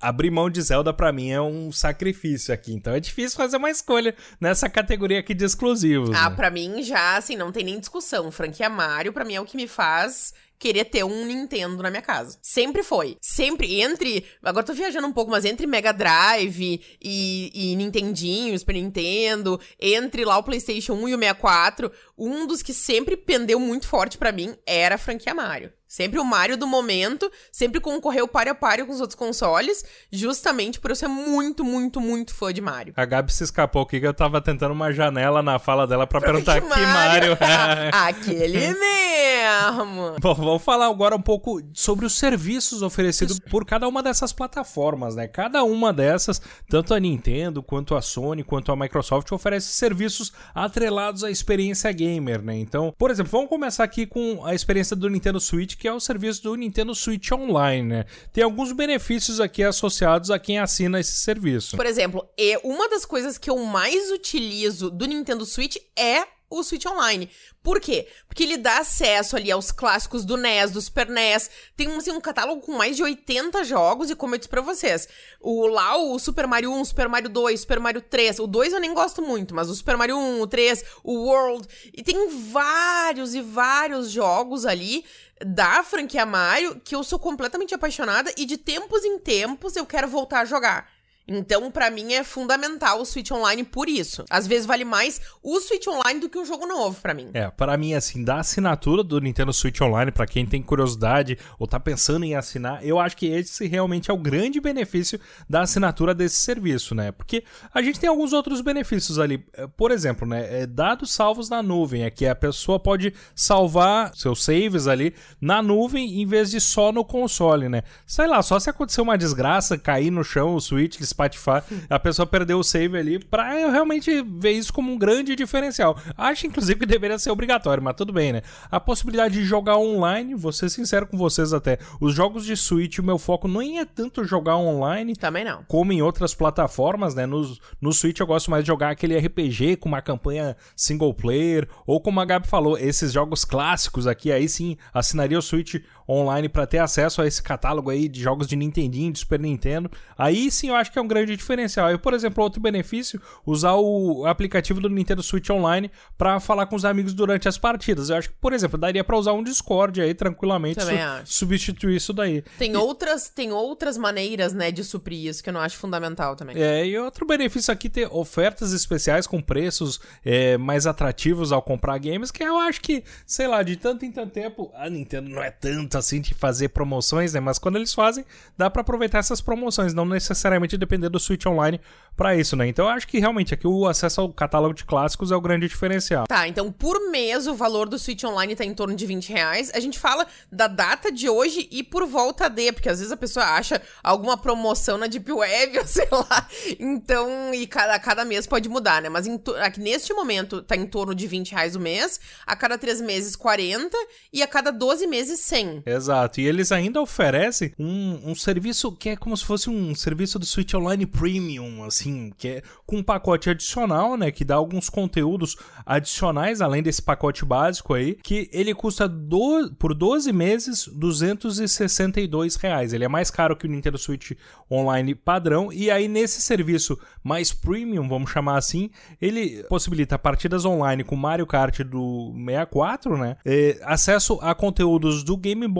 abrir 0.00 0.30
mão 0.30 0.50
de 0.50 0.60
Zelda 0.60 0.92
para 0.92 1.10
mim 1.12 1.30
é 1.30 1.40
um 1.40 1.72
sacrifício 1.72 2.52
aqui. 2.52 2.74
Então 2.74 2.92
é 2.92 3.00
difícil 3.00 3.36
fazer 3.36 3.56
uma 3.56 3.70
escolha 3.70 4.14
nessa 4.38 4.68
categoria 4.68 5.20
aqui 5.20 5.32
de 5.32 5.44
exclusivos. 5.44 6.10
Ah, 6.14 6.28
né? 6.28 6.36
pra 6.36 6.50
mim 6.50 6.82
já, 6.82 7.16
assim, 7.16 7.36
não 7.36 7.50
tem 7.50 7.64
nem 7.64 7.80
discussão. 7.80 8.30
Franquia 8.30 8.68
Mario, 8.68 9.12
pra 9.12 9.24
mim, 9.24 9.34
é 9.34 9.40
o 9.40 9.46
que 9.46 9.56
me 9.56 9.66
faz 9.66 10.34
querer 10.58 10.84
ter 10.86 11.04
um 11.04 11.24
Nintendo 11.24 11.82
na 11.82 11.90
minha 11.90 12.02
casa. 12.02 12.38
Sempre 12.42 12.82
foi. 12.82 13.16
Sempre 13.20 13.80
entre. 13.80 14.24
Agora 14.42 14.66
tô 14.66 14.72
viajando 14.72 15.06
um 15.06 15.12
pouco, 15.12 15.30
mas 15.30 15.44
entre 15.44 15.66
Mega 15.66 15.92
Drive 15.92 16.80
e, 17.00 17.50
e 17.54 17.76
Nintendinho, 17.76 18.58
Super 18.58 18.74
Nintendo, 18.74 19.60
entre 19.80 20.24
lá 20.24 20.38
o 20.38 20.42
PlayStation 20.42 20.94
1 20.94 21.08
e 21.08 21.14
o 21.14 21.18
64, 21.18 21.92
um 22.18 22.46
dos 22.46 22.62
que 22.62 22.74
sempre 22.74 23.16
pendeu 23.16 23.60
muito 23.60 23.86
forte 23.86 24.18
para 24.18 24.32
mim 24.32 24.56
era 24.66 24.96
a 24.96 24.98
franquia 24.98 25.34
Mario. 25.34 25.72
Sempre 25.88 26.18
o 26.20 26.24
Mario 26.24 26.58
do 26.58 26.66
momento, 26.66 27.32
sempre 27.50 27.80
concorreu 27.80 28.28
páreo 28.28 28.52
a 28.52 28.54
páreo 28.54 28.84
com 28.84 28.92
os 28.92 29.00
outros 29.00 29.18
consoles, 29.18 29.82
justamente 30.12 30.78
por 30.78 30.90
eu 30.90 30.94
ser 30.94 31.08
muito, 31.08 31.64
muito, 31.64 31.98
muito 31.98 32.34
fã 32.34 32.52
de 32.52 32.60
Mario. 32.60 32.92
A 32.94 33.06
Gabi 33.06 33.32
se 33.32 33.42
escapou 33.42 33.82
aqui 33.82 33.98
que 33.98 34.06
eu 34.06 34.12
tava 34.12 34.38
tentando 34.38 34.72
uma 34.72 34.92
janela 34.92 35.42
na 35.42 35.58
fala 35.58 35.86
dela 35.86 36.06
para 36.06 36.20
perguntar 36.20 36.60
que 36.60 36.68
Mario. 36.68 37.34
Que 37.38 37.42
Mario? 37.42 37.88
Aquele 37.96 38.74
mesmo. 38.74 40.16
Bom, 40.20 40.34
vamos 40.34 40.62
falar 40.62 40.88
agora 40.88 41.16
um 41.16 41.22
pouco 41.22 41.58
sobre 41.72 42.04
os 42.04 42.18
serviços 42.18 42.82
oferecidos 42.82 43.38
por 43.38 43.64
cada 43.64 43.88
uma 43.88 44.02
dessas 44.02 44.30
plataformas, 44.30 45.16
né? 45.16 45.26
Cada 45.26 45.64
uma 45.64 45.90
dessas, 45.90 46.42
tanto 46.68 46.92
a 46.92 47.00
Nintendo, 47.00 47.62
quanto 47.62 47.96
a 47.96 48.02
Sony, 48.02 48.44
quanto 48.44 48.70
a 48.70 48.76
Microsoft, 48.76 49.32
oferece 49.32 49.68
serviços 49.68 50.34
atrelados 50.54 51.24
à 51.24 51.30
experiência 51.30 51.88
gamer, 52.14 52.42
né? 52.42 52.56
Então, 52.56 52.94
por 52.96 53.10
exemplo, 53.10 53.30
vamos 53.30 53.48
começar 53.48 53.84
aqui 53.84 54.06
com 54.06 54.44
a 54.44 54.54
experiência 54.54 54.96
do 54.96 55.08
Nintendo 55.08 55.40
Switch, 55.40 55.76
que 55.76 55.86
é 55.86 55.92
o 55.92 56.00
serviço 56.00 56.42
do 56.42 56.54
Nintendo 56.54 56.94
Switch 56.94 57.30
Online, 57.32 57.82
né? 57.86 58.04
Tem 58.32 58.42
alguns 58.42 58.72
benefícios 58.72 59.40
aqui 59.40 59.62
associados 59.62 60.30
a 60.30 60.38
quem 60.38 60.58
assina 60.58 60.98
esse 60.98 61.12
serviço. 61.12 61.76
Por 61.76 61.86
exemplo, 61.86 62.26
uma 62.64 62.88
das 62.88 63.04
coisas 63.04 63.36
que 63.38 63.50
eu 63.50 63.58
mais 63.58 64.10
utilizo 64.10 64.90
do 64.90 65.06
Nintendo 65.06 65.44
Switch 65.44 65.76
é 65.96 66.37
o 66.50 66.62
Switch 66.62 66.86
Online. 66.86 67.30
Por 67.62 67.80
quê? 67.80 68.08
Porque 68.26 68.42
ele 68.42 68.56
dá 68.56 68.78
acesso 68.78 69.36
ali 69.36 69.50
aos 69.50 69.70
clássicos 69.70 70.24
do 70.24 70.36
NES, 70.36 70.70
do 70.70 70.80
Super 70.80 71.08
NES. 71.08 71.50
Tem 71.76 71.86
assim, 71.96 72.10
um 72.10 72.20
catálogo 72.20 72.62
com 72.62 72.72
mais 72.72 72.96
de 72.96 73.02
80 73.02 73.64
jogos, 73.64 74.10
e 74.10 74.16
como 74.16 74.34
eu 74.34 74.38
disse 74.38 74.48
pra 74.48 74.60
vocês, 74.60 75.08
o, 75.40 75.66
lá 75.66 75.96
o 75.96 76.18
Super 76.18 76.46
Mario 76.46 76.72
1, 76.72 76.84
Super 76.86 77.08
Mario 77.08 77.28
2, 77.28 77.60
Super 77.60 77.80
Mario 77.80 78.00
3, 78.00 78.38
o 78.38 78.46
2 78.46 78.72
eu 78.72 78.80
nem 78.80 78.94
gosto 78.94 79.20
muito, 79.20 79.54
mas 79.54 79.68
o 79.68 79.74
Super 79.74 79.96
Mario 79.96 80.16
1, 80.16 80.40
o 80.40 80.46
3, 80.46 80.84
o 81.04 81.14
World, 81.24 81.66
e 81.94 82.02
tem 82.02 82.28
vários 82.50 83.34
e 83.34 83.42
vários 83.42 84.10
jogos 84.10 84.64
ali 84.64 85.04
da 85.44 85.82
franquia 85.84 86.26
Mario 86.26 86.80
que 86.80 86.94
eu 86.94 87.04
sou 87.04 87.18
completamente 87.18 87.74
apaixonada 87.74 88.32
e 88.36 88.44
de 88.44 88.56
tempos 88.56 89.04
em 89.04 89.18
tempos 89.18 89.76
eu 89.76 89.86
quero 89.86 90.08
voltar 90.08 90.40
a 90.40 90.44
jogar. 90.44 90.97
Então, 91.28 91.70
para 91.70 91.90
mim 91.90 92.14
é 92.14 92.24
fundamental 92.24 93.02
o 93.02 93.04
Switch 93.04 93.30
Online 93.30 93.62
por 93.62 93.86
isso. 93.88 94.24
Às 94.30 94.46
vezes 94.46 94.64
vale 94.64 94.84
mais 94.84 95.20
o 95.42 95.60
Switch 95.60 95.86
Online 95.86 96.20
do 96.20 96.28
que 96.28 96.38
um 96.38 96.44
jogo 96.44 96.66
novo 96.66 97.00
para 97.02 97.12
mim. 97.12 97.28
É, 97.34 97.50
para 97.50 97.76
mim 97.76 97.92
assim, 97.92 98.24
da 98.24 98.40
assinatura 98.40 99.04
do 99.04 99.20
Nintendo 99.20 99.52
Switch 99.52 99.80
Online 99.82 100.10
para 100.10 100.26
quem 100.26 100.46
tem 100.46 100.62
curiosidade 100.62 101.38
ou 101.58 101.66
tá 101.66 101.78
pensando 101.78 102.24
em 102.24 102.34
assinar, 102.34 102.82
eu 102.84 102.98
acho 102.98 103.16
que 103.16 103.26
esse 103.26 103.66
realmente 103.66 104.10
é 104.10 104.14
o 104.14 104.16
grande 104.16 104.58
benefício 104.58 105.20
da 105.48 105.62
assinatura 105.62 106.14
desse 106.14 106.36
serviço, 106.36 106.94
né? 106.94 107.12
Porque 107.12 107.44
a 107.74 107.82
gente 107.82 108.00
tem 108.00 108.08
alguns 108.08 108.32
outros 108.32 108.62
benefícios 108.62 109.18
ali. 109.18 109.44
É, 109.52 109.66
por 109.66 109.90
exemplo, 109.90 110.26
né, 110.26 110.62
é 110.62 110.66
dados 110.66 111.12
salvos 111.12 111.50
na 111.50 111.62
nuvem, 111.62 112.04
é 112.04 112.10
que 112.10 112.26
a 112.26 112.34
pessoa 112.34 112.80
pode 112.80 113.12
salvar 113.34 114.14
seus 114.14 114.42
saves 114.42 114.86
ali 114.86 115.14
na 115.40 115.60
nuvem 115.60 116.22
em 116.22 116.26
vez 116.26 116.50
de 116.50 116.60
só 116.60 116.90
no 116.90 117.04
console, 117.04 117.68
né? 117.68 117.82
Sei 118.06 118.26
lá, 118.26 118.40
só 118.40 118.58
se 118.58 118.70
acontecer 118.70 119.02
uma 119.02 119.18
desgraça, 119.18 119.76
cair 119.76 120.10
no 120.10 120.24
chão 120.24 120.54
o 120.54 120.60
Switch, 120.60 120.98
Spotify, 121.18 121.62
a 121.90 121.98
pessoa 121.98 122.26
perdeu 122.26 122.58
o 122.58 122.64
save 122.64 122.96
ali, 122.96 123.18
pra 123.18 123.58
eu 123.58 123.70
realmente 123.70 124.22
ver 124.22 124.52
isso 124.52 124.72
como 124.72 124.92
um 124.92 124.98
grande 124.98 125.34
diferencial. 125.34 125.98
Acho, 126.16 126.46
inclusive, 126.46 126.78
que 126.78 126.86
deveria 126.86 127.18
ser 127.18 127.30
obrigatório, 127.30 127.82
mas 127.82 127.96
tudo 127.96 128.12
bem, 128.12 128.32
né? 128.32 128.42
A 128.70 128.78
possibilidade 128.78 129.34
de 129.34 129.44
jogar 129.44 129.76
online, 129.76 130.34
vou 130.34 130.52
ser 130.52 130.70
sincero 130.70 131.06
com 131.06 131.16
vocês 131.16 131.52
até, 131.52 131.78
os 132.00 132.14
jogos 132.14 132.44
de 132.44 132.56
Switch, 132.56 132.98
o 132.98 133.02
meu 133.02 133.18
foco 133.18 133.48
nem 133.48 133.80
é 133.80 133.84
tanto 133.84 134.24
jogar 134.24 134.56
online. 134.56 135.16
Também 135.16 135.44
não. 135.44 135.64
Como 135.66 135.92
em 135.92 136.02
outras 136.02 136.34
plataformas, 136.34 137.14
né? 137.14 137.26
No, 137.26 137.56
no 137.80 137.92
Switch 137.92 138.20
eu 138.20 138.26
gosto 138.26 138.50
mais 138.50 138.62
de 138.62 138.68
jogar 138.68 138.90
aquele 138.90 139.18
RPG 139.18 139.76
com 139.76 139.88
uma 139.88 140.00
campanha 140.00 140.56
single 140.76 141.12
player, 141.12 141.68
ou 141.86 142.00
como 142.00 142.20
a 142.20 142.24
Gabi 142.24 142.46
falou, 142.46 142.78
esses 142.78 143.12
jogos 143.12 143.44
clássicos 143.44 144.06
aqui, 144.06 144.30
aí 144.30 144.48
sim, 144.48 144.76
assinaria 144.92 145.38
o 145.38 145.42
Switch 145.42 145.76
online 146.08 146.48
para 146.48 146.66
ter 146.66 146.78
acesso 146.78 147.20
a 147.20 147.26
esse 147.26 147.42
catálogo 147.42 147.90
aí 147.90 148.08
de 148.08 148.22
jogos 148.22 148.46
de 148.46 148.56
Nintendinho, 148.56 149.12
de 149.12 149.18
Super 149.18 149.40
Nintendo. 149.40 149.90
Aí 150.16 150.50
sim 150.50 150.68
eu 150.68 150.76
acho 150.76 150.92
que 150.92 150.98
é 150.98 151.02
um 151.02 151.08
grande 151.08 151.36
diferencial. 151.36 151.92
E, 151.92 151.98
por 151.98 152.14
exemplo, 152.14 152.42
outro 152.42 152.60
benefício, 152.60 153.20
usar 153.44 153.74
o 153.74 154.24
aplicativo 154.26 154.80
do 154.80 154.88
Nintendo 154.88 155.22
Switch 155.22 155.50
Online 155.50 155.90
para 156.16 156.38
falar 156.40 156.66
com 156.66 156.76
os 156.76 156.84
amigos 156.84 157.12
durante 157.12 157.48
as 157.48 157.58
partidas. 157.58 158.10
Eu 158.10 158.16
acho 158.16 158.28
que, 158.28 158.34
por 158.40 158.52
exemplo, 158.52 158.78
daria 158.78 159.02
para 159.02 159.16
usar 159.16 159.32
um 159.32 159.42
Discord 159.42 160.00
aí 160.00 160.14
tranquilamente 160.14 160.80
su 161.24 161.48
substituir 161.48 161.96
isso 161.96 162.12
daí. 162.12 162.42
Tem 162.58 162.72
e... 162.72 162.76
outras, 162.76 163.28
tem 163.28 163.52
outras 163.52 163.96
maneiras, 163.96 164.52
né, 164.52 164.70
de 164.70 164.84
suprir 164.84 165.26
isso 165.26 165.42
que 165.42 165.48
eu 165.48 165.52
não 165.52 165.60
acho 165.60 165.76
fundamental 165.76 166.36
também. 166.36 166.56
É, 166.56 166.86
e 166.86 166.98
outro 166.98 167.26
benefício 167.26 167.72
aqui 167.72 167.88
ter 167.88 168.08
ofertas 168.12 168.72
especiais 168.72 169.26
com 169.26 169.40
preços 169.40 170.00
é, 170.24 170.58
mais 170.58 170.86
atrativos 170.86 171.52
ao 171.52 171.62
comprar 171.62 171.98
games, 171.98 172.30
que 172.30 172.42
eu 172.42 172.58
acho 172.58 172.80
que, 172.80 173.02
sei 173.26 173.46
lá, 173.46 173.62
de 173.62 173.76
tanto 173.76 174.04
em 174.04 174.12
tanto 174.12 174.32
tempo, 174.32 174.70
a 174.74 174.88
Nintendo 174.90 175.30
não 175.30 175.42
é 175.42 175.50
tanto 175.50 175.97
assim 175.98 176.20
de 176.20 176.34
fazer 176.34 176.68
promoções, 176.68 177.32
né? 177.32 177.40
Mas 177.40 177.58
quando 177.58 177.76
eles 177.76 177.92
fazem, 177.92 178.24
dá 178.56 178.70
para 178.70 178.82
aproveitar 178.82 179.18
essas 179.18 179.40
promoções, 179.40 179.94
não 179.94 180.04
necessariamente 180.04 180.76
depender 180.76 181.08
do 181.08 181.18
Switch 181.18 181.44
Online 181.46 181.80
para 182.16 182.34
isso, 182.34 182.56
né? 182.56 182.66
Então 182.66 182.86
eu 182.86 182.90
acho 182.90 183.06
que 183.06 183.18
realmente 183.18 183.54
aqui 183.54 183.66
o 183.66 183.86
acesso 183.86 184.20
ao 184.20 184.32
catálogo 184.32 184.74
de 184.74 184.84
clássicos 184.84 185.30
é 185.30 185.36
o 185.36 185.40
grande 185.40 185.68
diferencial. 185.68 186.26
Tá, 186.26 186.48
então 186.48 186.72
por 186.72 187.10
mês 187.10 187.46
o 187.46 187.54
valor 187.54 187.88
do 187.88 187.98
Switch 187.98 188.24
Online 188.24 188.56
tá 188.56 188.64
em 188.64 188.74
torno 188.74 188.94
de 188.94 189.06
20 189.06 189.32
reais. 189.32 189.70
A 189.74 189.80
gente 189.80 189.98
fala 189.98 190.26
da 190.50 190.66
data 190.66 191.12
de 191.12 191.28
hoje 191.28 191.68
e 191.70 191.82
por 191.82 192.06
volta 192.06 192.48
de, 192.48 192.72
porque 192.72 192.88
às 192.88 192.98
vezes 192.98 193.12
a 193.12 193.16
pessoa 193.16 193.46
acha 193.46 193.80
alguma 194.02 194.36
promoção 194.36 194.98
na 194.98 195.06
Deep 195.06 195.30
Web, 195.30 195.78
ou 195.78 195.86
sei 195.86 196.08
lá. 196.10 196.48
Então, 196.78 197.54
e 197.54 197.66
cada, 197.66 197.98
cada 197.98 198.24
mês 198.24 198.46
pode 198.46 198.68
mudar, 198.68 199.02
né? 199.02 199.08
Mas 199.08 199.26
em, 199.26 199.40
aqui 199.62 199.80
neste 199.80 200.12
momento 200.12 200.62
tá 200.62 200.76
em 200.76 200.86
torno 200.86 201.14
de 201.14 201.26
20 201.26 201.52
reais 201.52 201.76
o 201.76 201.80
mês, 201.80 202.20
a 202.46 202.56
cada 202.56 202.76
três 202.76 203.00
meses 203.00 203.36
40 203.36 203.96
e 204.32 204.42
a 204.42 204.46
cada 204.46 204.70
12 204.70 205.06
meses 205.06 205.40
100. 205.40 205.82
Exato, 205.88 206.40
e 206.40 206.46
eles 206.46 206.70
ainda 206.70 207.00
oferecem 207.00 207.72
um, 207.78 208.30
um 208.30 208.34
serviço 208.34 208.92
que 208.92 209.10
é 209.10 209.16
como 209.16 209.36
se 209.36 209.44
fosse 209.44 209.70
um 209.70 209.94
serviço 209.94 210.38
do 210.38 210.44
Switch 210.44 210.74
Online 210.74 211.06
Premium, 211.06 211.82
assim, 211.82 212.30
que 212.36 212.48
é 212.48 212.62
com 212.84 212.98
um 212.98 213.02
pacote 213.02 213.48
adicional, 213.48 214.16
né, 214.16 214.30
que 214.30 214.44
dá 214.44 214.56
alguns 214.56 214.90
conteúdos 214.90 215.56
adicionais, 215.86 216.60
além 216.60 216.82
desse 216.82 217.00
pacote 217.00 217.44
básico 217.44 217.94
aí, 217.94 218.14
que 218.22 218.50
ele 218.52 218.74
custa 218.74 219.08
do, 219.08 219.72
por 219.78 219.94
12 219.94 220.32
meses 220.32 220.86
262 220.86 222.56
reais. 222.56 222.92
Ele 222.92 223.04
é 223.04 223.08
mais 223.08 223.30
caro 223.30 223.56
que 223.56 223.66
o 223.66 223.70
Nintendo 223.70 223.96
Switch 223.96 224.32
Online 224.70 225.14
padrão, 225.14 225.72
e 225.72 225.90
aí 225.90 226.06
nesse 226.06 226.42
serviço 226.42 226.98
mais 227.24 227.52
premium, 227.52 228.06
vamos 228.06 228.30
chamar 228.30 228.58
assim, 228.58 228.90
ele 229.20 229.62
possibilita 229.64 230.18
partidas 230.18 230.66
online 230.66 231.02
com 231.02 231.16
Mario 231.16 231.46
Kart 231.46 231.80
do 231.80 232.34
64, 232.36 233.16
né, 233.16 233.36
é, 233.44 233.80
acesso 233.82 234.38
a 234.42 234.54
conteúdos 234.54 235.22
do 235.22 235.36
Game 235.36 235.66
Boy 235.66 235.77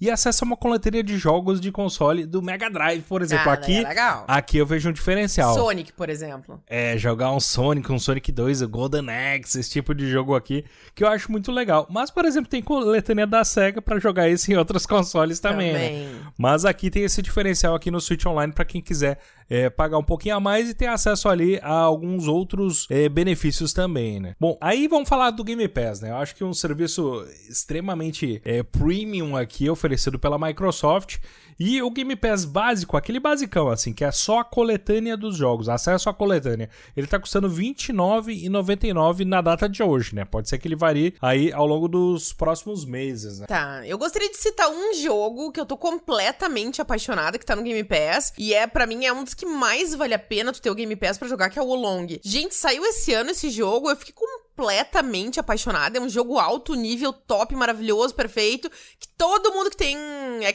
e 0.00 0.10
acesso 0.10 0.44
a 0.44 0.46
uma 0.46 0.56
coleteria 0.56 1.02
de 1.02 1.16
jogos 1.16 1.60
de 1.60 1.72
console 1.72 2.26
do 2.26 2.42
Mega 2.42 2.68
Drive, 2.68 3.02
por 3.02 3.22
exemplo. 3.22 3.50
Ah, 3.50 3.54
aqui, 3.54 3.84
é 3.84 4.24
aqui 4.26 4.58
eu 4.58 4.66
vejo 4.66 4.88
um 4.88 4.92
diferencial. 4.92 5.54
Sonic, 5.54 5.92
por 5.92 6.10
exemplo. 6.10 6.62
É, 6.66 6.98
jogar 6.98 7.32
um 7.32 7.40
Sonic, 7.40 7.90
um 7.90 7.98
Sonic 7.98 8.30
2, 8.30 8.62
o 8.62 8.68
Golden 8.68 9.06
Axe, 9.08 9.60
esse 9.60 9.70
tipo 9.70 9.94
de 9.94 10.08
jogo 10.08 10.34
aqui, 10.34 10.64
que 10.94 11.02
eu 11.02 11.08
acho 11.08 11.30
muito 11.30 11.50
legal. 11.50 11.86
Mas, 11.90 12.10
por 12.10 12.24
exemplo, 12.24 12.50
tem 12.50 12.62
coletânea 12.62 13.26
da 13.26 13.44
SEGA 13.44 13.80
para 13.80 13.98
jogar 13.98 14.28
isso 14.28 14.50
em 14.50 14.56
outros 14.56 14.86
consoles 14.86 15.40
também, 15.40 15.72
né? 15.72 15.88
também. 15.88 16.06
Né? 16.06 16.20
Mas 16.36 16.64
aqui 16.64 16.90
tem 16.90 17.04
esse 17.04 17.22
diferencial 17.22 17.74
aqui 17.74 17.90
no 17.90 18.00
Switch 18.00 18.26
Online 18.26 18.52
para 18.52 18.64
quem 18.64 18.80
quiser 18.80 19.18
é, 19.48 19.70
pagar 19.70 19.98
um 19.98 20.04
pouquinho 20.04 20.36
a 20.36 20.40
mais 20.40 20.68
e 20.68 20.74
ter 20.74 20.86
acesso 20.86 21.28
ali 21.28 21.58
a 21.62 21.72
alguns 21.72 22.26
outros 22.26 22.86
é, 22.90 23.08
benefícios 23.08 23.72
também, 23.72 24.20
né? 24.20 24.34
Bom, 24.38 24.56
aí 24.60 24.88
vamos 24.88 25.08
falar 25.08 25.30
do 25.30 25.44
Game 25.44 25.66
Pass, 25.68 26.00
né? 26.00 26.10
Eu 26.10 26.16
acho 26.16 26.34
que 26.34 26.44
um 26.44 26.54
serviço 26.54 27.24
extremamente 27.48 28.40
é, 28.44 28.62
premium 28.62 29.36
aqui 29.36 29.68
oferecido 29.70 30.18
pela 30.18 30.38
Microsoft 30.38 31.18
e 31.58 31.80
o 31.80 31.90
Game 31.90 32.14
Pass 32.16 32.44
básico, 32.44 32.96
aquele 32.96 33.18
basicão, 33.18 33.68
assim, 33.68 33.92
que 33.92 34.04
é 34.04 34.12
só 34.12 34.40
a 34.40 34.44
coletânea 34.44 35.16
dos 35.16 35.36
jogos, 35.36 35.70
acesso 35.70 36.10
à 36.10 36.14
coletânea, 36.14 36.68
ele 36.94 37.06
tá 37.06 37.18
custando 37.18 37.48
R$29,99 37.48 39.24
na 39.24 39.40
data 39.40 39.66
de 39.66 39.82
hoje, 39.82 40.14
né? 40.14 40.24
Pode 40.24 40.50
ser 40.50 40.58
que 40.58 40.68
ele 40.68 40.76
varie 40.76 41.14
aí 41.20 41.50
ao 41.52 41.66
longo 41.66 41.88
dos 41.88 42.32
próximos 42.32 42.84
meses, 42.84 43.40
né? 43.40 43.46
Tá, 43.46 43.86
eu 43.86 43.96
gostaria 43.96 44.28
de 44.28 44.36
citar 44.36 44.68
um 44.68 44.94
jogo 44.94 45.50
que 45.50 45.58
eu 45.58 45.64
tô 45.64 45.78
completamente 45.78 46.82
apaixonada, 46.82 47.38
que 47.38 47.46
tá 47.46 47.56
no 47.56 47.62
Game 47.62 47.84
Pass, 47.84 48.34
e 48.36 48.52
é, 48.52 48.66
para 48.66 48.86
mim, 48.86 49.06
é 49.06 49.12
um 49.12 49.24
dos 49.24 49.32
que 49.36 49.46
mais 49.46 49.94
vale 49.94 50.14
a 50.14 50.18
pena 50.18 50.52
tu 50.52 50.60
ter 50.60 50.70
o 50.70 50.74
Game 50.74 50.96
Pass 50.96 51.18
para 51.18 51.28
jogar, 51.28 51.50
que 51.50 51.58
é 51.58 51.62
o 51.62 51.66
Wolong. 51.66 52.20
Gente, 52.24 52.54
saiu 52.54 52.84
esse 52.84 53.12
ano 53.12 53.30
esse 53.30 53.50
jogo, 53.50 53.90
eu 53.90 53.96
fiquei 53.96 54.14
completamente 54.56 55.38
apaixonada. 55.38 55.98
É 55.98 56.00
um 56.00 56.08
jogo 56.08 56.38
alto 56.38 56.74
nível, 56.74 57.12
top, 57.12 57.54
maravilhoso, 57.54 58.14
perfeito. 58.14 58.70
Que 58.98 59.08
todo 59.16 59.52
mundo 59.52 59.70
que 59.70 59.76
tem 59.76 59.96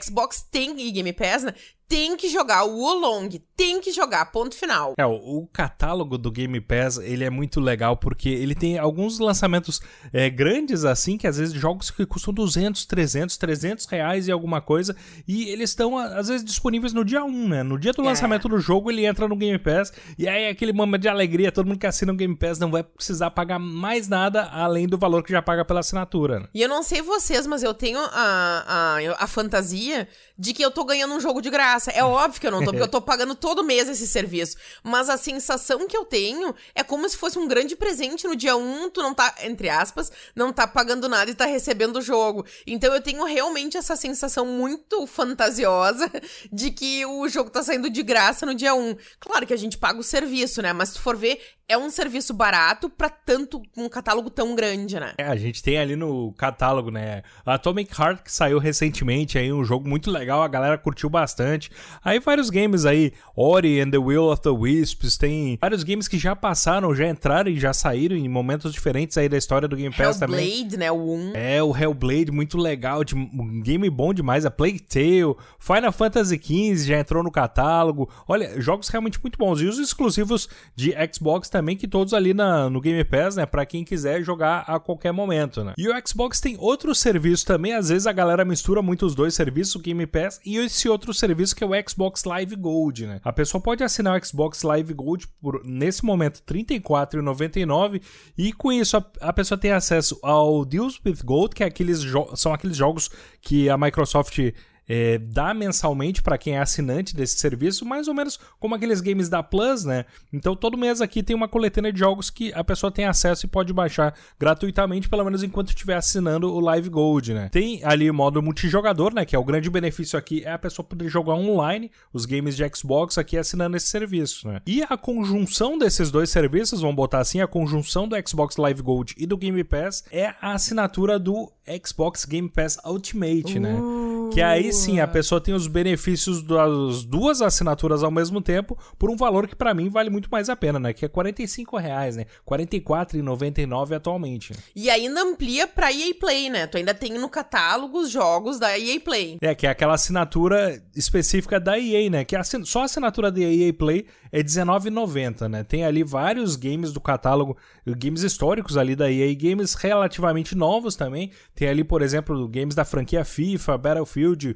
Xbox 0.01 0.41
tem 0.49 0.79
e 0.81 0.91
Game 0.91 1.13
Pass, 1.13 1.43
né? 1.43 1.53
tem 1.91 2.15
que 2.15 2.29
jogar 2.29 2.63
o 2.63 2.77
Wolong, 2.77 3.27
tem 3.53 3.81
que 3.81 3.91
jogar, 3.91 4.31
ponto 4.31 4.55
final. 4.55 4.93
É, 4.97 5.05
o, 5.05 5.45
catálogo 5.51 6.17
do 6.17 6.31
Game 6.31 6.61
Pass, 6.61 6.97
ele 6.97 7.25
é 7.25 7.29
muito 7.29 7.59
legal 7.59 7.97
porque 7.97 8.29
ele 8.29 8.55
tem 8.55 8.77
alguns 8.77 9.19
lançamentos 9.19 9.81
é, 10.13 10.29
grandes 10.29 10.85
assim, 10.85 11.17
que 11.17 11.27
às 11.27 11.35
vezes 11.35 11.53
jogos 11.53 11.91
que 11.91 12.05
custam 12.05 12.33
200, 12.33 12.85
300, 12.85 13.35
300 13.35 13.85
reais 13.87 14.29
e 14.29 14.31
alguma 14.31 14.61
coisa, 14.61 14.95
e 15.27 15.49
eles 15.49 15.71
estão 15.71 15.97
às 15.97 16.29
vezes 16.29 16.45
disponíveis 16.45 16.93
no 16.93 17.03
dia 17.03 17.25
1, 17.25 17.49
né? 17.49 17.61
No 17.61 17.77
dia 17.77 17.91
do 17.91 18.03
é. 18.03 18.05
lançamento 18.05 18.47
do 18.47 18.57
jogo, 18.57 18.89
ele 18.89 19.05
entra 19.05 19.27
no 19.27 19.35
Game 19.35 19.59
Pass, 19.59 19.91
e 20.17 20.29
aí 20.29 20.43
é 20.43 20.49
aquele 20.49 20.71
momento 20.71 21.01
de 21.01 21.09
alegria, 21.09 21.51
todo 21.51 21.67
mundo 21.67 21.79
que 21.79 21.87
assina 21.87 22.13
o 22.13 22.15
Game 22.15 22.37
Pass 22.37 22.57
não 22.57 22.71
vai 22.71 22.83
precisar 22.83 23.31
pagar 23.31 23.59
mais 23.59 23.90
nada 24.07 24.49
além 24.51 24.87
do 24.87 24.97
valor 24.97 25.23
que 25.23 25.31
já 25.31 25.41
paga 25.41 25.65
pela 25.65 25.79
assinatura. 25.79 26.49
E 26.53 26.61
eu 26.61 26.69
não 26.69 26.83
sei 26.83 27.01
vocês, 27.01 27.47
mas 27.47 27.63
eu 27.63 27.73
tenho 27.73 27.99
a, 27.99 28.97
a, 28.97 29.23
a 29.23 29.27
fantasia 29.27 30.07
de 30.37 30.53
que 30.53 30.63
eu 30.63 30.71
tô 30.71 30.83
ganhando 30.83 31.13
um 31.13 31.19
jogo 31.19 31.41
de 31.41 31.49
graça 31.49 31.61
graça. 31.61 31.91
É 31.91 32.03
óbvio 32.03 32.41
que 32.41 32.47
eu 32.47 32.51
não 32.51 32.59
tô, 32.59 32.65
porque 32.71 32.81
eu 32.81 32.87
tô 32.87 33.01
pagando 33.01 33.35
todo 33.35 33.63
mês 33.63 33.87
esse 33.87 34.07
serviço. 34.07 34.57
Mas 34.83 35.09
a 35.09 35.17
sensação 35.17 35.87
que 35.87 35.95
eu 35.95 36.05
tenho 36.05 36.53
é 36.73 36.83
como 36.83 37.07
se 37.07 37.15
fosse 37.15 37.37
um 37.37 37.47
grande 37.47 37.75
presente 37.75 38.27
no 38.27 38.35
dia 38.35 38.55
1, 38.55 38.89
tu 38.89 39.01
não 39.01 39.13
tá, 39.13 39.35
entre 39.43 39.69
aspas, 39.69 40.11
não 40.35 40.51
tá 40.51 40.67
pagando 40.67 41.07
nada 41.07 41.29
e 41.29 41.35
tá 41.35 41.45
recebendo 41.45 41.97
o 41.97 42.01
jogo. 42.01 42.45
Então 42.65 42.93
eu 42.93 43.01
tenho 43.01 43.23
realmente 43.23 43.77
essa 43.77 43.95
sensação 43.95 44.45
muito 44.45 45.05
fantasiosa 45.05 46.11
de 46.51 46.71
que 46.71 47.05
o 47.05 47.27
jogo 47.27 47.49
tá 47.49 47.63
saindo 47.63 47.89
de 47.89 48.03
graça 48.03 48.45
no 48.45 48.55
dia 48.55 48.73
1. 48.73 48.95
Claro 49.19 49.45
que 49.45 49.53
a 49.53 49.57
gente 49.57 49.77
paga 49.77 49.99
o 49.99 50.03
serviço, 50.03 50.61
né? 50.61 50.73
Mas 50.73 50.89
se 50.89 50.95
tu 50.95 51.01
for 51.01 51.15
ver, 51.15 51.39
é 51.71 51.77
um 51.77 51.89
serviço 51.89 52.33
barato 52.33 52.89
para 52.89 53.09
tanto 53.09 53.61
um 53.77 53.87
catálogo 53.87 54.29
tão 54.29 54.53
grande, 54.55 54.99
né? 54.99 55.13
É, 55.17 55.23
a 55.23 55.37
gente 55.37 55.63
tem 55.63 55.77
ali 55.77 55.95
no 55.95 56.33
catálogo, 56.33 56.91
né? 56.91 57.23
Atomic 57.45 57.93
Heart 57.97 58.23
que 58.23 58.31
saiu 58.31 58.59
recentemente 58.59 59.37
aí, 59.37 59.53
um 59.53 59.63
jogo 59.63 59.87
muito 59.87 60.11
legal, 60.11 60.43
a 60.43 60.49
galera 60.49 60.77
curtiu 60.77 61.09
bastante. 61.09 61.71
Aí 62.03 62.19
vários 62.19 62.49
games 62.49 62.85
aí, 62.85 63.13
Ori 63.33 63.79
and 63.79 63.89
the 63.89 63.97
Will 63.97 64.25
of 64.25 64.41
the 64.41 64.49
Wisps, 64.49 65.15
tem 65.17 65.57
vários 65.61 65.83
games 65.83 66.09
que 66.09 66.19
já 66.19 66.35
passaram, 66.35 66.93
já 66.93 67.07
entraram 67.07 67.49
e 67.49 67.57
já 67.57 67.71
saíram 67.71 68.17
em 68.17 68.27
momentos 68.27 68.73
diferentes 68.73 69.17
aí 69.17 69.29
da 69.29 69.37
história 69.37 69.65
do 69.65 69.77
Game 69.77 69.95
Pass 69.95 70.19
Hellblade, 70.19 70.19
também. 70.19 70.51
Hellblade, 70.51 70.77
né, 70.77 70.91
o 70.91 71.13
1. 71.13 71.31
É, 71.35 71.63
o 71.63 71.73
Hellblade 71.73 72.31
muito 72.31 72.57
legal, 72.57 73.05
de, 73.05 73.15
um 73.15 73.61
game 73.61 73.89
bom 73.89 74.13
demais, 74.13 74.45
a 74.45 74.51
Plague 74.51 74.81
Tale, 74.81 75.37
Final 75.57 75.93
Fantasy 75.93 76.35
XV 76.35 76.87
já 76.87 76.99
entrou 76.99 77.23
no 77.23 77.31
catálogo. 77.31 78.09
Olha, 78.27 78.59
jogos 78.59 78.89
realmente 78.89 79.21
muito 79.23 79.37
bons 79.37 79.61
e 79.61 79.65
os 79.65 79.79
exclusivos 79.79 80.49
de 80.75 80.93
Xbox 81.13 81.47
também 81.47 81.60
também 81.61 81.77
que 81.77 81.87
todos 81.87 82.11
ali 82.11 82.33
na, 82.33 82.71
no 82.71 82.81
Game 82.81 83.03
Pass, 83.03 83.35
né? 83.35 83.45
Pra 83.45 83.67
quem 83.67 83.83
quiser 83.83 84.23
jogar 84.23 84.61
a 84.61 84.79
qualquer 84.79 85.11
momento, 85.11 85.63
né? 85.63 85.73
E 85.77 85.87
o 85.87 85.93
Xbox 86.07 86.41
tem 86.41 86.57
outro 86.59 86.95
serviço 86.95 87.45
também, 87.45 87.73
às 87.73 87.89
vezes 87.89 88.07
a 88.07 88.11
galera 88.11 88.43
mistura 88.43 88.81
muito 88.81 89.05
os 89.05 89.13
dois 89.13 89.35
serviços, 89.35 89.75
o 89.75 89.79
Game 89.79 90.07
Pass 90.07 90.41
e 90.43 90.57
esse 90.57 90.89
outro 90.89 91.13
serviço 91.13 91.55
que 91.55 91.63
é 91.63 91.67
o 91.67 91.71
Xbox 91.87 92.23
Live 92.23 92.55
Gold, 92.55 93.05
né? 93.05 93.21
A 93.23 93.31
pessoa 93.31 93.61
pode 93.61 93.83
assinar 93.83 94.19
o 94.19 94.25
Xbox 94.25 94.63
Live 94.63 94.91
Gold 94.91 95.27
por, 95.39 95.61
nesse 95.63 96.03
momento, 96.03 96.41
R$ 96.49 96.63
34,99 96.63 98.01
e 98.35 98.51
com 98.51 98.71
isso 98.71 98.97
a, 98.97 99.05
a, 99.21 99.31
pessoa 99.31 99.57
tem 99.57 99.71
acesso 99.71 100.19
ao 100.23 100.65
Deals 100.65 100.99
with 101.05 101.19
Gold, 101.23 101.53
que 101.53 101.63
é 101.63 101.67
aqueles 101.67 101.99
são 102.35 102.51
aqueles 102.51 102.75
jogos 102.75 103.11
que 103.39 103.69
a 103.69 103.77
Microsoft 103.77 104.39
é, 104.87 105.17
dá 105.17 105.53
mensalmente 105.53 106.21
para 106.21 106.37
quem 106.37 106.55
é 106.55 106.59
assinante 106.59 107.15
desse 107.15 107.37
serviço, 107.37 107.85
mais 107.85 108.07
ou 108.07 108.13
menos 108.13 108.39
como 108.59 108.75
aqueles 108.75 109.01
games 109.01 109.29
da 109.29 109.41
Plus, 109.41 109.85
né? 109.85 110.05
Então 110.31 110.55
todo 110.55 110.77
mês 110.77 111.01
aqui 111.01 111.23
tem 111.23 111.35
uma 111.35 111.47
coletânea 111.47 111.93
de 111.93 111.99
jogos 111.99 112.29
que 112.29 112.53
a 112.53 112.63
pessoa 112.63 112.91
tem 112.91 113.05
acesso 113.05 113.45
e 113.45 113.49
pode 113.49 113.71
baixar 113.73 114.13
gratuitamente, 114.39 115.07
pelo 115.07 115.23
menos 115.23 115.43
enquanto 115.43 115.69
estiver 115.69 115.95
assinando 115.95 116.53
o 116.53 116.59
Live 116.59 116.89
Gold, 116.89 117.33
né? 117.33 117.49
Tem 117.49 117.83
ali 117.83 118.09
o 118.09 118.13
modo 118.13 118.41
multijogador, 118.41 119.13
né? 119.13 119.25
Que 119.25 119.35
é 119.35 119.39
o 119.39 119.43
grande 119.43 119.69
benefício 119.69 120.17
aqui, 120.17 120.43
é 120.43 120.51
a 120.51 120.59
pessoa 120.59 120.85
poder 120.85 121.07
jogar 121.09 121.35
online 121.35 121.91
os 122.13 122.25
games 122.25 122.55
de 122.55 122.69
Xbox 122.75 123.17
aqui 123.17 123.37
assinando 123.37 123.77
esse 123.77 123.87
serviço, 123.87 124.47
né? 124.47 124.61
E 124.65 124.83
a 124.83 124.97
conjunção 124.97 125.77
desses 125.77 126.11
dois 126.11 126.29
serviços, 126.29 126.81
vamos 126.81 126.95
botar 126.95 127.19
assim, 127.19 127.41
a 127.41 127.47
conjunção 127.47 128.07
do 128.07 128.15
Xbox 128.27 128.57
Live 128.57 128.81
Gold 128.81 129.15
e 129.17 129.25
do 129.25 129.37
Game 129.37 129.63
Pass 129.63 130.03
é 130.11 130.33
a 130.41 130.53
assinatura 130.53 131.17
do 131.17 131.51
Xbox 131.85 132.25
Game 132.25 132.49
Pass 132.49 132.77
Ultimate, 132.85 133.59
né? 133.59 133.73
uh. 133.75 134.25
né? 134.27 134.31
Que 134.31 134.41
aí 134.41 134.70
sim 134.71 134.99
a 134.99 135.07
pessoa 135.07 135.41
tem 135.41 135.53
os 135.53 135.67
benefícios 135.67 136.41
das 136.41 137.03
duas 137.03 137.41
assinaturas 137.41 138.03
ao 138.03 138.11
mesmo 138.11 138.41
tempo 138.41 138.77
por 138.97 139.09
um 139.09 139.15
valor 139.15 139.47
que 139.47 139.55
para 139.55 139.73
mim 139.73 139.89
vale 139.89 140.09
muito 140.09 140.29
mais 140.31 140.49
a 140.49 140.55
pena, 140.55 140.79
né? 140.79 140.93
Que 140.93 141.05
é 141.05 141.07
45 141.07 141.77
reais, 141.77 142.15
né? 142.15 142.25
44,99 142.47 143.95
atualmente. 143.95 144.53
E 144.75 144.89
ainda 144.89 145.21
amplia 145.21 145.67
pra 145.67 145.91
EA 145.91 146.13
Play, 146.19 146.49
né? 146.49 146.67
Tu 146.67 146.77
ainda 146.77 146.93
tem 146.93 147.13
no 147.13 147.29
catálogo 147.29 147.99
os 147.99 148.09
jogos 148.09 148.59
da 148.59 148.77
EA 148.77 148.99
Play. 148.99 149.37
É, 149.41 149.55
que 149.55 149.67
é 149.67 149.69
aquela 149.69 149.93
assinatura 149.93 150.81
específica 150.95 151.59
da 151.59 151.79
EA, 151.79 152.09
né? 152.09 152.25
Que 152.25 152.35
é 152.35 152.41
só 152.43 152.81
a 152.81 152.85
assinatura 152.85 153.31
da 153.31 153.39
EA 153.39 153.73
Play 153.73 154.05
é 154.31 154.37
R$19,90, 154.37 155.47
né? 155.49 155.63
Tem 155.63 155.83
ali 155.83 156.03
vários 156.03 156.55
games 156.55 156.93
do 156.93 157.01
catálogo, 157.01 157.57
games 157.85 158.23
históricos 158.23 158.77
ali 158.77 158.95
da 158.95 159.11
EA, 159.11 159.35
games 159.35 159.73
relativamente 159.73 160.55
novos 160.55 160.95
também. 160.95 161.31
Tem 161.53 161.67
ali, 161.67 161.83
por 161.83 162.01
exemplo, 162.01 162.47
games 162.47 162.73
da 162.73 162.85
franquia 162.85 163.25
FIFA, 163.25 163.77
Battlefield, 163.77 164.55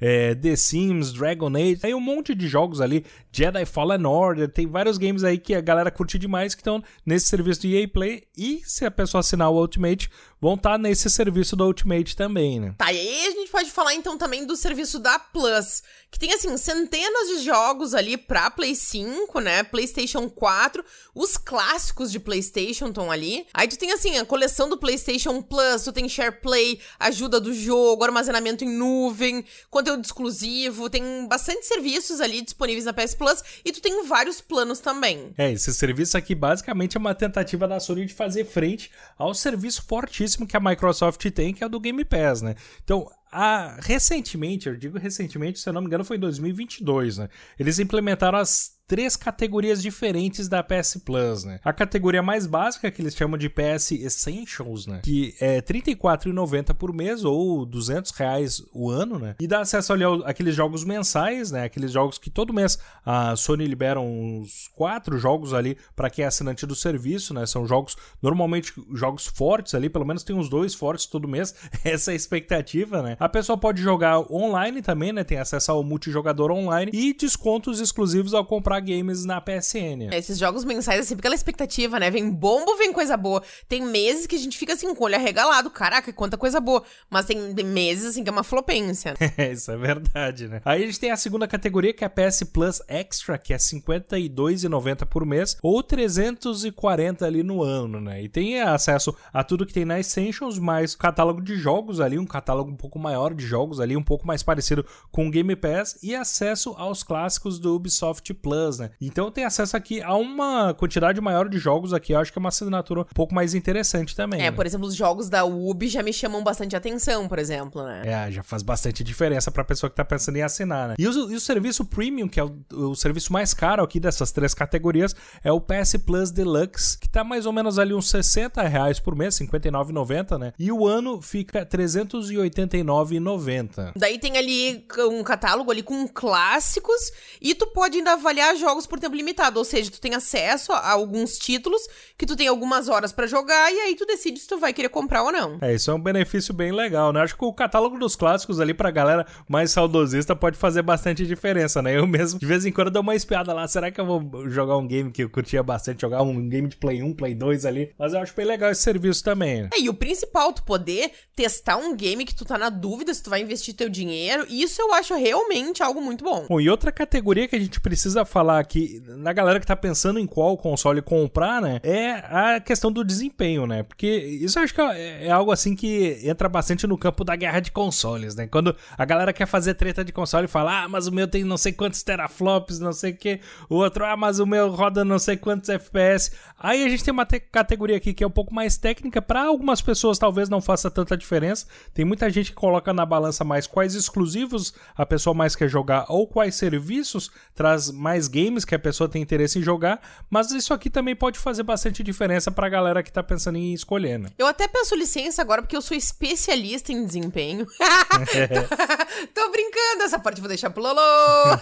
é, 0.00 0.34
The 0.34 0.56
Sims, 0.56 1.12
Dragon 1.12 1.54
Age, 1.54 1.76
tem 1.76 1.94
um 1.94 2.00
monte 2.00 2.34
de 2.34 2.48
jogos 2.48 2.80
ali, 2.80 3.04
Jedi 3.30 3.64
Fallen 3.64 4.06
Order, 4.06 4.48
tem 4.48 4.66
vários 4.66 4.98
games 4.98 5.22
aí 5.22 5.38
que 5.38 5.54
a 5.54 5.60
galera 5.60 5.90
curte 5.90 6.18
demais 6.18 6.54
que 6.54 6.60
estão 6.60 6.82
nesse 7.04 7.26
serviço 7.26 7.62
do 7.62 7.68
EA 7.68 7.86
Play 7.86 8.24
e 8.36 8.62
se 8.64 8.84
a 8.84 8.90
pessoa 8.90 9.20
assinar 9.20 9.50
o 9.50 9.60
Ultimate, 9.60 10.10
vão 10.40 10.54
estar 10.54 10.70
tá 10.70 10.78
nesse 10.78 11.10
serviço 11.10 11.54
do 11.54 11.66
Ultimate 11.66 12.16
também, 12.16 12.58
né? 12.58 12.74
Tá, 12.78 12.90
e 12.92 12.98
aí 12.98 13.26
a 13.26 13.30
gente 13.32 13.50
pode 13.50 13.70
falar 13.70 13.94
então 13.94 14.16
também 14.16 14.46
do 14.46 14.56
serviço 14.56 14.98
da 14.98 15.18
Plus, 15.18 15.82
que 16.10 16.18
tem 16.18 16.32
assim 16.32 16.56
centenas 16.56 17.28
de 17.28 17.44
jogos 17.44 17.94
ali 17.94 18.16
pra 18.16 18.50
Play 18.50 18.74
5, 18.74 19.38
né? 19.40 19.62
PlayStation 19.62 20.28
4, 20.30 20.82
os 21.14 21.36
clássicos 21.36 22.10
de 22.10 22.18
PlayStation 22.18 22.88
estão 22.88 23.10
ali. 23.10 23.46
Aí 23.52 23.68
tu 23.68 23.76
tem 23.76 23.92
assim 23.92 24.16
a 24.16 24.24
coleção 24.24 24.68
do 24.68 24.78
PlayStation 24.78 25.42
Plus, 25.42 25.84
tu 25.84 25.92
tem 25.92 26.08
Share 26.08 26.40
Play, 26.40 26.80
ajuda 26.98 27.38
do 27.38 27.52
jogo, 27.52 28.02
armazenamento 28.02 28.64
em 28.64 28.70
nuvem, 28.70 29.44
conteúdo 29.68 29.89
exclusivo, 29.98 30.90
tem 30.90 31.26
bastante 31.26 31.66
serviços 31.66 32.20
ali 32.20 32.42
disponíveis 32.42 32.84
na 32.84 32.92
PS 32.92 33.14
Plus 33.14 33.42
e 33.64 33.72
tu 33.72 33.80
tem 33.80 34.06
vários 34.06 34.40
planos 34.40 34.80
também. 34.80 35.32
É, 35.36 35.50
esse 35.52 35.72
serviço 35.74 36.16
aqui 36.16 36.34
basicamente 36.34 36.96
é 36.96 37.00
uma 37.00 37.14
tentativa 37.14 37.66
da 37.66 37.80
Sony 37.80 38.06
de 38.06 38.14
fazer 38.14 38.44
frente 38.44 38.90
ao 39.16 39.34
serviço 39.34 39.82
fortíssimo 39.82 40.46
que 40.46 40.56
a 40.56 40.60
Microsoft 40.60 41.24
tem, 41.30 41.54
que 41.54 41.64
é 41.64 41.66
o 41.66 41.70
do 41.70 41.80
Game 41.80 42.04
Pass, 42.04 42.42
né? 42.42 42.54
Então, 42.84 43.10
a, 43.32 43.76
recentemente, 43.80 44.68
eu 44.68 44.76
digo 44.76 44.98
recentemente, 44.98 45.58
se 45.58 45.68
eu 45.68 45.72
não 45.72 45.80
me 45.80 45.86
engano, 45.86 46.04
foi 46.04 46.16
em 46.16 46.20
2022, 46.20 47.18
né? 47.18 47.28
Eles 47.58 47.78
implementaram 47.78 48.38
as 48.38 48.79
três 48.90 49.14
categorias 49.14 49.80
diferentes 49.80 50.48
da 50.48 50.64
PS 50.64 51.00
Plus, 51.04 51.44
né? 51.44 51.60
A 51.64 51.72
categoria 51.72 52.24
mais 52.24 52.44
básica, 52.44 52.90
que 52.90 53.00
eles 53.00 53.14
chamam 53.14 53.38
de 53.38 53.48
PS 53.48 53.92
Essentials, 53.92 54.84
né? 54.84 55.00
Que 55.04 55.32
é 55.40 55.58
R$ 55.58 55.62
34,90 55.62 56.74
por 56.74 56.92
mês 56.92 57.24
ou 57.24 57.64
200 57.64 58.10
reais 58.10 58.60
o 58.74 58.90
ano, 58.90 59.16
né? 59.16 59.36
E 59.38 59.46
dá 59.46 59.60
acesso 59.60 59.92
ali 59.92 60.02
àqueles 60.24 60.56
jogos 60.56 60.82
mensais, 60.82 61.52
né? 61.52 61.62
Aqueles 61.62 61.92
jogos 61.92 62.18
que 62.18 62.28
todo 62.28 62.52
mês 62.52 62.80
a 63.06 63.36
Sony 63.36 63.64
libera 63.64 64.00
uns 64.00 64.68
quatro 64.74 65.16
jogos 65.18 65.54
ali 65.54 65.78
para 65.94 66.10
quem 66.10 66.24
é 66.24 66.26
assinante 66.26 66.66
do 66.66 66.74
serviço, 66.74 67.32
né? 67.32 67.46
São 67.46 67.64
jogos, 67.68 67.96
normalmente 68.20 68.72
jogos 68.92 69.24
fortes 69.24 69.72
ali, 69.72 69.88
pelo 69.88 70.04
menos 70.04 70.24
tem 70.24 70.34
uns 70.34 70.48
dois 70.48 70.74
fortes 70.74 71.06
todo 71.06 71.28
mês. 71.28 71.54
Essa 71.84 72.10
é 72.10 72.14
a 72.14 72.16
expectativa, 72.16 73.02
né? 73.02 73.16
A 73.20 73.28
pessoa 73.28 73.56
pode 73.56 73.80
jogar 73.80 74.18
online 74.32 74.82
também, 74.82 75.12
né? 75.12 75.22
Tem 75.22 75.38
acesso 75.38 75.70
ao 75.70 75.84
multijogador 75.84 76.50
online 76.50 76.90
e 76.92 77.14
descontos 77.14 77.78
exclusivos 77.78 78.34
ao 78.34 78.44
comprar 78.44 78.79
games 78.80 79.24
na 79.24 79.40
PSN. 79.40 80.12
Esses 80.12 80.38
jogos 80.38 80.64
mensais, 80.64 81.00
assim, 81.00 81.14
aquela 81.14 81.34
expectativa, 81.34 81.98
né? 81.98 82.10
Vem 82.10 82.30
bombo, 82.30 82.76
vem 82.76 82.92
coisa 82.92 83.16
boa. 83.16 83.42
Tem 83.68 83.84
meses 83.84 84.26
que 84.26 84.36
a 84.36 84.38
gente 84.38 84.56
fica 84.56 84.72
assim, 84.72 84.94
com 84.94 85.02
o 85.02 85.06
olho 85.06 85.16
arregalado. 85.16 85.70
Caraca, 85.70 86.12
quanta 86.12 86.36
coisa 86.36 86.60
boa. 86.60 86.82
Mas 87.08 87.26
tem 87.26 87.38
meses, 87.64 88.04
assim, 88.04 88.22
que 88.22 88.28
é 88.28 88.32
uma 88.32 88.44
flopência. 88.44 89.14
É, 89.36 89.52
isso 89.52 89.70
é 89.70 89.76
verdade, 89.76 90.48
né? 90.48 90.60
Aí 90.64 90.82
a 90.82 90.86
gente 90.86 90.98
tem 90.98 91.10
a 91.10 91.16
segunda 91.16 91.46
categoria, 91.46 91.94
que 91.94 92.04
é 92.04 92.06
a 92.06 92.10
PS 92.10 92.42
Plus 92.52 92.82
Extra, 92.88 93.38
que 93.38 93.52
é 93.54 93.56
R$ 93.56 93.62
52,90 93.62 95.06
por 95.06 95.24
mês, 95.24 95.56
ou 95.62 95.82
340 95.82 97.24
ali 97.24 97.42
no 97.42 97.62
ano, 97.62 98.00
né? 98.00 98.22
E 98.22 98.28
tem 98.28 98.60
acesso 98.60 99.14
a 99.32 99.42
tudo 99.44 99.64
que 99.64 99.72
tem 99.72 99.84
na 99.84 100.00
Essentials, 100.00 100.58
mais 100.58 100.94
catálogo 100.94 101.40
de 101.40 101.56
jogos 101.56 102.00
ali, 102.00 102.18
um 102.18 102.26
catálogo 102.26 102.70
um 102.70 102.76
pouco 102.76 102.98
maior 102.98 103.34
de 103.34 103.46
jogos 103.46 103.80
ali, 103.80 103.96
um 103.96 104.02
pouco 104.02 104.26
mais 104.26 104.42
parecido 104.42 104.84
com 105.10 105.26
o 105.26 105.30
Game 105.30 105.54
Pass, 105.56 105.98
e 106.02 106.14
acesso 106.14 106.74
aos 106.76 107.02
clássicos 107.02 107.58
do 107.58 107.74
Ubisoft 107.74 108.32
Plus, 108.34 108.69
né? 108.78 108.90
Então 109.00 109.30
tem 109.30 109.44
acesso 109.44 109.76
aqui 109.76 110.02
a 110.02 110.14
uma 110.14 110.74
quantidade 110.74 111.20
maior 111.20 111.48
de 111.48 111.58
jogos 111.58 111.92
aqui. 111.92 112.12
Eu 112.12 112.20
acho 112.20 112.32
que 112.32 112.38
é 112.38 112.40
uma 112.40 112.48
assinatura 112.48 113.00
um 113.00 113.04
pouco 113.04 113.34
mais 113.34 113.54
interessante 113.54 114.14
também. 114.14 114.40
É, 114.40 114.44
né? 114.44 114.50
por 114.50 114.66
exemplo, 114.66 114.86
os 114.86 114.94
jogos 114.94 115.28
da 115.28 115.44
Ubi 115.44 115.88
já 115.88 116.02
me 116.02 116.12
chamam 116.12 116.42
bastante 116.42 116.76
atenção, 116.76 117.28
por 117.28 117.38
exemplo, 117.38 117.82
né? 117.82 118.02
É, 118.04 118.30
já 118.30 118.42
faz 118.42 118.62
bastante 118.62 119.02
diferença 119.04 119.50
pra 119.50 119.64
pessoa 119.64 119.90
que 119.90 119.96
tá 119.96 120.04
pensando 120.04 120.36
em 120.36 120.42
assinar, 120.42 120.88
né? 120.88 120.94
E 120.98 121.06
o, 121.06 121.30
e 121.30 121.34
o 121.34 121.40
serviço 121.40 121.82
Premium, 121.84 122.28
que 122.28 122.38
é 122.38 122.44
o, 122.44 122.56
o, 122.72 122.94
serviço 122.94 123.32
mais 123.32 123.54
caro 123.54 123.82
aqui 123.82 123.98
dessas 123.98 124.30
três 124.32 124.52
categorias, 124.54 125.16
é 125.42 125.50
o 125.52 125.60
PS 125.60 125.96
Plus 126.04 126.30
Deluxe, 126.30 126.98
que 126.98 127.08
tá 127.08 127.24
mais 127.24 127.46
ou 127.46 127.52
menos 127.52 127.78
ali 127.78 127.94
uns 127.94 128.10
60 128.10 128.62
reais 128.62 129.00
por 129.00 129.16
mês, 129.16 129.38
59,90, 129.38 130.38
né? 130.38 130.52
E 130.58 130.70
o 130.70 130.86
ano 130.86 131.22
fica 131.22 131.64
389,90. 131.64 133.92
Daí 133.96 134.18
tem 134.18 134.36
ali 134.36 134.84
um 135.10 135.22
catálogo 135.22 135.70
ali 135.70 135.82
com 135.82 136.06
clássicos 136.08 137.12
e 137.40 137.54
tu 137.54 137.66
pode 137.68 137.96
ainda 137.98 138.12
avaliar 138.12 138.49
jogos 138.58 138.86
por 138.86 138.98
tempo 138.98 139.14
limitado, 139.14 139.58
ou 139.58 139.64
seja, 139.64 139.90
tu 139.90 140.00
tem 140.00 140.14
acesso 140.14 140.72
a 140.72 140.90
alguns 140.90 141.38
títulos 141.38 141.80
que 142.16 142.26
tu 142.26 142.36
tem 142.36 142.48
algumas 142.48 142.88
horas 142.88 143.12
para 143.12 143.26
jogar 143.26 143.72
e 143.72 143.80
aí 143.80 143.94
tu 143.94 144.06
decide 144.06 144.40
se 144.40 144.48
tu 144.48 144.58
vai 144.58 144.72
querer 144.72 144.88
comprar 144.88 145.22
ou 145.22 145.32
não. 145.32 145.58
É, 145.60 145.74
isso 145.74 145.90
é 145.90 145.94
um 145.94 146.00
benefício 146.00 146.52
bem 146.52 146.72
legal, 146.72 147.12
né? 147.12 147.20
Acho 147.20 147.36
que 147.36 147.44
o 147.44 147.52
catálogo 147.52 147.98
dos 147.98 148.16
clássicos 148.16 148.60
ali 148.60 148.74
pra 148.74 148.90
galera 148.90 149.26
mais 149.48 149.70
saudosista 149.70 150.34
pode 150.34 150.56
fazer 150.56 150.82
bastante 150.82 151.26
diferença, 151.26 151.82
né? 151.82 151.96
Eu 151.96 152.06
mesmo, 152.06 152.38
de 152.38 152.46
vez 152.46 152.64
em 152.64 152.72
quando, 152.72 152.90
dou 152.90 153.02
uma 153.02 153.14
espiada 153.14 153.52
lá. 153.52 153.66
Será 153.68 153.90
que 153.90 154.00
eu 154.00 154.06
vou 154.06 154.48
jogar 154.48 154.76
um 154.76 154.86
game 154.86 155.10
que 155.10 155.22
eu 155.22 155.30
curtia 155.30 155.62
bastante, 155.62 156.00
jogar 156.00 156.22
um 156.22 156.48
game 156.48 156.68
de 156.68 156.76
Play 156.76 157.02
1, 157.02 157.14
Play 157.14 157.34
2 157.34 157.64
ali? 157.64 157.92
Mas 157.98 158.12
eu 158.12 158.20
acho 158.20 158.34
bem 158.34 158.46
legal 158.46 158.70
esse 158.70 158.82
serviço 158.82 159.22
também. 159.22 159.68
É, 159.72 159.80
e 159.80 159.88
o 159.88 159.94
principal, 159.94 160.52
tu 160.52 160.62
poder 160.62 161.12
testar 161.34 161.76
um 161.76 161.94
game 161.94 162.24
que 162.24 162.34
tu 162.34 162.44
tá 162.44 162.58
na 162.58 162.68
dúvida 162.68 163.12
se 163.14 163.22
tu 163.22 163.30
vai 163.30 163.40
investir 163.40 163.74
teu 163.74 163.88
dinheiro, 163.88 164.46
isso 164.48 164.80
eu 164.80 164.92
acho 164.94 165.14
realmente 165.14 165.82
algo 165.82 166.00
muito 166.00 166.24
bom. 166.24 166.46
Bom, 166.48 166.60
e 166.60 166.68
outra 166.68 166.92
categoria 166.92 167.48
que 167.48 167.56
a 167.56 167.60
gente 167.60 167.80
precisa 167.80 168.24
falar 168.24 168.39
falar 168.40 168.58
aqui, 168.58 169.02
na 169.06 169.34
galera 169.34 169.60
que 169.60 169.66
tá 169.66 169.76
pensando 169.76 170.18
em 170.18 170.26
qual 170.26 170.56
console 170.56 171.02
comprar, 171.02 171.60
né? 171.60 171.78
É 171.82 172.12
a 172.12 172.58
questão 172.58 172.90
do 172.90 173.04
desempenho, 173.04 173.66
né? 173.66 173.82
Porque 173.82 174.06
isso 174.06 174.58
eu 174.58 174.62
acho 174.62 174.74
que 174.74 174.80
é, 174.80 175.26
é 175.26 175.30
algo 175.30 175.52
assim 175.52 175.76
que 175.76 176.18
entra 176.24 176.48
bastante 176.48 176.86
no 176.86 176.96
campo 176.96 177.22
da 177.22 177.36
guerra 177.36 177.60
de 177.60 177.70
consoles, 177.70 178.34
né? 178.34 178.46
Quando 178.46 178.74
a 178.96 179.04
galera 179.04 179.30
quer 179.30 179.44
fazer 179.44 179.74
treta 179.74 180.02
de 180.02 180.10
console 180.10 180.46
e 180.46 180.48
fala, 180.48 180.84
ah, 180.84 180.88
mas 180.88 181.06
o 181.06 181.12
meu 181.12 181.28
tem 181.28 181.44
não 181.44 181.58
sei 181.58 181.70
quantos 181.70 182.02
teraflops, 182.02 182.78
não 182.78 182.94
sei 182.94 183.12
o 183.12 183.16
que. 183.16 183.40
O 183.68 183.74
outro, 183.74 184.06
ah, 184.06 184.16
mas 184.16 184.38
o 184.38 184.46
meu 184.46 184.70
roda 184.70 185.04
não 185.04 185.18
sei 185.18 185.36
quantos 185.36 185.68
FPS. 185.68 186.30
Aí 186.58 186.82
a 186.82 186.88
gente 186.88 187.04
tem 187.04 187.12
uma 187.12 187.26
categoria 187.26 187.98
aqui 187.98 188.14
que 188.14 188.24
é 188.24 188.26
um 188.26 188.30
pouco 188.30 188.54
mais 188.54 188.78
técnica. 188.78 189.20
Para 189.20 189.42
algumas 189.42 189.82
pessoas 189.82 190.18
talvez 190.18 190.48
não 190.48 190.62
faça 190.62 190.90
tanta 190.90 191.14
diferença. 191.14 191.66
Tem 191.92 192.06
muita 192.06 192.30
gente 192.30 192.50
que 192.50 192.56
coloca 192.56 192.94
na 192.94 193.04
balança 193.04 193.44
mais 193.44 193.66
quais 193.66 193.94
exclusivos 193.94 194.72
a 194.96 195.04
pessoa 195.04 195.34
mais 195.34 195.54
quer 195.54 195.68
jogar 195.68 196.06
ou 196.08 196.26
quais 196.26 196.54
serviços 196.54 197.30
traz 197.54 197.90
mais 197.90 198.29
games 198.30 198.64
que 198.64 198.74
a 198.74 198.78
pessoa 198.78 199.08
tem 199.08 199.20
interesse 199.20 199.58
em 199.58 199.62
jogar, 199.62 200.00
mas 200.30 200.50
isso 200.52 200.72
aqui 200.72 200.88
também 200.88 201.16
pode 201.16 201.38
fazer 201.38 201.62
bastante 201.62 202.02
diferença 202.02 202.50
pra 202.50 202.68
galera 202.68 203.02
que 203.02 203.12
tá 203.12 203.22
pensando 203.22 203.56
em 203.56 203.74
escolher, 203.74 204.18
né? 204.18 204.28
Eu 204.38 204.46
até 204.46 204.68
peço 204.68 204.94
licença 204.94 205.42
agora 205.42 205.62
porque 205.62 205.76
eu 205.76 205.82
sou 205.82 205.96
especialista 205.96 206.92
em 206.92 207.04
desempenho. 207.04 207.66
Tô 209.34 209.50
brincando, 209.50 210.02
essa 210.04 210.18
parte 210.18 210.40
vou 210.40 210.48
deixar 210.48 210.70
pro 210.70 210.82
Lolo. 210.82 211.00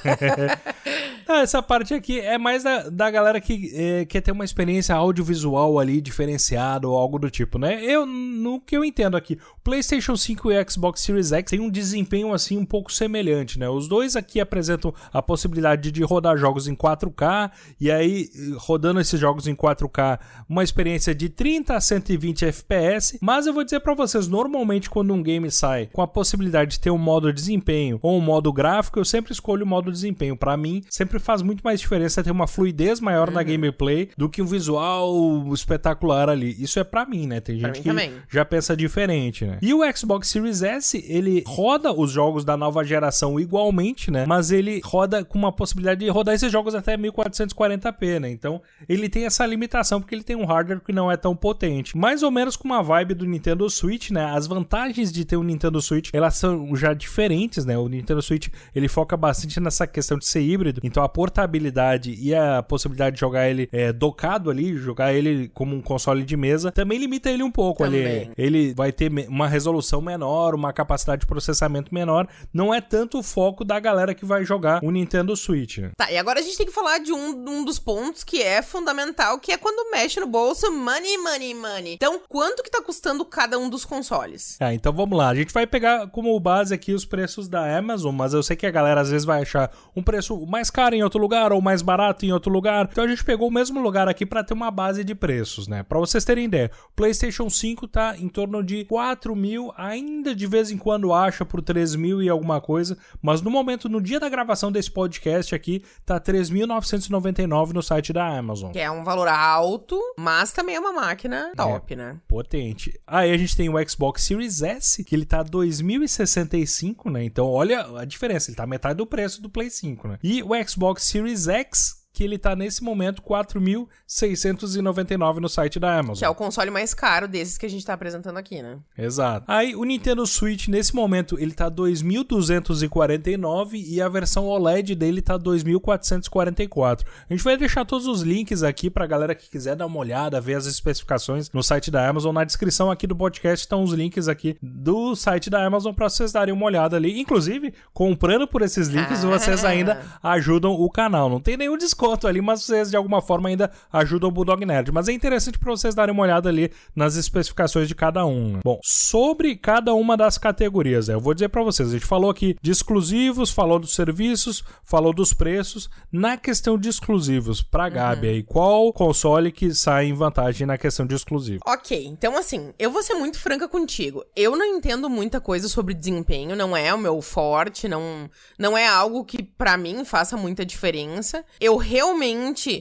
ah, 1.26 1.40
essa 1.40 1.62
parte 1.62 1.94
aqui 1.94 2.20
é 2.20 2.38
mais 2.38 2.62
da, 2.62 2.88
da 2.88 3.10
galera 3.10 3.40
que 3.40 3.72
é, 3.74 4.04
quer 4.04 4.20
ter 4.20 4.32
uma 4.32 4.44
experiência 4.44 4.94
audiovisual 4.94 5.78
ali 5.78 6.00
diferenciada 6.00 6.88
ou 6.88 6.96
algo 6.96 7.18
do 7.18 7.30
tipo, 7.30 7.58
né? 7.58 7.82
Eu, 7.82 8.04
no 8.06 8.60
que 8.60 8.76
eu 8.76 8.84
entendo 8.84 9.16
aqui, 9.16 9.38
PlayStation 9.62 10.16
5 10.16 10.52
e 10.52 10.68
Xbox 10.68 11.00
Series 11.00 11.32
X 11.32 11.50
têm 11.50 11.60
um 11.60 11.70
desempenho 11.70 12.32
assim 12.32 12.56
um 12.56 12.64
pouco 12.64 12.92
semelhante, 12.92 13.58
né? 13.58 13.68
Os 13.68 13.88
dois 13.88 14.16
aqui 14.16 14.40
apresentam 14.40 14.94
a 15.12 15.22
possibilidade 15.22 15.90
de 15.90 16.02
rodar 16.02 16.36
jogos 16.36 16.57
jogos 16.58 16.68
em 16.68 16.74
4K, 16.74 17.50
e 17.80 17.90
aí 17.90 18.28
rodando 18.56 19.00
esses 19.00 19.18
jogos 19.18 19.46
em 19.46 19.54
4K, 19.54 20.18
uma 20.48 20.64
experiência 20.64 21.14
de 21.14 21.28
30 21.28 21.76
a 21.76 21.80
120 21.80 22.46
FPS. 22.46 23.18
Mas 23.20 23.46
eu 23.46 23.54
vou 23.54 23.62
dizer 23.62 23.80
para 23.80 23.94
vocês, 23.94 24.26
normalmente 24.26 24.90
quando 24.90 25.14
um 25.14 25.22
game 25.22 25.50
sai 25.50 25.88
com 25.92 26.02
a 26.02 26.08
possibilidade 26.08 26.72
de 26.72 26.80
ter 26.80 26.90
um 26.90 26.98
modo 26.98 27.32
desempenho 27.32 27.98
ou 28.02 28.18
um 28.18 28.20
modo 28.20 28.52
gráfico, 28.52 28.98
eu 28.98 29.04
sempre 29.04 29.32
escolho 29.32 29.64
o 29.64 29.68
modo 29.68 29.92
desempenho. 29.92 30.36
Para 30.36 30.56
mim, 30.56 30.82
sempre 30.88 31.18
faz 31.18 31.42
muito 31.42 31.62
mais 31.62 31.80
diferença 31.80 32.22
ter 32.22 32.30
uma 32.30 32.46
fluidez 32.46 33.00
maior 33.00 33.28
uhum. 33.28 33.34
na 33.34 33.42
gameplay 33.42 34.10
do 34.16 34.28
que 34.28 34.42
um 34.42 34.46
visual 34.46 35.52
espetacular 35.52 36.28
ali. 36.28 36.56
Isso 36.58 36.78
é 36.80 36.84
para 36.84 37.06
mim, 37.06 37.26
né? 37.26 37.40
Tem 37.40 37.58
gente 37.58 37.80
que 37.80 37.88
também. 37.88 38.12
já 38.28 38.44
pensa 38.44 38.76
diferente, 38.76 39.44
né? 39.44 39.58
E 39.60 39.72
o 39.74 39.80
Xbox 39.94 40.28
Series 40.28 40.62
S, 40.62 41.04
ele 41.06 41.44
roda 41.46 41.92
os 41.92 42.10
jogos 42.10 42.44
da 42.44 42.56
nova 42.56 42.82
geração 42.82 43.38
igualmente, 43.38 44.10
né? 44.10 44.24
Mas 44.26 44.50
ele 44.50 44.80
roda 44.84 45.24
com 45.24 45.38
uma 45.38 45.52
possibilidade 45.52 46.00
de 46.00 46.08
rodar 46.10 46.34
esses 46.34 46.47
esses 46.48 46.52
jogos 46.52 46.74
até 46.74 46.96
1440p, 46.96 48.18
né? 48.18 48.30
Então 48.30 48.60
ele 48.88 49.08
tem 49.08 49.26
essa 49.26 49.46
limitação 49.46 50.00
porque 50.00 50.14
ele 50.14 50.24
tem 50.24 50.34
um 50.34 50.44
hardware 50.44 50.80
que 50.80 50.92
não 50.92 51.12
é 51.12 51.16
tão 51.16 51.36
potente. 51.36 51.96
Mais 51.96 52.22
ou 52.22 52.30
menos 52.30 52.56
com 52.56 52.64
uma 52.64 52.82
vibe 52.82 53.14
do 53.14 53.26
Nintendo 53.26 53.68
Switch, 53.70 54.10
né? 54.10 54.24
As 54.24 54.46
vantagens 54.46 55.12
de 55.12 55.24
ter 55.24 55.36
um 55.36 55.42
Nintendo 55.42 55.80
Switch, 55.80 56.10
elas 56.12 56.34
são 56.34 56.74
já 56.74 56.92
diferentes, 56.94 57.64
né? 57.64 57.78
O 57.78 57.88
Nintendo 57.88 58.22
Switch, 58.22 58.48
ele 58.74 58.88
foca 58.88 59.16
bastante 59.16 59.60
nessa 59.60 59.86
questão 59.86 60.18
de 60.18 60.26
ser 60.26 60.40
híbrido, 60.40 60.80
então 60.82 61.02
a 61.02 61.08
portabilidade 61.08 62.16
e 62.18 62.34
a 62.34 62.62
possibilidade 62.62 63.14
de 63.14 63.20
jogar 63.20 63.48
ele 63.48 63.68
é, 63.70 63.92
docado 63.92 64.50
ali, 64.50 64.76
jogar 64.76 65.12
ele 65.12 65.48
como 65.48 65.76
um 65.76 65.82
console 65.82 66.24
de 66.24 66.36
mesa, 66.36 66.72
também 66.72 66.98
limita 66.98 67.30
ele 67.30 67.42
um 67.42 67.50
pouco 67.50 67.84
também. 67.84 68.06
ali. 68.06 68.30
Ele 68.36 68.74
vai 68.74 68.90
ter 68.90 69.12
uma 69.28 69.46
resolução 69.46 70.00
menor, 70.00 70.54
uma 70.54 70.72
capacidade 70.72 71.20
de 71.20 71.26
processamento 71.26 71.92
menor, 71.92 72.26
não 72.52 72.72
é 72.72 72.80
tanto 72.80 73.18
o 73.18 73.22
foco 73.22 73.64
da 73.64 73.78
galera 73.78 74.14
que 74.14 74.24
vai 74.24 74.44
jogar 74.44 74.82
o 74.82 74.90
Nintendo 74.90 75.36
Switch. 75.36 75.78
Tá, 75.96 76.10
e 76.10 76.16
agora 76.16 76.37
a 76.38 76.42
gente 76.42 76.56
tem 76.56 76.66
que 76.66 76.72
falar 76.72 76.98
de 76.98 77.12
um, 77.12 77.30
um 77.48 77.64
dos 77.64 77.80
pontos 77.80 78.22
que 78.22 78.40
é 78.40 78.62
fundamental, 78.62 79.40
que 79.40 79.50
é 79.50 79.56
quando 79.56 79.90
mexe 79.90 80.20
no 80.20 80.26
bolso, 80.26 80.70
money, 80.72 81.18
money, 81.18 81.52
money. 81.52 81.94
Então, 81.94 82.20
quanto 82.28 82.62
que 82.62 82.70
tá 82.70 82.80
custando 82.80 83.24
cada 83.24 83.58
um 83.58 83.68
dos 83.68 83.84
consoles? 83.84 84.56
É, 84.60 84.72
então 84.72 84.92
vamos 84.92 85.18
lá. 85.18 85.30
A 85.30 85.34
gente 85.34 85.52
vai 85.52 85.66
pegar 85.66 86.06
como 86.08 86.38
base 86.38 86.72
aqui 86.72 86.92
os 86.92 87.04
preços 87.04 87.48
da 87.48 87.76
Amazon, 87.76 88.14
mas 88.14 88.34
eu 88.34 88.42
sei 88.42 88.54
que 88.54 88.66
a 88.66 88.70
galera 88.70 89.00
às 89.00 89.10
vezes 89.10 89.24
vai 89.24 89.42
achar 89.42 89.70
um 89.96 90.02
preço 90.02 90.46
mais 90.46 90.70
caro 90.70 90.94
em 90.94 91.02
outro 91.02 91.20
lugar 91.20 91.52
ou 91.52 91.60
mais 91.60 91.82
barato 91.82 92.24
em 92.24 92.32
outro 92.32 92.52
lugar. 92.52 92.88
Então 92.90 93.02
a 93.02 93.08
gente 93.08 93.24
pegou 93.24 93.48
o 93.48 93.52
mesmo 93.52 93.80
lugar 93.80 94.08
aqui 94.08 94.24
para 94.24 94.44
ter 94.44 94.54
uma 94.54 94.70
base 94.70 95.02
de 95.02 95.14
preços, 95.16 95.66
né? 95.66 95.82
Para 95.82 95.98
vocês 95.98 96.24
terem 96.24 96.44
ideia, 96.44 96.70
PlayStation 96.94 97.50
5 97.50 97.88
tá 97.88 98.16
em 98.16 98.28
torno 98.28 98.62
de 98.62 98.84
4 98.84 99.34
mil, 99.34 99.72
ainda 99.76 100.34
de 100.34 100.46
vez 100.46 100.70
em 100.70 100.78
quando 100.78 101.12
acha 101.12 101.44
por 101.44 101.60
3 101.62 101.96
mil 101.96 102.22
e 102.22 102.28
alguma 102.28 102.60
coisa, 102.60 102.96
mas 103.20 103.42
no 103.42 103.50
momento, 103.50 103.88
no 103.88 104.00
dia 104.00 104.20
da 104.20 104.28
gravação 104.28 104.70
desse 104.70 104.90
podcast 104.90 105.52
aqui, 105.52 105.82
tá 106.06 106.20
3.999 106.28 107.72
no 107.72 107.82
site 107.82 108.12
da 108.12 108.26
Amazon. 108.26 108.70
Que 108.70 108.78
é 108.78 108.90
um 108.90 109.02
valor 109.02 109.28
alto, 109.28 109.98
mas 110.18 110.52
também 110.52 110.76
é 110.76 110.80
uma 110.80 110.92
máquina 110.92 111.52
top, 111.56 111.94
é, 111.94 111.96
né? 111.96 112.16
Potente. 112.28 113.00
Aí 113.06 113.32
a 113.32 113.36
gente 113.38 113.56
tem 113.56 113.70
o 113.70 113.88
Xbox 113.88 114.22
Series 114.22 114.60
S, 114.60 115.02
que 115.02 115.14
ele 115.16 115.24
tá 115.24 115.42
2.065, 115.42 117.10
né? 117.10 117.24
Então 117.24 117.46
olha 117.46 117.98
a 117.98 118.04
diferença, 118.04 118.50
ele 118.50 118.56
tá 118.56 118.66
metade 118.66 118.98
do 118.98 119.06
preço 119.06 119.40
do 119.40 119.48
Play 119.48 119.70
5, 119.70 120.06
né? 120.06 120.18
E 120.22 120.42
o 120.42 120.50
Xbox 120.68 121.04
Series 121.04 121.48
X, 121.48 121.97
que 122.18 122.24
ele 122.24 122.36
tá 122.36 122.56
nesse 122.56 122.82
momento 122.82 123.22
4.699 123.22 125.36
no 125.36 125.48
site 125.48 125.78
da 125.78 126.00
Amazon. 126.00 126.18
Que 126.18 126.24
é 126.24 126.28
o 126.28 126.34
console 126.34 126.68
mais 126.68 126.92
caro 126.92 127.28
desses 127.28 127.56
que 127.56 127.64
a 127.64 127.70
gente 127.70 127.86
tá 127.86 127.92
apresentando 127.92 128.38
aqui, 128.38 128.60
né? 128.60 128.80
Exato. 128.98 129.44
Aí 129.46 129.76
o 129.76 129.84
Nintendo 129.84 130.26
Switch 130.26 130.66
nesse 130.66 130.96
momento 130.96 131.38
ele 131.38 131.52
tá 131.52 131.70
2.249 131.70 133.84
e 133.86 134.02
a 134.02 134.08
versão 134.08 134.46
OLED 134.46 134.96
dele 134.96 135.22
tá 135.22 135.38
2.444. 135.38 137.06
A 137.30 137.32
gente 137.32 137.44
vai 137.44 137.56
deixar 137.56 137.84
todos 137.84 138.08
os 138.08 138.22
links 138.22 138.64
aqui 138.64 138.90
pra 138.90 139.06
galera 139.06 139.32
que 139.32 139.48
quiser 139.48 139.76
dar 139.76 139.86
uma 139.86 140.00
olhada, 140.00 140.40
ver 140.40 140.54
as 140.54 140.66
especificações 140.66 141.52
no 141.52 141.62
site 141.62 141.88
da 141.88 142.08
Amazon. 142.08 142.34
Na 142.34 142.42
descrição 142.42 142.90
aqui 142.90 143.06
do 143.06 143.14
podcast 143.14 143.64
estão 143.64 143.84
os 143.84 143.92
links 143.92 144.26
aqui 144.26 144.58
do 144.60 145.14
site 145.14 145.48
da 145.48 145.64
Amazon 145.64 145.94
para 145.94 146.08
vocês 146.08 146.32
darem 146.32 146.52
uma 146.52 146.66
olhada 146.66 146.96
ali. 146.96 147.20
Inclusive, 147.20 147.72
comprando 147.94 148.48
por 148.48 148.62
esses 148.62 148.88
links, 148.88 149.24
ah. 149.24 149.28
vocês 149.28 149.64
ainda 149.64 150.04
ajudam 150.20 150.72
o 150.72 150.90
canal. 150.90 151.28
Não 151.28 151.40
tem 151.40 151.56
nenhum 151.56 151.78
desconto 151.78 152.07
desconto 152.08 152.26
ali, 152.26 152.40
mas 152.40 152.62
vocês 152.62 152.90
de 152.90 152.96
alguma 152.96 153.20
forma 153.20 153.48
ainda 153.48 153.70
ajudam 153.92 154.28
o 154.28 154.32
Bulldog 154.32 154.64
Nerd. 154.64 154.90
Mas 154.92 155.08
é 155.08 155.12
interessante 155.12 155.58
para 155.58 155.70
vocês 155.70 155.94
darem 155.94 156.12
uma 156.12 156.22
olhada 156.22 156.48
ali 156.48 156.70
nas 156.94 157.16
especificações 157.16 157.88
de 157.88 157.94
cada 157.94 158.24
um. 158.24 158.54
Né? 158.54 158.60
Bom, 158.64 158.80
sobre 158.82 159.56
cada 159.56 159.94
uma 159.94 160.16
das 160.16 160.38
categorias, 160.38 161.08
eu 161.08 161.20
vou 161.20 161.34
dizer 161.34 161.48
para 161.48 161.62
vocês, 161.62 161.90
a 161.90 161.92
gente 161.92 162.06
falou 162.06 162.30
aqui 162.30 162.56
de 162.62 162.70
exclusivos, 162.70 163.50
falou 163.50 163.78
dos 163.78 163.94
serviços, 163.94 164.64
falou 164.82 165.12
dos 165.12 165.32
preços. 165.32 165.88
Na 166.10 166.36
questão 166.36 166.78
de 166.78 166.88
exclusivos, 166.88 167.62
pra 167.62 167.84
uhum. 167.84 167.90
Gabi 167.90 168.28
aí, 168.28 168.42
qual 168.42 168.92
console 168.92 169.52
que 169.52 169.74
sai 169.74 170.06
em 170.06 170.14
vantagem 170.14 170.66
na 170.66 170.78
questão 170.78 171.06
de 171.06 171.14
exclusivo? 171.14 171.60
Ok, 171.66 172.06
então 172.06 172.36
assim, 172.36 172.72
eu 172.78 172.90
vou 172.90 173.02
ser 173.02 173.14
muito 173.14 173.38
franca 173.38 173.68
contigo. 173.68 174.24
Eu 174.34 174.56
não 174.56 174.64
entendo 174.64 175.10
muita 175.10 175.40
coisa 175.40 175.68
sobre 175.68 175.94
desempenho, 175.94 176.56
não 176.56 176.76
é 176.76 176.92
o 176.94 176.98
meu 176.98 177.20
forte, 177.20 177.88
não, 177.88 178.30
não 178.58 178.76
é 178.76 178.86
algo 178.86 179.24
que 179.24 179.42
para 179.42 179.76
mim 179.76 180.04
faça 180.04 180.36
muita 180.36 180.64
diferença. 180.64 181.44
Eu 181.60 181.76
realmente 181.76 181.97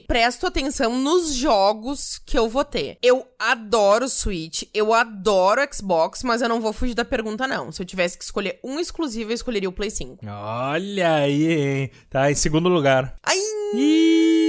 presto 0.06 0.46
atenção 0.46 0.98
nos 0.98 1.34
jogos 1.34 2.20
que 2.24 2.38
eu 2.38 2.48
vou 2.48 2.64
ter. 2.64 2.98
Eu 3.02 3.26
adoro 3.38 4.08
Switch, 4.08 4.62
eu 4.72 4.92
adoro 4.94 5.60
Xbox, 5.72 6.22
mas 6.22 6.42
eu 6.42 6.48
não 6.48 6.60
vou 6.60 6.72
fugir 6.72 6.94
da 6.94 7.04
pergunta, 7.04 7.46
não. 7.46 7.70
Se 7.72 7.82
eu 7.82 7.86
tivesse 7.86 8.16
que 8.18 8.24
escolher 8.24 8.58
um 8.62 8.78
exclusivo, 8.78 9.30
eu 9.30 9.34
escolheria 9.34 9.68
o 9.68 9.72
Play 9.72 9.90
5. 9.90 10.24
Olha 10.26 11.14
aí, 11.16 11.52
hein? 11.52 11.90
Tá 12.10 12.30
em 12.30 12.34
segundo 12.34 12.68
lugar. 12.68 13.16
Ai! 13.24 14.47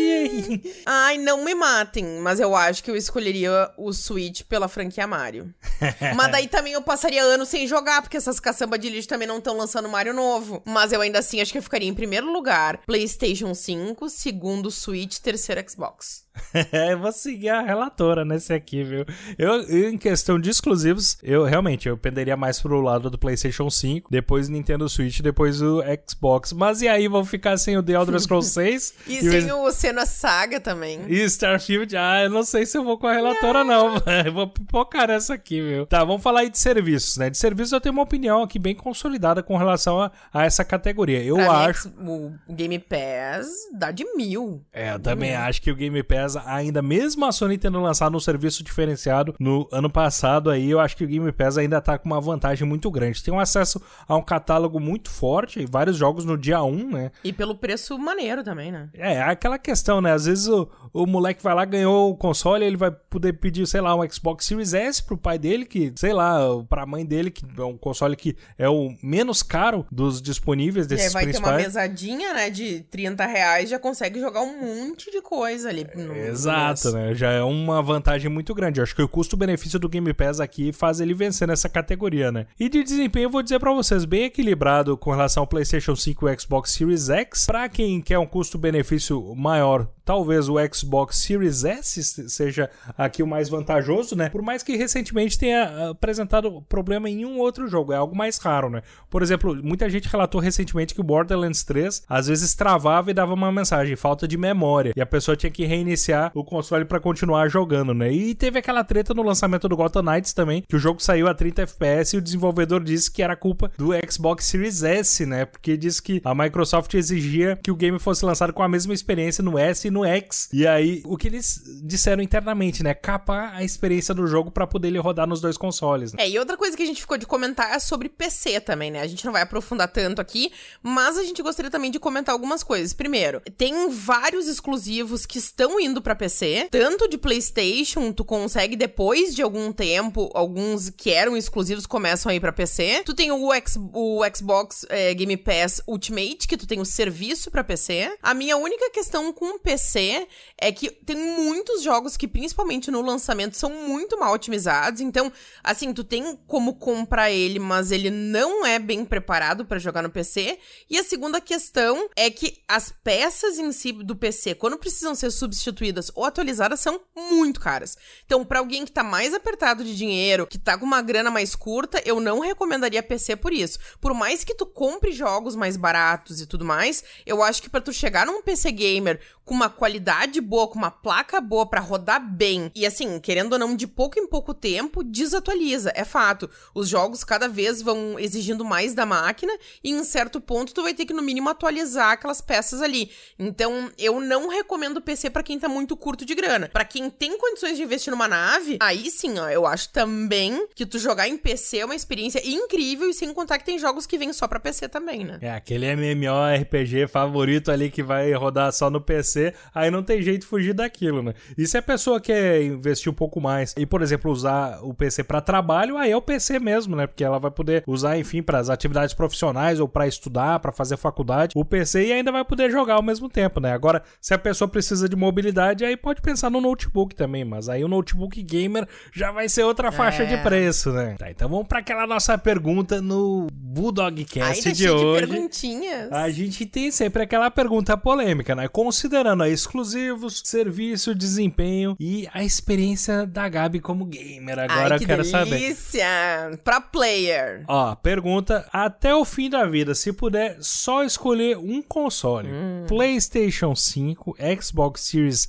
Ai, 0.85 1.17
não 1.17 1.43
me 1.43 1.53
matem, 1.53 2.19
mas 2.19 2.39
eu 2.39 2.55
acho 2.55 2.83
que 2.83 2.91
eu 2.91 2.95
escolheria 2.95 3.71
o 3.77 3.91
Switch 3.93 4.43
pela 4.43 4.67
franquia 4.67 5.07
Mario. 5.07 5.53
mas 6.15 6.31
daí 6.31 6.47
também 6.47 6.73
eu 6.73 6.81
passaria 6.81 7.23
anos 7.23 7.49
sem 7.49 7.67
jogar, 7.67 8.01
porque 8.01 8.17
essas 8.17 8.39
caçamba 8.39 8.77
de 8.77 8.89
lixo 8.89 9.07
também 9.07 9.27
não 9.27 9.37
estão 9.37 9.55
lançando 9.55 9.89
Mario 9.89 10.13
novo. 10.13 10.61
Mas 10.65 10.91
eu 10.91 11.01
ainda 11.01 11.19
assim 11.19 11.41
acho 11.41 11.51
que 11.51 11.57
eu 11.57 11.63
ficaria 11.63 11.87
em 11.87 11.93
primeiro 11.93 12.31
lugar 12.31 12.81
PlayStation 12.85 13.53
5, 13.53 14.09
segundo 14.09 14.71
Switch, 14.71 15.19
terceiro 15.19 15.63
Xbox. 15.69 16.28
eu 16.91 16.99
vou 16.99 17.11
seguir 17.11 17.49
a 17.49 17.61
relatora 17.61 18.23
nesse 18.25 18.53
aqui, 18.53 18.83
viu? 18.83 19.05
Eu, 19.37 19.61
em 19.89 19.97
questão 19.97 20.39
de 20.39 20.49
exclusivos, 20.49 21.17
eu 21.23 21.43
realmente 21.43 21.87
eu 21.87 21.97
penderia 21.97 22.37
mais 22.37 22.61
pro 22.61 22.81
lado 22.81 23.09
do 23.09 23.17
PlayStation 23.17 23.69
5, 23.69 24.09
depois 24.09 24.49
Nintendo 24.49 24.87
Switch, 24.89 25.21
depois 25.21 25.61
o 25.61 25.81
Xbox. 26.07 26.53
Mas 26.53 26.81
e 26.81 26.87
aí, 26.87 27.07
vou 27.07 27.23
ficar 27.25 27.57
sem 27.57 27.77
o 27.77 27.83
The 27.83 27.93
Elder 27.93 28.19
Scrolls 28.19 28.49
6? 28.53 28.93
e, 29.07 29.17
e 29.17 29.21
sem 29.21 29.51
o 29.51 29.71
Senna 29.71 30.05
Saga 30.05 30.59
também. 30.59 31.01
E 31.07 31.23
Starfield, 31.23 31.95
ah, 31.95 32.23
eu 32.23 32.29
não 32.29 32.43
sei 32.43 32.65
se 32.65 32.77
eu 32.77 32.83
vou 32.83 32.97
com 32.97 33.07
a 33.07 33.13
relatora, 33.13 33.63
não. 33.63 33.93
não. 33.93 33.99
Eu 34.29 34.33
vou 34.33 34.47
pipocar 34.47 35.07
nessa 35.07 35.33
aqui, 35.33 35.61
viu? 35.61 35.85
Tá, 35.85 36.03
vamos 36.03 36.21
falar 36.21 36.41
aí 36.41 36.49
de 36.49 36.59
serviços, 36.59 37.17
né? 37.17 37.29
De 37.29 37.37
serviços 37.37 37.71
eu 37.71 37.81
tenho 37.81 37.93
uma 37.93 38.03
opinião 38.03 38.43
aqui 38.43 38.59
bem 38.59 38.75
consolidada 38.75 39.41
com 39.41 39.55
relação 39.55 40.01
a, 40.01 40.11
a 40.33 40.45
essa 40.45 40.63
categoria. 40.65 41.23
Eu 41.23 41.35
pra 41.35 41.51
acho. 41.65 41.89
Mim, 41.97 42.35
o 42.47 42.53
Game 42.53 42.77
Pass 42.79 43.47
dá 43.73 43.91
de 43.91 44.05
mil. 44.15 44.63
É, 44.73 44.93
eu 44.93 44.99
também 44.99 45.31
mil. 45.31 45.39
acho 45.39 45.61
que 45.61 45.71
o 45.71 45.75
Game 45.75 46.01
Pass 46.03 46.28
ainda, 46.35 46.81
mesmo 46.81 47.25
a 47.25 47.31
Sony 47.31 47.57
tendo 47.57 47.79
lançado 47.81 48.15
um 48.15 48.19
serviço 48.19 48.63
diferenciado 48.63 49.35
no 49.39 49.67
ano 49.71 49.89
passado 49.89 50.49
aí, 50.49 50.69
eu 50.69 50.79
acho 50.79 50.95
que 50.95 51.03
o 51.03 51.07
Game 51.07 51.31
Pass 51.31 51.57
ainda 51.57 51.81
tá 51.81 51.97
com 51.97 52.05
uma 52.05 52.21
vantagem 52.21 52.67
muito 52.67 52.89
grande. 52.91 53.23
Tem 53.23 53.33
um 53.33 53.39
acesso 53.39 53.81
a 54.07 54.15
um 54.15 54.21
catálogo 54.21 54.79
muito 54.79 55.09
forte, 55.09 55.65
vários 55.69 55.97
jogos 55.97 56.25
no 56.25 56.37
dia 56.37 56.61
1, 56.63 56.89
né? 56.91 57.11
E 57.23 57.31
pelo 57.33 57.55
preço 57.55 57.97
maneiro 57.97 58.43
também, 58.43 58.71
né? 58.71 58.89
É, 58.93 59.21
aquela 59.21 59.57
questão, 59.57 60.01
né? 60.01 60.13
Às 60.13 60.25
vezes 60.25 60.47
o, 60.47 60.69
o 60.93 61.05
moleque 61.05 61.41
vai 61.43 61.53
lá, 61.53 61.65
ganhou 61.65 62.11
o 62.11 62.15
console, 62.15 62.65
ele 62.65 62.77
vai 62.77 62.91
poder 62.91 63.33
pedir, 63.33 63.67
sei 63.67 63.81
lá, 63.81 63.95
um 63.95 64.09
Xbox 64.09 64.45
Series 64.45 64.73
S 64.73 65.03
pro 65.03 65.17
pai 65.17 65.37
dele, 65.37 65.65
que, 65.65 65.93
sei 65.95 66.13
lá, 66.13 66.39
pra 66.67 66.85
mãe 66.85 67.05
dele, 67.05 67.31
que 67.31 67.43
é 67.57 67.63
um 67.63 67.77
console 67.77 68.15
que 68.15 68.35
é 68.57 68.69
o 68.69 68.93
menos 69.01 69.43
caro 69.43 69.85
dos 69.91 70.21
disponíveis 70.21 70.87
desses 70.87 71.05
e 71.05 71.07
aí 71.07 71.13
vai 71.13 71.23
principais. 71.23 71.55
ter 71.55 71.61
uma 71.61 71.65
mesadinha, 71.67 72.33
né, 72.33 72.49
de 72.49 72.81
30 72.91 73.25
reais, 73.25 73.69
já 73.69 73.79
consegue 73.79 74.19
jogar 74.19 74.41
um 74.41 74.59
monte 74.59 75.11
de 75.11 75.21
coisa 75.21 75.69
ali. 75.69 75.85
No, 76.09 76.15
Exato, 76.15 76.91
né? 76.91 77.13
Já 77.13 77.31
é 77.31 77.43
uma 77.43 77.81
vantagem 77.81 78.29
muito 78.29 78.53
grande. 78.53 78.79
Eu 78.79 78.83
acho 78.83 78.95
que 78.95 79.01
o 79.01 79.07
custo-benefício 79.07 79.79
do 79.79 79.87
Game 79.87 80.11
Pass 80.13 80.39
aqui 80.39 80.71
faz 80.71 80.99
ele 80.99 81.13
vencer 81.13 81.47
nessa 81.47 81.69
categoria, 81.69 82.31
né? 82.31 82.47
E 82.59 82.67
de 82.67 82.83
desempenho, 82.83 83.25
eu 83.25 83.29
vou 83.29 83.43
dizer 83.43 83.59
para 83.59 83.73
vocês, 83.73 84.05
bem 84.05 84.23
equilibrado 84.23 84.97
com 84.97 85.11
relação 85.11 85.43
ao 85.43 85.47
PlayStation 85.47 85.95
5 85.95 86.27
e 86.27 86.39
Xbox 86.39 86.71
Series 86.71 87.09
X. 87.09 87.45
Para 87.45 87.69
quem 87.69 88.01
quer 88.01 88.17
um 88.17 88.25
custo-benefício 88.25 89.35
maior, 89.35 89.87
talvez 90.03 90.49
o 90.49 90.55
Xbox 90.73 91.17
Series 91.17 91.63
S 91.63 92.03
seja 92.27 92.69
aqui 92.97 93.21
o 93.21 93.27
mais 93.27 93.47
vantajoso, 93.47 94.15
né? 94.15 94.29
Por 94.29 94.41
mais 94.41 94.63
que 94.63 94.75
recentemente 94.75 95.37
tenha 95.37 95.65
ah, 95.65 95.89
apresentado 95.91 96.63
problema 96.63 97.07
em 97.07 97.25
um 97.25 97.37
outro 97.37 97.67
jogo, 97.67 97.93
é 97.93 97.95
algo 97.95 98.15
mais 98.15 98.39
raro, 98.39 98.71
né? 98.71 98.81
Por 99.07 99.21
exemplo, 99.21 99.55
muita 99.63 99.87
gente 99.87 100.09
relatou 100.09 100.41
recentemente 100.41 100.95
que 100.95 101.01
o 101.01 101.03
Borderlands 101.03 101.63
3 101.63 102.03
às 102.09 102.27
vezes 102.27 102.55
travava 102.55 103.11
e 103.11 103.13
dava 103.13 103.35
uma 103.35 103.51
mensagem, 103.51 103.95
falta 103.95 104.27
de 104.27 104.35
memória, 104.35 104.93
e 104.95 105.01
a 105.01 105.05
pessoa 105.05 105.37
tinha 105.37 105.51
que 105.51 105.65
reiniciar 105.65 105.98
o 106.33 106.43
console 106.43 106.85
para 106.85 106.99
continuar 106.99 107.47
jogando, 107.49 107.93
né? 107.93 108.11
E 108.11 108.33
teve 108.33 108.57
aquela 108.57 108.83
treta 108.83 109.13
no 109.13 109.21
lançamento 109.21 109.69
do 109.69 109.77
Gotham 109.77 110.01
Knights 110.01 110.33
também, 110.33 110.63
que 110.67 110.75
o 110.75 110.79
jogo 110.79 111.01
saiu 111.01 111.27
a 111.27 111.33
30 111.35 111.61
FPS 111.61 112.15
e 112.15 112.17
o 112.17 112.21
desenvolvedor 112.21 112.83
disse 112.83 113.11
que 113.11 113.21
era 113.21 113.35
culpa 113.35 113.71
do 113.77 113.89
Xbox 114.09 114.45
Series 114.45 114.81
S, 114.81 115.25
né? 115.25 115.45
Porque 115.45 115.77
disse 115.77 116.01
que 116.01 116.19
a 116.23 116.33
Microsoft 116.33 116.93
exigia 116.95 117.59
que 117.61 117.71
o 117.71 117.75
game 117.75 117.99
fosse 117.99 118.25
lançado 118.25 118.53
com 118.53 118.63
a 118.63 118.67
mesma 118.67 118.93
experiência 118.93 119.43
no 119.43 119.57
S 119.57 119.87
e 119.87 119.91
no 119.91 119.99
no 119.99 120.05
X. 120.05 120.49
E 120.51 120.65
aí, 120.65 121.01
o 121.05 121.17
que 121.17 121.27
eles 121.27 121.61
disseram 121.83 122.23
internamente, 122.23 122.81
né? 122.83 122.93
Capar 122.93 123.53
a 123.55 123.63
experiência 123.63 124.13
do 124.13 124.25
jogo 124.25 124.49
para 124.49 124.65
poder 124.65 124.87
ele 124.87 124.99
rodar 124.99 125.27
nos 125.27 125.41
dois 125.41 125.57
consoles. 125.57 126.13
Né? 126.13 126.23
É, 126.23 126.29
e 126.29 126.39
outra 126.39 126.55
coisa 126.57 126.75
que 126.75 126.83
a 126.83 126.85
gente 126.85 127.01
ficou 127.01 127.17
de 127.17 127.25
comentar 127.25 127.71
é 127.71 127.79
sobre 127.79 128.07
PC 128.09 128.61
também, 128.61 128.91
né? 128.91 129.01
A 129.01 129.07
gente 129.07 129.25
não 129.25 129.33
vai 129.33 129.41
aprofundar 129.41 129.87
tanto 129.89 130.21
aqui, 130.21 130.51
mas 130.81 131.17
a 131.17 131.23
gente 131.23 131.41
gostaria 131.41 131.69
também 131.69 131.91
de 131.91 131.99
comentar 131.99 132.33
algumas 132.33 132.63
coisas. 132.63 132.93
Primeiro, 132.93 133.41
tem 133.57 133.89
vários 133.89 134.47
exclusivos 134.47 135.25
que 135.25 135.37
estão 135.37 135.79
indo 135.79 135.88
indo 135.89 136.01
para 136.01 136.15
PC, 136.15 136.67
tanto 136.71 137.07
de 137.07 137.17
PlayStation, 137.17 138.13
tu 138.13 138.23
consegue 138.23 138.75
depois 138.75 139.35
de 139.35 139.41
algum 139.41 139.71
tempo, 139.71 140.29
alguns 140.33 140.89
que 140.89 141.09
eram 141.09 141.35
exclusivos 141.35 141.85
começam 141.85 142.31
a 142.31 142.35
ir 142.35 142.39
para 142.39 142.53
PC. 142.53 143.03
Tu 143.05 143.13
tem 143.13 143.31
o, 143.31 143.53
X, 143.53 143.77
o 143.93 144.21
Xbox 144.35 144.85
é, 144.89 145.13
Game 145.13 145.35
Pass 145.35 145.81
Ultimate, 145.87 146.47
que 146.47 146.57
tu 146.57 146.67
tem 146.67 146.79
o 146.79 146.85
serviço 146.85 147.49
para 147.49 147.63
PC. 147.63 148.15
A 148.21 148.33
minha 148.33 148.55
única 148.55 148.89
questão 148.91 149.33
com 149.33 149.57
PC 149.57 150.27
é 150.57 150.71
que 150.71 150.89
tem 150.91 151.15
muitos 151.15 151.81
jogos 151.81 152.15
que, 152.15 152.27
principalmente 152.27 152.91
no 152.91 153.01
lançamento, 153.01 153.57
são 153.57 153.69
muito 153.69 154.17
mal 154.19 154.33
otimizados. 154.33 155.01
Então, 155.01 155.31
assim, 155.63 155.93
tu 155.93 156.03
tem 156.03 156.37
como 156.47 156.75
comprar 156.75 157.31
ele, 157.31 157.59
mas 157.59 157.91
ele 157.91 158.09
não 158.09 158.65
é 158.65 158.77
bem 158.77 159.03
preparado 159.03 159.65
para 159.65 159.79
jogar 159.79 160.03
no 160.03 160.09
PC. 160.09 160.59
E 160.89 160.97
a 160.97 161.03
segunda 161.03 161.41
questão 161.41 162.09
é 162.15 162.29
que 162.29 162.59
as 162.67 162.93
peças 163.03 163.57
em 163.57 163.71
si 163.71 163.91
do 163.91 164.15
PC, 164.15 164.53
quando 164.55 164.77
precisam 164.77 165.15
ser 165.15 165.31
substituídas 165.31 165.78
ou 166.15 166.25
atualizadas, 166.25 166.79
são 166.79 167.01
muito 167.15 167.59
caras. 167.59 167.97
Então, 168.25 168.43
para 168.43 168.59
alguém 168.59 168.85
que 168.85 168.91
tá 168.91 169.03
mais 169.03 169.33
apertado 169.33 169.83
de 169.83 169.95
dinheiro, 169.95 170.47
que 170.47 170.57
tá 170.57 170.77
com 170.77 170.85
uma 170.85 171.01
grana 171.01 171.31
mais 171.31 171.55
curta, 171.55 172.01
eu 172.05 172.19
não 172.19 172.39
recomendaria 172.39 173.01
PC 173.01 173.35
por 173.35 173.53
isso. 173.53 173.79
Por 173.99 174.13
mais 174.13 174.43
que 174.43 174.53
tu 174.53 174.65
compre 174.65 175.11
jogos 175.11 175.55
mais 175.55 175.77
baratos 175.77 176.41
e 176.41 176.45
tudo 176.45 176.65
mais, 176.65 177.03
eu 177.25 177.41
acho 177.43 177.61
que 177.61 177.69
para 177.69 177.81
tu 177.81 177.93
chegar 177.93 178.25
num 178.25 178.41
PC 178.41 178.71
gamer 178.71 179.19
com 179.45 179.55
uma 179.55 179.69
qualidade 179.69 180.39
boa, 180.39 180.67
com 180.67 180.77
uma 180.77 180.91
placa 180.91 181.41
boa 181.41 181.65
para 181.65 181.81
rodar 181.81 182.19
bem, 182.19 182.71
e 182.75 182.85
assim, 182.85 183.19
querendo 183.19 183.53
ou 183.53 183.59
não, 183.59 183.75
de 183.75 183.87
pouco 183.87 184.19
em 184.19 184.27
pouco 184.27 184.53
tempo, 184.53 185.03
desatualiza, 185.03 185.91
é 185.95 186.03
fato. 186.03 186.47
Os 186.75 186.87
jogos 186.87 187.23
cada 187.23 187.47
vez 187.47 187.81
vão 187.81 188.19
exigindo 188.19 188.63
mais 188.63 188.93
da 188.93 189.05
máquina 189.05 189.51
e 189.83 189.91
em 189.91 190.03
certo 190.03 190.39
ponto 190.39 190.73
tu 190.73 190.83
vai 190.83 190.93
ter 190.93 191.05
que 191.05 191.13
no 191.13 191.21
mínimo 191.21 191.49
atualizar 191.49 192.11
aquelas 192.11 192.41
peças 192.41 192.81
ali. 192.81 193.11
Então, 193.37 193.91
eu 193.97 194.19
não 194.19 194.49
recomendo 194.49 195.01
PC 195.01 195.29
para 195.29 195.43
quem 195.43 195.59
tá 195.59 195.68
muito 195.69 195.95
curto 195.95 196.25
de 196.25 196.35
grana. 196.35 196.69
Para 196.69 196.85
quem 196.85 197.09
tem 197.09 197.37
condições 197.37 197.77
de 197.77 197.83
investir 197.83 198.11
numa 198.11 198.27
nave, 198.27 198.77
aí 198.81 199.09
sim, 199.09 199.39
ó, 199.39 199.49
eu 199.49 199.65
acho 199.65 199.89
também 199.89 200.67
que 200.75 200.85
tu 200.85 200.99
jogar 200.99 201.27
em 201.27 201.37
PC 201.37 201.79
é 201.79 201.85
uma 201.85 201.95
experiência 201.95 202.41
incrível 202.45 203.09
e 203.09 203.13
sem 203.13 203.33
contar 203.33 203.57
que 203.57 203.65
tem 203.65 203.79
jogos 203.79 204.05
que 204.05 204.17
vêm 204.17 204.33
só 204.33 204.47
para 204.47 204.59
PC 204.59 204.89
também, 204.89 205.23
né? 205.23 205.37
É, 205.41 205.51
aquele 205.51 205.85
MMORPG 205.85 207.07
favorito 207.07 207.71
ali 207.71 207.89
que 207.89 208.03
vai 208.03 208.31
rodar 208.33 208.71
só 208.73 208.89
no 208.89 208.99
PC 208.99 209.53
aí 209.73 209.91
não 209.91 210.03
tem 210.03 210.21
jeito 210.21 210.41
de 210.41 210.47
fugir 210.47 210.73
daquilo, 210.73 211.21
né? 211.21 211.33
E 211.57 211.65
se 211.67 211.77
a 211.77 211.81
pessoa 211.81 212.19
quer 212.19 212.61
investir 212.63 213.11
um 213.11 213.15
pouco 213.15 213.39
mais 213.39 213.73
e, 213.77 213.85
por 213.85 214.01
exemplo, 214.01 214.31
usar 214.31 214.79
o 214.81 214.93
PC 214.93 215.23
para 215.23 215.41
trabalho, 215.41 215.97
aí 215.97 216.11
é 216.11 216.17
o 216.17 216.21
PC 216.21 216.59
mesmo, 216.59 216.95
né? 216.95 217.07
Porque 217.07 217.23
ela 217.23 217.39
vai 217.39 217.51
poder 217.51 217.83
usar, 217.85 218.17
enfim, 218.17 218.41
para 218.41 218.59
as 218.59 218.69
atividades 218.69 219.13
profissionais 219.13 219.79
ou 219.79 219.87
para 219.87 220.07
estudar, 220.07 220.59
para 220.59 220.71
fazer 220.71 220.97
faculdade, 220.97 221.53
o 221.55 221.65
PC 221.65 222.07
e 222.07 222.13
ainda 222.13 222.31
vai 222.31 222.43
poder 222.43 222.71
jogar 222.71 222.95
ao 222.95 223.03
mesmo 223.03 223.29
tempo, 223.29 223.59
né? 223.59 223.71
Agora, 223.71 224.03
se 224.21 224.33
a 224.33 224.37
pessoa 224.37 224.67
precisa 224.67 225.07
de 225.07 225.15
mobilidade, 225.15 225.58
aí 225.59 225.97
pode 225.97 226.21
pensar 226.21 226.49
no 226.49 226.61
notebook 226.61 227.15
também, 227.15 227.43
mas 227.45 227.69
aí 227.69 227.83
o 227.83 227.87
notebook 227.87 228.41
gamer 228.41 228.87
já 229.13 229.31
vai 229.31 229.47
ser 229.49 229.63
outra 229.63 229.91
faixa 229.91 230.23
é. 230.23 230.25
de 230.25 230.37
preço, 230.37 230.91
né? 230.91 231.15
Tá, 231.17 231.29
então 231.29 231.49
vamos 231.49 231.67
para 231.67 231.79
aquela 231.79 232.05
nossa 232.07 232.37
pergunta 232.37 233.01
no 233.01 233.47
Bulldogcast 233.51 234.71
de 234.71 234.89
hoje. 234.89 235.21
De 235.21 235.27
perguntinhas. 235.27 236.11
A 236.11 236.29
gente 236.29 236.65
tem 236.65 236.91
sempre 236.91 237.23
aquela 237.23 237.49
pergunta 237.51 237.95
polêmica, 237.97 238.55
né? 238.55 238.67
Considerando 238.67 239.19
considerando 239.19 239.45
exclusivos, 239.45 240.41
serviço, 240.45 241.13
desempenho 241.13 241.95
e 241.99 242.27
a 242.33 242.43
experiência 242.43 243.25
da 243.25 243.47
Gabi 243.49 243.79
como 243.79 244.05
gamer. 244.05 244.59
Agora 244.59 244.93
Ai, 244.93 244.97
que 244.97 245.03
eu 245.03 245.07
quero 245.07 245.23
delícia. 245.23 246.01
saber. 246.01 246.57
Pra 246.63 246.79
player. 246.79 247.63
Ó, 247.67 247.95
pergunta: 247.95 248.67
até 248.71 249.13
o 249.13 249.25
fim 249.25 249.49
da 249.49 249.65
vida, 249.65 249.93
se 249.93 250.13
puder 250.13 250.57
só 250.61 251.03
escolher 251.03 251.57
um 251.57 251.81
console, 251.81 252.49
hum. 252.49 252.85
PlayStation 252.87 253.75
5, 253.75 254.37
Xbox 254.61 255.01
Series 255.01 255.48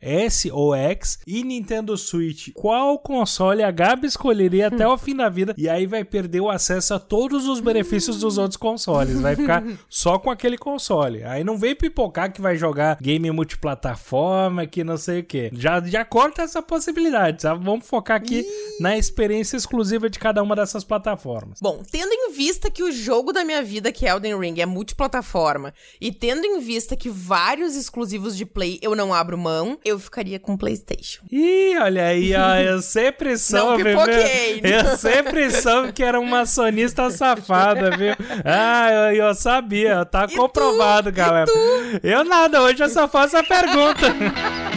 S 0.00 0.50
ou 0.50 0.74
X 0.74 1.18
e 1.26 1.42
Nintendo 1.42 1.96
Switch, 1.96 2.48
qual 2.54 2.98
console 2.98 3.62
a 3.62 3.70
Gabi 3.70 4.06
escolheria 4.06 4.68
até 4.68 4.86
o 4.86 4.96
fim 4.98 5.14
da 5.14 5.28
vida? 5.28 5.54
E 5.56 5.68
aí 5.68 5.86
vai 5.86 6.04
perder 6.04 6.40
o 6.40 6.50
acesso 6.50 6.94
a 6.94 6.98
todos 6.98 7.46
os 7.46 7.60
benefícios 7.60 8.20
dos 8.20 8.38
outros 8.38 8.56
consoles. 8.56 9.20
Vai 9.20 9.36
ficar 9.36 9.64
só 9.88 10.18
com 10.18 10.30
aquele 10.30 10.58
console. 10.58 11.22
Aí 11.24 11.42
não 11.42 11.56
vem 11.56 11.74
pipocar 11.74 12.32
que 12.32 12.40
vai 12.40 12.56
jogar 12.56 12.98
game 13.00 13.30
multiplataforma, 13.30 14.66
que 14.66 14.84
não 14.84 14.96
sei 14.96 15.20
o 15.20 15.24
que. 15.24 15.50
Já, 15.52 15.80
já 15.80 16.04
corta 16.04 16.42
essa 16.42 16.62
possibilidade, 16.62 17.42
sabe? 17.42 17.64
Vamos 17.64 17.86
focar 17.86 18.16
aqui 18.16 18.44
na 18.80 18.96
experiência 18.96 19.56
exclusiva 19.56 20.08
de 20.08 20.18
cada 20.18 20.42
uma 20.42 20.56
dessas 20.56 20.84
plataformas. 20.84 21.58
Bom, 21.60 21.82
tendo 21.90 22.12
em 22.12 22.32
vista 22.32 22.70
que 22.70 22.82
o 22.82 22.92
jogo 22.92 23.32
da 23.32 23.44
minha 23.44 23.62
vida, 23.62 23.92
que 23.92 24.06
é 24.06 24.10
Elden 24.10 24.38
Ring, 24.38 24.60
é 24.60 24.66
multiplataforma, 24.66 25.72
e 26.00 26.12
tendo 26.12 26.44
em 26.44 26.60
vista 26.60 26.96
que 26.96 27.08
vários 27.08 27.74
exclusivos 27.74 28.36
de 28.36 28.44
Play 28.44 28.78
eu 28.82 28.94
não 28.94 29.12
abro 29.12 29.36
mão, 29.36 29.78
eu 29.86 29.98
ficaria 29.98 30.38
com 30.40 30.56
PlayStation. 30.56 31.22
Ih, 31.30 31.76
olha 31.78 32.06
aí, 32.06 32.34
ó, 32.34 32.56
eu 32.56 32.82
sempre 32.82 33.38
soube, 33.38 33.84
não 33.84 34.04
pipoquei, 34.04 34.60
viu? 34.60 34.76
Eu 34.76 34.96
sempre 34.96 35.50
soube 35.50 35.92
que 35.92 36.02
era 36.02 36.18
uma 36.18 36.44
sonista 36.44 37.10
safada, 37.10 37.96
viu? 37.96 38.14
Ah, 38.44 38.90
eu, 39.12 39.26
eu 39.26 39.34
sabia, 39.34 40.04
tá 40.04 40.26
e 40.30 40.34
comprovado, 40.36 41.10
tu? 41.10 41.14
galera. 41.14 41.50
Eu 42.02 42.24
nada, 42.24 42.62
hoje 42.62 42.82
eu 42.82 42.88
só 42.88 43.08
faço 43.08 43.36
a 43.36 43.42
pergunta. 43.42 44.06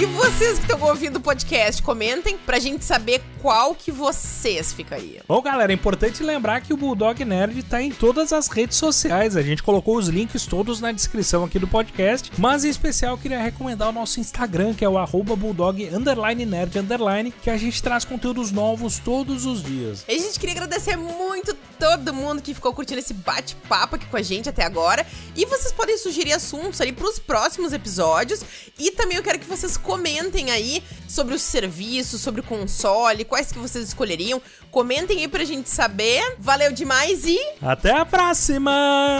E 0.00 0.06
vocês 0.06 0.60
que 0.60 0.72
estão 0.72 0.80
ouvindo 0.88 1.16
o 1.16 1.20
podcast, 1.20 1.82
comentem 1.82 2.38
pra 2.38 2.60
gente 2.60 2.84
saber 2.84 3.20
qual 3.42 3.74
que 3.74 3.90
vocês 3.90 4.72
ficariam. 4.72 5.24
Bom, 5.26 5.42
galera, 5.42 5.72
é 5.72 5.74
importante 5.74 6.22
lembrar 6.22 6.60
que 6.60 6.72
o 6.72 6.76
Bulldog 6.76 7.24
Nerd 7.24 7.64
tá 7.64 7.82
em 7.82 7.90
todas 7.90 8.32
as 8.32 8.46
redes 8.46 8.76
sociais. 8.76 9.36
A 9.36 9.42
gente 9.42 9.60
colocou 9.60 9.96
os 9.96 10.06
links 10.06 10.46
todos 10.46 10.80
na 10.80 10.92
descrição 10.92 11.44
aqui 11.44 11.58
do 11.58 11.66
podcast. 11.66 12.30
Mas 12.38 12.64
em 12.64 12.68
especial 12.68 13.14
eu 13.14 13.18
queria 13.18 13.40
recomendar 13.40 13.88
o 13.88 13.92
nosso 13.92 14.20
Instagram, 14.20 14.72
que 14.72 14.84
é 14.84 14.88
o 14.88 14.98
arroba 14.98 15.34
Bulldog 15.34 15.88
underline 15.92 16.46
nerd 16.46 16.78
underline, 16.78 17.32
que 17.42 17.50
a 17.50 17.56
gente 17.56 17.82
traz 17.82 18.04
conteúdos 18.04 18.52
novos 18.52 19.00
todos 19.00 19.46
os 19.46 19.64
dias. 19.64 20.04
E 20.06 20.12
a 20.12 20.18
gente 20.18 20.38
queria 20.38 20.54
agradecer 20.54 20.96
muito 20.96 21.56
todo 21.76 22.12
mundo 22.12 22.42
que 22.42 22.54
ficou 22.54 22.72
curtindo 22.72 23.00
esse 23.00 23.14
bate-papo 23.14 23.96
aqui 23.96 24.06
com 24.06 24.16
a 24.16 24.22
gente 24.22 24.48
até 24.48 24.64
agora. 24.64 25.06
E 25.34 25.44
vocês 25.44 25.72
podem 25.72 25.98
sugerir 25.98 26.32
assuntos 26.32 26.80
ali 26.80 26.92
pros 26.92 27.18
próximos 27.18 27.72
episódios. 27.72 28.44
E 28.78 28.92
também 28.92 29.16
eu 29.16 29.22
quero 29.22 29.38
que 29.38 29.46
vocês 29.46 29.76
comentem 29.88 30.50
aí 30.50 30.82
sobre 31.08 31.34
os 31.34 31.40
serviços, 31.40 32.20
sobre 32.20 32.42
o 32.42 32.44
console, 32.44 33.24
quais 33.24 33.50
que 33.50 33.58
vocês 33.58 33.88
escolheriam. 33.88 34.40
Comentem 34.70 35.20
aí 35.20 35.28
pra 35.28 35.44
gente 35.44 35.70
saber. 35.70 36.36
Valeu 36.38 36.70
demais 36.72 37.24
e. 37.24 37.38
Até 37.62 37.92
a 37.92 38.04
próxima! 38.04 39.18